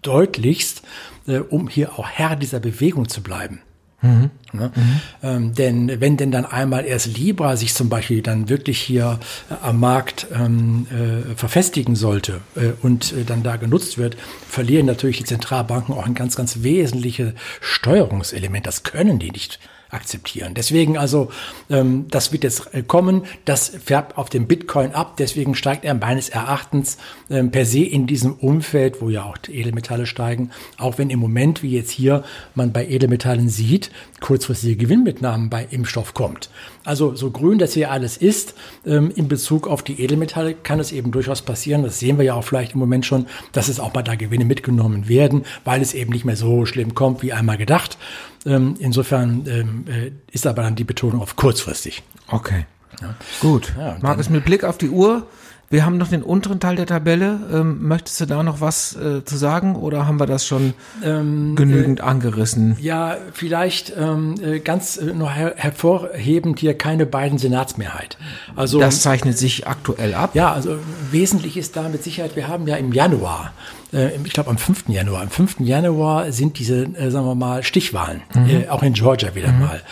deutlichst, 0.00 0.80
äh, 1.26 1.40
um 1.40 1.68
hier 1.68 1.98
auch 1.98 2.08
Herr 2.08 2.36
dieser 2.36 2.60
Bewegung 2.60 3.10
zu 3.10 3.22
bleiben. 3.22 3.60
Mhm. 4.02 4.30
Ne? 4.52 4.72
Mhm. 4.74 5.00
Ähm, 5.22 5.54
denn 5.54 6.00
wenn 6.00 6.16
denn 6.16 6.30
dann 6.30 6.44
einmal 6.44 6.84
erst 6.84 7.16
Libra 7.16 7.56
sich 7.56 7.74
zum 7.74 7.88
Beispiel 7.88 8.22
dann 8.22 8.48
wirklich 8.48 8.78
hier 8.78 9.18
äh, 9.50 9.54
am 9.62 9.80
Markt 9.80 10.26
ähm, 10.34 10.86
äh, 10.90 11.34
verfestigen 11.34 11.96
sollte 11.96 12.40
äh, 12.54 12.72
und 12.82 13.12
äh, 13.12 13.24
dann 13.24 13.42
da 13.42 13.56
genutzt 13.56 13.98
wird, 13.98 14.16
verlieren 14.48 14.86
natürlich 14.86 15.18
die 15.18 15.24
Zentralbanken 15.24 15.94
auch 15.94 16.06
ein 16.06 16.14
ganz, 16.14 16.36
ganz 16.36 16.62
wesentliches 16.62 17.32
Steuerungselement. 17.60 18.66
Das 18.66 18.82
können 18.82 19.18
die 19.18 19.30
nicht 19.30 19.58
akzeptieren. 19.90 20.54
Deswegen 20.54 20.98
also, 20.98 21.30
ähm, 21.70 22.06
das 22.10 22.32
wird 22.32 22.44
jetzt 22.44 22.74
äh, 22.74 22.82
kommen, 22.82 23.22
das 23.44 23.68
färbt 23.68 24.18
auf 24.18 24.28
dem 24.28 24.46
Bitcoin 24.46 24.92
ab, 24.92 25.16
deswegen 25.16 25.54
steigt 25.54 25.84
er 25.84 25.94
meines 25.94 26.28
Erachtens 26.28 26.98
ähm, 27.30 27.50
per 27.50 27.64
se 27.64 27.84
in 27.84 28.06
diesem 28.06 28.34
Umfeld, 28.34 29.00
wo 29.00 29.08
ja 29.08 29.24
auch 29.24 29.36
die 29.36 29.58
Edelmetalle 29.58 30.06
steigen, 30.06 30.50
auch 30.78 30.98
wenn 30.98 31.10
im 31.10 31.20
Moment, 31.20 31.62
wie 31.62 31.70
jetzt 31.70 31.90
hier 31.90 32.24
man 32.54 32.72
bei 32.72 32.86
Edelmetallen 32.86 33.48
sieht, 33.48 33.90
kurzfristige 34.20 34.76
Gewinnmitnahmen 34.76 35.50
bei 35.50 35.66
Impfstoff 35.70 36.14
kommt. 36.14 36.50
Also 36.86 37.16
so 37.16 37.30
grün 37.30 37.58
das 37.58 37.74
hier 37.74 37.90
alles 37.90 38.16
ist, 38.16 38.54
ähm, 38.86 39.12
in 39.14 39.26
Bezug 39.28 39.66
auf 39.66 39.82
die 39.82 40.00
Edelmetalle 40.00 40.54
kann 40.54 40.78
es 40.78 40.92
eben 40.92 41.10
durchaus 41.10 41.42
passieren, 41.42 41.82
das 41.82 41.98
sehen 41.98 42.16
wir 42.16 42.24
ja 42.24 42.34
auch 42.34 42.44
vielleicht 42.44 42.74
im 42.74 42.78
Moment 42.78 43.04
schon, 43.04 43.26
dass 43.52 43.68
es 43.68 43.80
auch 43.80 43.92
mal 43.92 44.02
da 44.02 44.14
Gewinne 44.14 44.44
mitgenommen 44.44 45.08
werden, 45.08 45.44
weil 45.64 45.82
es 45.82 45.94
eben 45.94 46.12
nicht 46.12 46.24
mehr 46.24 46.36
so 46.36 46.64
schlimm 46.64 46.94
kommt 46.94 47.22
wie 47.22 47.32
einmal 47.32 47.56
gedacht. 47.56 47.98
Ähm, 48.46 48.76
insofern 48.78 49.44
ähm, 49.48 49.84
äh, 49.88 50.12
ist 50.30 50.46
aber 50.46 50.62
dann 50.62 50.76
die 50.76 50.84
Betonung 50.84 51.20
auf 51.20 51.34
kurzfristig. 51.34 52.04
Okay. 52.28 52.66
Ja. 53.02 53.14
Gut. 53.40 53.74
Ja, 53.76 53.98
Markus, 54.00 54.30
mit 54.30 54.44
Blick 54.44 54.64
auf 54.64 54.78
die 54.78 54.88
Uhr 54.88 55.26
wir 55.68 55.84
haben 55.84 55.98
noch 55.98 56.08
den 56.08 56.22
unteren 56.22 56.60
Teil 56.60 56.76
der 56.76 56.86
Tabelle. 56.86 57.40
Ähm, 57.52 57.86
möchtest 57.86 58.20
du 58.20 58.26
da 58.26 58.42
noch 58.42 58.60
was 58.60 58.94
äh, 58.94 59.24
zu 59.24 59.36
sagen 59.36 59.74
oder 59.74 60.06
haben 60.06 60.20
wir 60.20 60.26
das 60.26 60.46
schon 60.46 60.74
ähm, 61.04 61.56
genügend 61.56 62.00
äh, 62.00 62.02
angerissen? 62.04 62.76
Ja, 62.80 63.16
vielleicht 63.32 63.92
ähm, 63.96 64.36
äh, 64.40 64.60
ganz 64.60 64.96
äh, 64.96 65.06
noch 65.06 65.34
her 65.34 65.54
hervorhebend 65.56 66.60
hier 66.60 66.74
keine 66.74 67.06
beiden 67.06 67.38
Senatsmehrheit. 67.38 68.16
Also 68.54 68.78
das 68.78 69.02
zeichnet 69.02 69.38
sich 69.38 69.66
aktuell 69.66 70.14
ab. 70.14 70.30
Ja, 70.34 70.52
also 70.52 70.78
wesentlich 71.10 71.56
ist 71.56 71.76
da 71.76 71.88
mit 71.88 72.02
Sicherheit. 72.02 72.36
Wir 72.36 72.46
haben 72.48 72.68
ja 72.68 72.76
im 72.76 72.92
Januar 72.92 73.52
äh, 73.92 74.16
ich 74.24 74.32
glaube 74.32 74.50
am 74.50 74.58
5. 74.58 74.88
Januar. 74.88 75.22
Am 75.22 75.30
5. 75.30 75.60
Januar 75.60 76.32
sind 76.32 76.58
diese, 76.58 76.84
äh, 76.84 77.10
sagen 77.10 77.26
wir 77.26 77.34
mal, 77.34 77.62
Stichwahlen, 77.62 78.22
mhm. 78.34 78.48
äh, 78.48 78.68
auch 78.68 78.82
in 78.82 78.92
Georgia 78.92 79.34
wieder 79.34 79.52
mhm. 79.52 79.60
mal. 79.60 79.82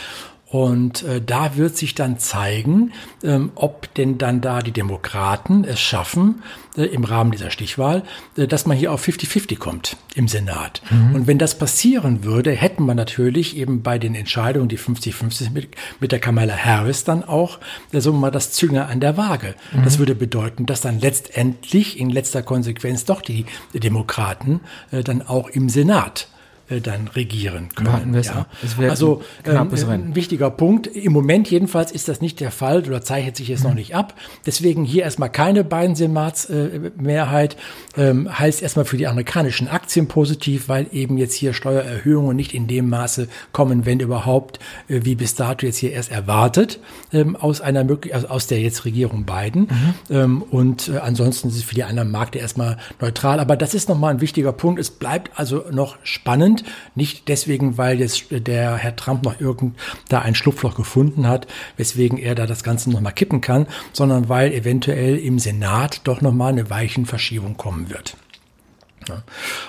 Und 0.54 1.02
äh, 1.02 1.20
da 1.20 1.56
wird 1.56 1.76
sich 1.76 1.96
dann 1.96 2.20
zeigen, 2.20 2.92
ähm, 3.24 3.50
ob 3.56 3.92
denn 3.94 4.18
dann 4.18 4.40
da 4.40 4.60
die 4.60 4.70
Demokraten 4.70 5.64
es 5.64 5.80
schaffen, 5.80 6.44
äh, 6.76 6.84
im 6.84 7.02
Rahmen 7.02 7.32
dieser 7.32 7.50
Stichwahl, 7.50 8.04
äh, 8.36 8.46
dass 8.46 8.64
man 8.64 8.76
hier 8.76 8.92
auf 8.92 9.04
50-50 9.04 9.58
kommt 9.58 9.96
im 10.14 10.28
Senat. 10.28 10.80
Mhm. 10.92 11.12
Und 11.16 11.26
wenn 11.26 11.38
das 11.38 11.58
passieren 11.58 12.22
würde, 12.22 12.52
hätten 12.52 12.86
wir 12.86 12.94
natürlich 12.94 13.56
eben 13.56 13.82
bei 13.82 13.98
den 13.98 14.14
Entscheidungen, 14.14 14.68
die 14.68 14.78
50-50 14.78 15.50
mit, 15.50 15.70
mit 15.98 16.12
der 16.12 16.20
Kamala 16.20 16.54
Harris 16.54 17.02
dann 17.02 17.24
auch, 17.24 17.58
äh, 17.92 18.00
wir 18.00 18.12
mal, 18.12 18.30
das 18.30 18.52
Zünger 18.52 18.86
an 18.86 19.00
der 19.00 19.16
Waage. 19.16 19.56
Mhm. 19.72 19.82
Das 19.82 19.98
würde 19.98 20.14
bedeuten, 20.14 20.66
dass 20.66 20.80
dann 20.80 21.00
letztendlich 21.00 21.98
in 21.98 22.10
letzter 22.10 22.44
Konsequenz 22.44 23.04
doch 23.04 23.22
die 23.22 23.44
Demokraten 23.72 24.60
äh, 24.92 25.02
dann 25.02 25.20
auch 25.20 25.48
im 25.48 25.68
Senat 25.68 26.28
äh, 26.68 26.80
dann 26.80 27.08
regieren 27.08 27.68
können. 27.74 28.14
Ja. 28.22 28.46
also 28.88 29.22
ein, 29.44 29.56
ähm, 29.56 29.88
ein 29.88 30.14
wichtiger 30.14 30.50
Punkt. 30.50 30.86
Im 30.86 31.12
Moment 31.12 31.50
jedenfalls 31.50 31.92
ist 31.92 32.08
das 32.08 32.20
nicht 32.20 32.40
der 32.40 32.50
Fall 32.50 32.84
oder 32.86 33.02
zeichnet 33.02 33.36
sich 33.36 33.48
jetzt 33.48 33.64
mhm. 33.64 33.70
noch 33.70 33.74
nicht 33.74 33.94
ab. 33.94 34.14
Deswegen 34.46 34.84
hier 34.84 35.02
erstmal 35.02 35.30
keine 35.30 35.64
beiden 35.64 35.94
Senatsmehrheit. 35.94 37.54
Äh, 37.54 37.58
ähm, 37.96 38.38
heißt 38.38 38.62
erstmal 38.62 38.84
für 38.84 38.96
die 38.96 39.06
amerikanischen 39.06 39.68
Aktien 39.68 40.08
positiv, 40.08 40.68
weil 40.68 40.86
eben 40.92 41.18
jetzt 41.18 41.34
hier 41.34 41.52
Steuererhöhungen 41.52 42.36
nicht 42.36 42.54
in 42.54 42.66
dem 42.66 42.88
Maße 42.88 43.28
kommen, 43.52 43.86
wenn 43.86 44.00
überhaupt, 44.00 44.58
äh, 44.88 45.00
wie 45.04 45.14
bis 45.14 45.34
dato 45.34 45.66
jetzt 45.66 45.78
hier 45.78 45.92
erst 45.92 46.10
erwartet, 46.10 46.80
ähm, 47.12 47.36
aus 47.36 47.60
einer 47.60 47.84
möglich 47.84 48.14
also 48.14 48.28
aus 48.28 48.46
der 48.46 48.60
jetzt 48.60 48.84
Regierung 48.84 49.24
Biden. 49.24 49.62
Mhm. 49.62 49.94
Ähm, 50.10 50.42
und 50.42 50.88
äh, 50.88 50.98
ansonsten 50.98 51.48
ist 51.48 51.56
es 51.56 51.62
für 51.62 51.74
die 51.74 51.84
anderen 51.84 52.10
Märkte 52.10 52.38
erstmal 52.38 52.78
neutral. 53.00 53.40
Aber 53.40 53.56
das 53.56 53.74
ist 53.74 53.88
nochmal 53.88 54.14
ein 54.14 54.20
wichtiger 54.20 54.52
Punkt. 54.52 54.80
Es 54.80 54.90
bleibt 54.90 55.38
also 55.38 55.64
noch 55.70 55.96
spannend 56.02 56.53
sind. 56.54 56.64
Nicht 56.94 57.28
deswegen, 57.28 57.78
weil 57.78 58.00
jetzt 58.00 58.26
der 58.30 58.76
Herr 58.76 58.96
Trump 58.96 59.24
noch 59.24 59.40
irgend 59.40 59.76
da 60.08 60.20
ein 60.20 60.34
Schlupfloch 60.34 60.74
gefunden 60.74 61.26
hat, 61.26 61.46
weswegen 61.76 62.18
er 62.18 62.34
da 62.34 62.46
das 62.46 62.62
Ganze 62.62 62.90
nochmal 62.90 63.12
kippen 63.12 63.40
kann, 63.40 63.66
sondern 63.92 64.28
weil 64.28 64.52
eventuell 64.52 65.16
im 65.18 65.38
Senat 65.38 66.02
doch 66.04 66.20
nochmal 66.20 66.52
eine 66.52 66.70
Weichenverschiebung 66.70 67.56
kommen 67.56 67.90
wird. 67.90 68.16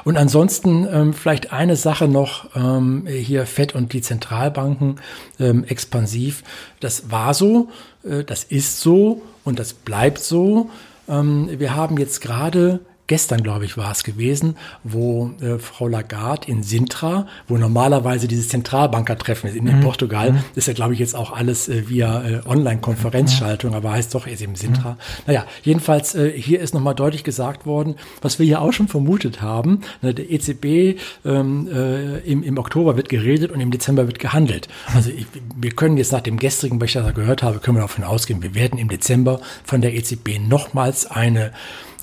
Und 0.05 0.15
ansonsten 0.15 0.87
ähm, 0.89 1.13
vielleicht 1.13 1.51
eine 1.51 1.75
Sache 1.75 2.07
noch 2.07 2.55
ähm, 2.55 3.05
hier 3.05 3.45
FED 3.45 3.75
und 3.75 3.91
die 3.91 3.99
Zentralbanken 3.99 5.01
ähm, 5.41 5.65
expansiv. 5.65 6.41
Das 6.79 7.11
war 7.11 7.33
so, 7.33 7.67
äh, 8.05 8.23
das 8.23 8.45
ist 8.45 8.79
so 8.79 9.23
und 9.43 9.59
das 9.59 9.73
bleibt 9.73 10.19
so. 10.19 10.69
Ähm, 11.09 11.49
wir 11.59 11.75
haben 11.75 11.97
jetzt 11.97 12.21
gerade 12.21 12.79
gestern, 13.07 13.43
glaube 13.43 13.65
ich, 13.65 13.77
war 13.77 13.91
es 13.91 14.03
gewesen, 14.03 14.55
wo 14.83 15.31
äh, 15.41 15.59
Frau 15.59 15.87
Lagarde 15.87 16.49
in 16.49 16.63
Sintra, 16.63 17.27
wo 17.47 17.57
normalerweise 17.57 18.27
dieses 18.27 18.49
Zentralbankertreffen 18.49 19.49
ist, 19.49 19.55
in, 19.55 19.65
mhm. 19.65 19.81
Portugal, 19.81 20.33
mhm. 20.33 20.39
ist 20.55 20.67
ja, 20.67 20.73
glaube 20.73 20.93
ich, 20.93 20.99
jetzt 20.99 21.15
auch 21.15 21.31
alles 21.31 21.69
äh, 21.69 21.87
via 21.87 22.23
äh, 22.23 22.41
Online-Konferenzschaltung, 22.45 23.73
aber 23.75 23.91
heißt 23.91 24.15
doch, 24.15 24.25
er 24.25 24.33
ist 24.33 24.41
eben 24.41 24.55
Sintra. 24.55 24.91
Mhm. 24.91 24.97
Naja, 25.27 25.45
jedenfalls, 25.63 26.15
äh, 26.15 26.31
hier 26.31 26.59
ist 26.59 26.73
nochmal 26.73 26.95
deutlich 26.95 27.23
gesagt 27.23 27.65
worden, 27.65 27.95
was 28.21 28.39
wir 28.39 28.45
ja 28.45 28.59
auch 28.59 28.73
schon 28.73 28.87
vermutet 28.87 29.41
haben, 29.41 29.81
ne, 30.01 30.13
der 30.13 30.31
EZB 30.31 30.99
ähm, 31.25 31.67
äh, 31.71 32.19
im, 32.19 32.43
im 32.43 32.57
Oktober 32.57 32.97
wird 32.97 33.09
geredet 33.09 33.51
und 33.51 33.59
im 33.59 33.71
Dezember 33.71 34.07
wird 34.07 34.19
gehandelt. 34.19 34.67
Also 34.93 35.11
ich, 35.11 35.27
wir 35.55 35.71
können 35.71 35.97
jetzt 35.97 36.11
nach 36.11 36.21
dem 36.21 36.37
gestrigen, 36.37 36.81
was 36.81 36.87
ich 36.87 36.93
da 36.93 37.11
gehört 37.11 37.43
habe, 37.43 37.59
können 37.59 37.77
wir 37.77 37.81
davon 37.81 38.03
ausgehen, 38.03 38.41
wir 38.41 38.55
werden 38.55 38.79
im 38.79 38.89
Dezember 38.89 39.39
von 39.63 39.81
der 39.81 39.93
EZB 39.93 40.39
nochmals 40.39 41.05
eine 41.05 41.51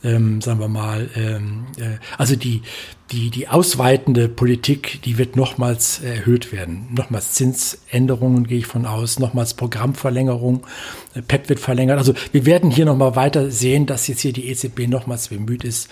ähm, 0.04 0.40
sagen 0.40 0.60
wir 0.60 0.68
mal, 0.68 1.08
ähm, 1.14 1.66
äh, 1.78 1.98
also 2.18 2.36
die, 2.36 2.62
die, 3.10 3.30
die 3.30 3.48
ausweitende 3.48 4.28
Politik, 4.28 5.00
die 5.02 5.18
wird 5.18 5.36
nochmals 5.36 6.02
erhöht 6.02 6.52
werden. 6.52 6.88
Nochmals 6.92 7.32
Zinsänderungen 7.32 8.46
gehe 8.46 8.58
ich 8.58 8.66
von 8.66 8.86
aus, 8.86 9.18
nochmals 9.18 9.54
Programmverlängerung, 9.54 10.66
äh, 11.14 11.22
PEP 11.22 11.48
wird 11.48 11.60
verlängert. 11.60 11.98
Also 11.98 12.14
wir 12.32 12.46
werden 12.46 12.70
hier 12.70 12.84
nochmal 12.84 13.16
weiter 13.16 13.50
sehen, 13.50 13.86
dass 13.86 14.06
jetzt 14.08 14.20
hier 14.20 14.32
die 14.32 14.48
EZB 14.48 14.88
nochmals 14.88 15.28
bemüht 15.28 15.64
ist, 15.64 15.88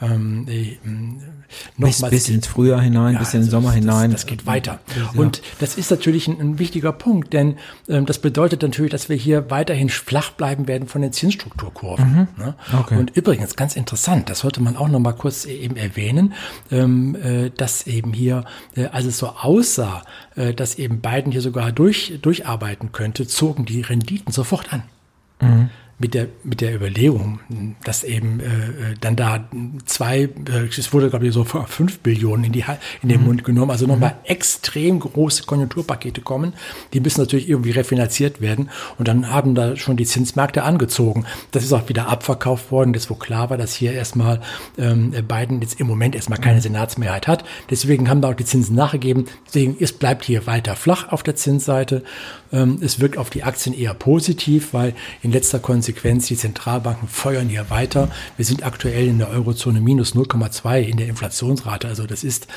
ähm, 0.00 0.46
äh, 0.48 0.76
bis, 1.78 2.02
bis 2.02 2.28
ins 2.28 2.46
Frühjahr 2.46 2.80
hinein, 2.80 3.14
ja, 3.14 3.18
bis 3.20 3.34
in 3.34 3.40
den 3.40 3.46
also 3.46 3.50
Sommer 3.52 3.68
das, 3.68 3.76
hinein. 3.76 4.10
Das, 4.10 4.22
das 4.22 4.26
geht 4.26 4.46
weiter. 4.46 4.80
Ja. 4.96 5.20
Und 5.20 5.42
das 5.60 5.76
ist 5.76 5.90
natürlich 5.90 6.28
ein, 6.28 6.40
ein 6.40 6.58
wichtiger 6.58 6.92
Punkt, 6.92 7.32
denn 7.32 7.56
ähm, 7.88 8.06
das 8.06 8.18
bedeutet 8.18 8.62
natürlich, 8.62 8.90
dass 8.90 9.08
wir 9.08 9.16
hier 9.16 9.50
weiterhin 9.50 9.88
flach 9.88 10.30
bleiben 10.30 10.68
werden 10.68 10.88
von 10.88 11.02
den 11.02 11.12
Zinsstrukturkurven. 11.12 12.28
Mhm. 12.36 12.44
Ne? 12.44 12.54
Okay. 12.78 12.96
Und 12.96 13.16
übrigens, 13.16 13.56
ganz 13.56 13.76
interessant, 13.76 14.30
das 14.30 14.40
sollte 14.40 14.62
man 14.62 14.76
auch 14.76 14.88
noch 14.88 15.00
mal 15.00 15.12
kurz 15.12 15.44
eben 15.44 15.76
erwähnen, 15.76 16.34
ähm, 16.70 17.16
äh, 17.16 17.50
dass 17.50 17.86
eben 17.86 18.12
hier, 18.12 18.44
äh, 18.76 18.86
als 18.86 19.06
es 19.06 19.18
so 19.18 19.28
aussah, 19.28 20.02
äh, 20.36 20.54
dass 20.54 20.76
eben 20.76 21.00
Biden 21.00 21.32
hier 21.32 21.40
sogar 21.40 21.72
durch, 21.72 22.18
durcharbeiten 22.20 22.92
könnte, 22.92 23.26
zogen 23.26 23.64
die 23.64 23.80
Renditen 23.80 24.32
sofort 24.32 24.72
an. 24.72 24.82
Mhm 25.40 25.70
mit 26.04 26.12
der, 26.12 26.26
mit 26.42 26.60
der 26.60 26.74
Überlegung, 26.74 27.40
dass 27.82 28.04
eben 28.04 28.38
äh, 28.38 28.94
dann 29.00 29.16
da 29.16 29.48
zwei, 29.86 30.24
äh, 30.24 30.66
es 30.68 30.92
wurde 30.92 31.08
glaube 31.08 31.26
ich 31.26 31.32
so 31.32 31.44
fünf 31.44 32.00
Billionen 32.00 32.44
in, 32.44 32.52
die, 32.52 32.62
in 33.00 33.08
den 33.08 33.22
mhm. 33.22 33.26
Mund 33.26 33.44
genommen, 33.44 33.70
also 33.70 33.86
nochmal 33.86 34.10
mhm. 34.10 34.26
extrem 34.30 35.00
große 35.00 35.44
Konjunkturpakete 35.44 36.20
kommen, 36.20 36.52
die 36.92 37.00
müssen 37.00 37.22
natürlich 37.22 37.48
irgendwie 37.48 37.70
refinanziert 37.70 38.42
werden 38.42 38.68
und 38.98 39.08
dann 39.08 39.30
haben 39.30 39.54
da 39.54 39.76
schon 39.76 39.96
die 39.96 40.04
Zinsmärkte 40.04 40.62
angezogen. 40.62 41.24
Das 41.52 41.64
ist 41.64 41.72
auch 41.72 41.88
wieder 41.88 42.06
abverkauft 42.08 42.70
worden, 42.70 42.92
das 42.92 43.08
wo 43.08 43.14
klar 43.14 43.48
war, 43.48 43.56
dass 43.56 43.72
hier 43.72 43.94
erstmal 43.94 44.42
ähm, 44.76 45.12
Biden 45.26 45.62
jetzt 45.62 45.80
im 45.80 45.86
Moment 45.86 46.14
erstmal 46.14 46.38
keine 46.38 46.58
mhm. 46.58 46.64
Senatsmehrheit 46.64 47.26
hat. 47.26 47.44
Deswegen 47.70 48.10
haben 48.10 48.20
da 48.20 48.28
auch 48.28 48.34
die 48.34 48.44
Zinsen 48.44 48.76
nachgegeben. 48.76 49.24
Deswegen 49.46 49.74
es 49.80 49.92
bleibt 49.92 50.26
hier 50.26 50.46
weiter 50.46 50.76
flach 50.76 51.08
auf 51.08 51.22
der 51.22 51.34
Zinsseite. 51.34 52.04
Ähm, 52.52 52.76
es 52.82 53.00
wirkt 53.00 53.16
auf 53.16 53.30
die 53.30 53.42
Aktien 53.42 53.74
eher 53.74 53.94
positiv, 53.94 54.74
weil 54.74 54.92
in 55.22 55.32
letzter 55.32 55.60
Konsequenz 55.60 55.93
Konsequenz, 55.94 56.26
die 56.26 56.36
Zentralbanken 56.36 57.08
feuern 57.08 57.48
hier 57.48 57.70
weiter. 57.70 58.10
Wir 58.36 58.44
sind 58.44 58.64
aktuell 58.64 59.06
in 59.06 59.18
der 59.18 59.30
Eurozone 59.30 59.80
minus 59.80 60.14
0,2 60.14 60.80
in 60.80 60.96
der 60.96 61.06
Inflationsrate. 61.06 61.88
Also 61.88 62.06
das 62.06 62.24
ist 62.24 62.48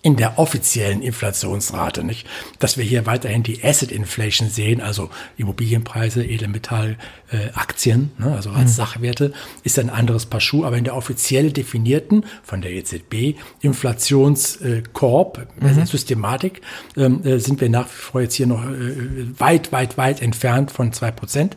in 0.00 0.16
der 0.16 0.38
offiziellen 0.38 1.02
Inflationsrate, 1.02 2.04
nicht? 2.04 2.26
Dass 2.60 2.78
wir 2.78 2.84
hier 2.84 3.04
weiterhin 3.04 3.42
die 3.42 3.64
Asset 3.64 3.90
Inflation 3.90 4.48
sehen, 4.48 4.80
also 4.80 5.10
Immobilienpreise, 5.36 6.24
Edelmetall, 6.24 6.96
äh, 7.30 7.50
Aktien, 7.54 8.12
ne, 8.16 8.32
also 8.32 8.50
als 8.50 8.70
mhm. 8.70 8.76
Sachwerte, 8.76 9.32
ist 9.64 9.78
ein 9.78 9.90
anderes 9.90 10.26
Paar 10.26 10.40
Schuh, 10.40 10.64
aber 10.64 10.78
in 10.78 10.84
der 10.84 10.96
offiziell 10.96 11.50
definierten 11.50 12.24
von 12.44 12.62
der 12.62 12.70
EZB 12.70 13.36
Inflationskorb, 13.60 15.48
äh, 15.60 15.64
mhm. 15.64 15.84
Systematik, 15.84 16.62
ähm, 16.96 17.24
äh, 17.24 17.38
sind 17.38 17.60
wir 17.60 17.68
nach 17.68 17.86
wie 17.86 18.00
vor 18.00 18.20
jetzt 18.20 18.34
hier 18.34 18.46
noch 18.46 18.64
äh, 18.64 19.40
weit, 19.40 19.72
weit, 19.72 19.98
weit 19.98 20.22
entfernt 20.22 20.70
von 20.70 20.92
zwei 20.92 21.10
Prozent 21.10 21.56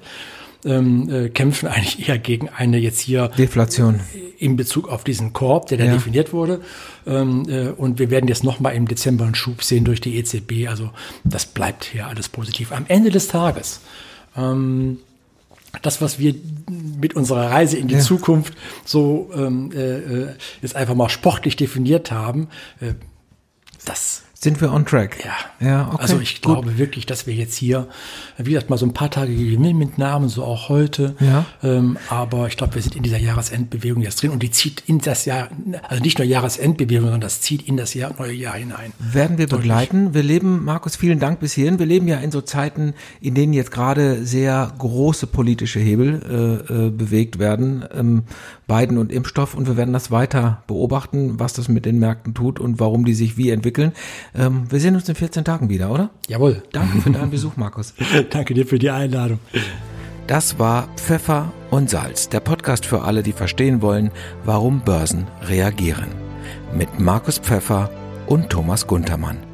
ähm, 0.65 1.09
äh, 1.09 1.29
kämpfen 1.29 1.67
eigentlich 1.67 2.07
eher 2.07 2.17
gegen 2.17 2.49
eine 2.49 2.77
jetzt 2.77 2.99
hier 2.99 3.29
Deflation 3.29 3.99
in 4.37 4.55
Bezug 4.55 4.89
auf 4.89 5.03
diesen 5.03 5.33
Korb, 5.33 5.67
der 5.67 5.77
da 5.77 5.85
ja. 5.85 5.93
definiert 5.93 6.33
wurde. 6.33 6.61
Ähm, 7.05 7.45
äh, 7.47 7.69
und 7.69 7.99
wir 7.99 8.09
werden 8.09 8.27
jetzt 8.27 8.43
nochmal 8.43 8.75
im 8.75 8.87
Dezember 8.87 9.25
einen 9.25 9.35
Schub 9.35 9.63
sehen 9.63 9.85
durch 9.85 10.01
die 10.01 10.17
EZB. 10.17 10.67
Also 10.67 10.89
das 11.23 11.45
bleibt 11.45 11.85
hier 11.85 12.07
alles 12.07 12.29
positiv. 12.29 12.71
Am 12.71 12.85
Ende 12.87 13.09
des 13.09 13.27
Tages 13.27 13.81
ähm, 14.35 14.99
das, 15.81 16.01
was 16.01 16.19
wir 16.19 16.35
mit 16.59 17.15
unserer 17.15 17.49
Reise 17.49 17.77
in 17.77 17.87
die 17.87 17.95
ja. 17.95 18.01
Zukunft 18.01 18.53
so 18.85 19.29
ähm, 19.33 19.71
äh, 19.73 19.77
äh 19.77 20.35
jetzt 20.61 20.75
einfach 20.75 20.95
mal 20.95 21.09
sportlich 21.09 21.55
definiert 21.55 22.11
haben, 22.11 22.49
äh, 22.81 22.93
das 23.85 24.20
sind 24.43 24.59
wir 24.59 24.73
on 24.73 24.85
track? 24.87 25.23
Ja. 25.23 25.67
ja 25.67 25.87
okay, 25.93 26.01
also 26.01 26.19
ich 26.19 26.41
gut. 26.41 26.53
glaube 26.53 26.77
wirklich, 26.79 27.05
dass 27.05 27.27
wir 27.27 27.35
jetzt 27.35 27.55
hier, 27.55 27.87
wie 28.37 28.53
gesagt, 28.53 28.71
mal 28.71 28.77
so 28.77 28.87
ein 28.87 28.93
paar 28.93 29.11
Tage 29.11 29.35
Gewinnmitnahmen, 29.35 30.29
so 30.29 30.43
auch 30.43 30.67
heute. 30.67 31.15
Ja. 31.19 31.45
Ähm, 31.61 31.97
aber 32.09 32.47
ich 32.47 32.57
glaube, 32.57 32.73
wir 32.73 32.81
sind 32.81 32.95
in 32.95 33.03
dieser 33.03 33.19
Jahresendbewegung 33.19 34.01
jetzt 34.01 34.21
drin 34.21 34.31
und 34.31 34.41
die 34.41 34.49
zieht 34.49 34.81
in 34.87 34.97
das 34.97 35.25
Jahr, 35.25 35.49
also 35.87 36.01
nicht 36.01 36.17
nur 36.17 36.25
Jahresendbewegung, 36.25 37.03
sondern 37.03 37.21
das 37.21 37.41
zieht 37.41 37.67
in 37.67 37.77
das 37.77 37.93
Jahr, 37.93 38.15
neue 38.17 38.33
Jahr 38.33 38.55
hinein. 38.55 38.93
Werden 38.97 39.37
wir 39.37 39.45
Deutlich. 39.45 39.61
begleiten. 39.61 40.13
Wir 40.15 40.23
leben, 40.23 40.65
Markus, 40.65 40.95
vielen 40.95 41.19
Dank 41.19 41.39
bis 41.39 41.53
hierhin. 41.53 41.77
Wir 41.77 41.85
leben 41.85 42.07
ja 42.07 42.17
in 42.17 42.31
so 42.31 42.41
Zeiten, 42.41 42.95
in 43.21 43.35
denen 43.35 43.53
jetzt 43.53 43.69
gerade 43.69 44.25
sehr 44.25 44.73
große 44.75 45.27
politische 45.27 45.79
Hebel 45.79 46.65
äh, 46.69 46.87
äh, 46.87 46.89
bewegt 46.89 47.37
werden. 47.37 47.85
Ähm, 47.93 48.23
Biden 48.71 48.97
und 48.97 49.11
Impfstoff 49.11 49.53
und 49.53 49.67
wir 49.67 49.75
werden 49.75 49.93
das 49.93 50.11
weiter 50.11 50.63
beobachten, 50.65 51.39
was 51.39 51.51
das 51.51 51.67
mit 51.67 51.85
den 51.85 51.99
Märkten 51.99 52.33
tut 52.33 52.57
und 52.57 52.79
warum 52.79 53.03
die 53.03 53.13
sich 53.13 53.35
wie 53.35 53.49
entwickeln. 53.49 53.91
Ähm, 54.33 54.71
wir 54.71 54.79
sehen 54.79 54.95
uns 54.95 55.07
in 55.09 55.15
14 55.15 55.43
Tagen 55.43 55.69
wieder, 55.69 55.91
oder? 55.91 56.09
Jawohl. 56.27 56.63
Danke 56.71 57.01
für 57.01 57.11
deinen 57.11 57.31
Besuch, 57.31 57.57
Markus. 57.57 57.93
Danke 58.29 58.53
dir 58.53 58.65
für 58.65 58.79
die 58.79 58.89
Einladung. 58.89 59.39
Das 60.27 60.59
war 60.59 60.87
Pfeffer 60.95 61.51
und 61.71 61.89
Salz, 61.89 62.29
der 62.29 62.39
Podcast 62.39 62.85
für 62.85 63.01
alle, 63.01 63.23
die 63.23 63.33
verstehen 63.33 63.81
wollen, 63.81 64.11
warum 64.45 64.81
Börsen 64.81 65.27
reagieren. 65.43 66.07
Mit 66.73 66.99
Markus 66.99 67.37
Pfeffer 67.37 67.89
und 68.27 68.49
Thomas 68.49 68.87
Guntermann. 68.87 69.50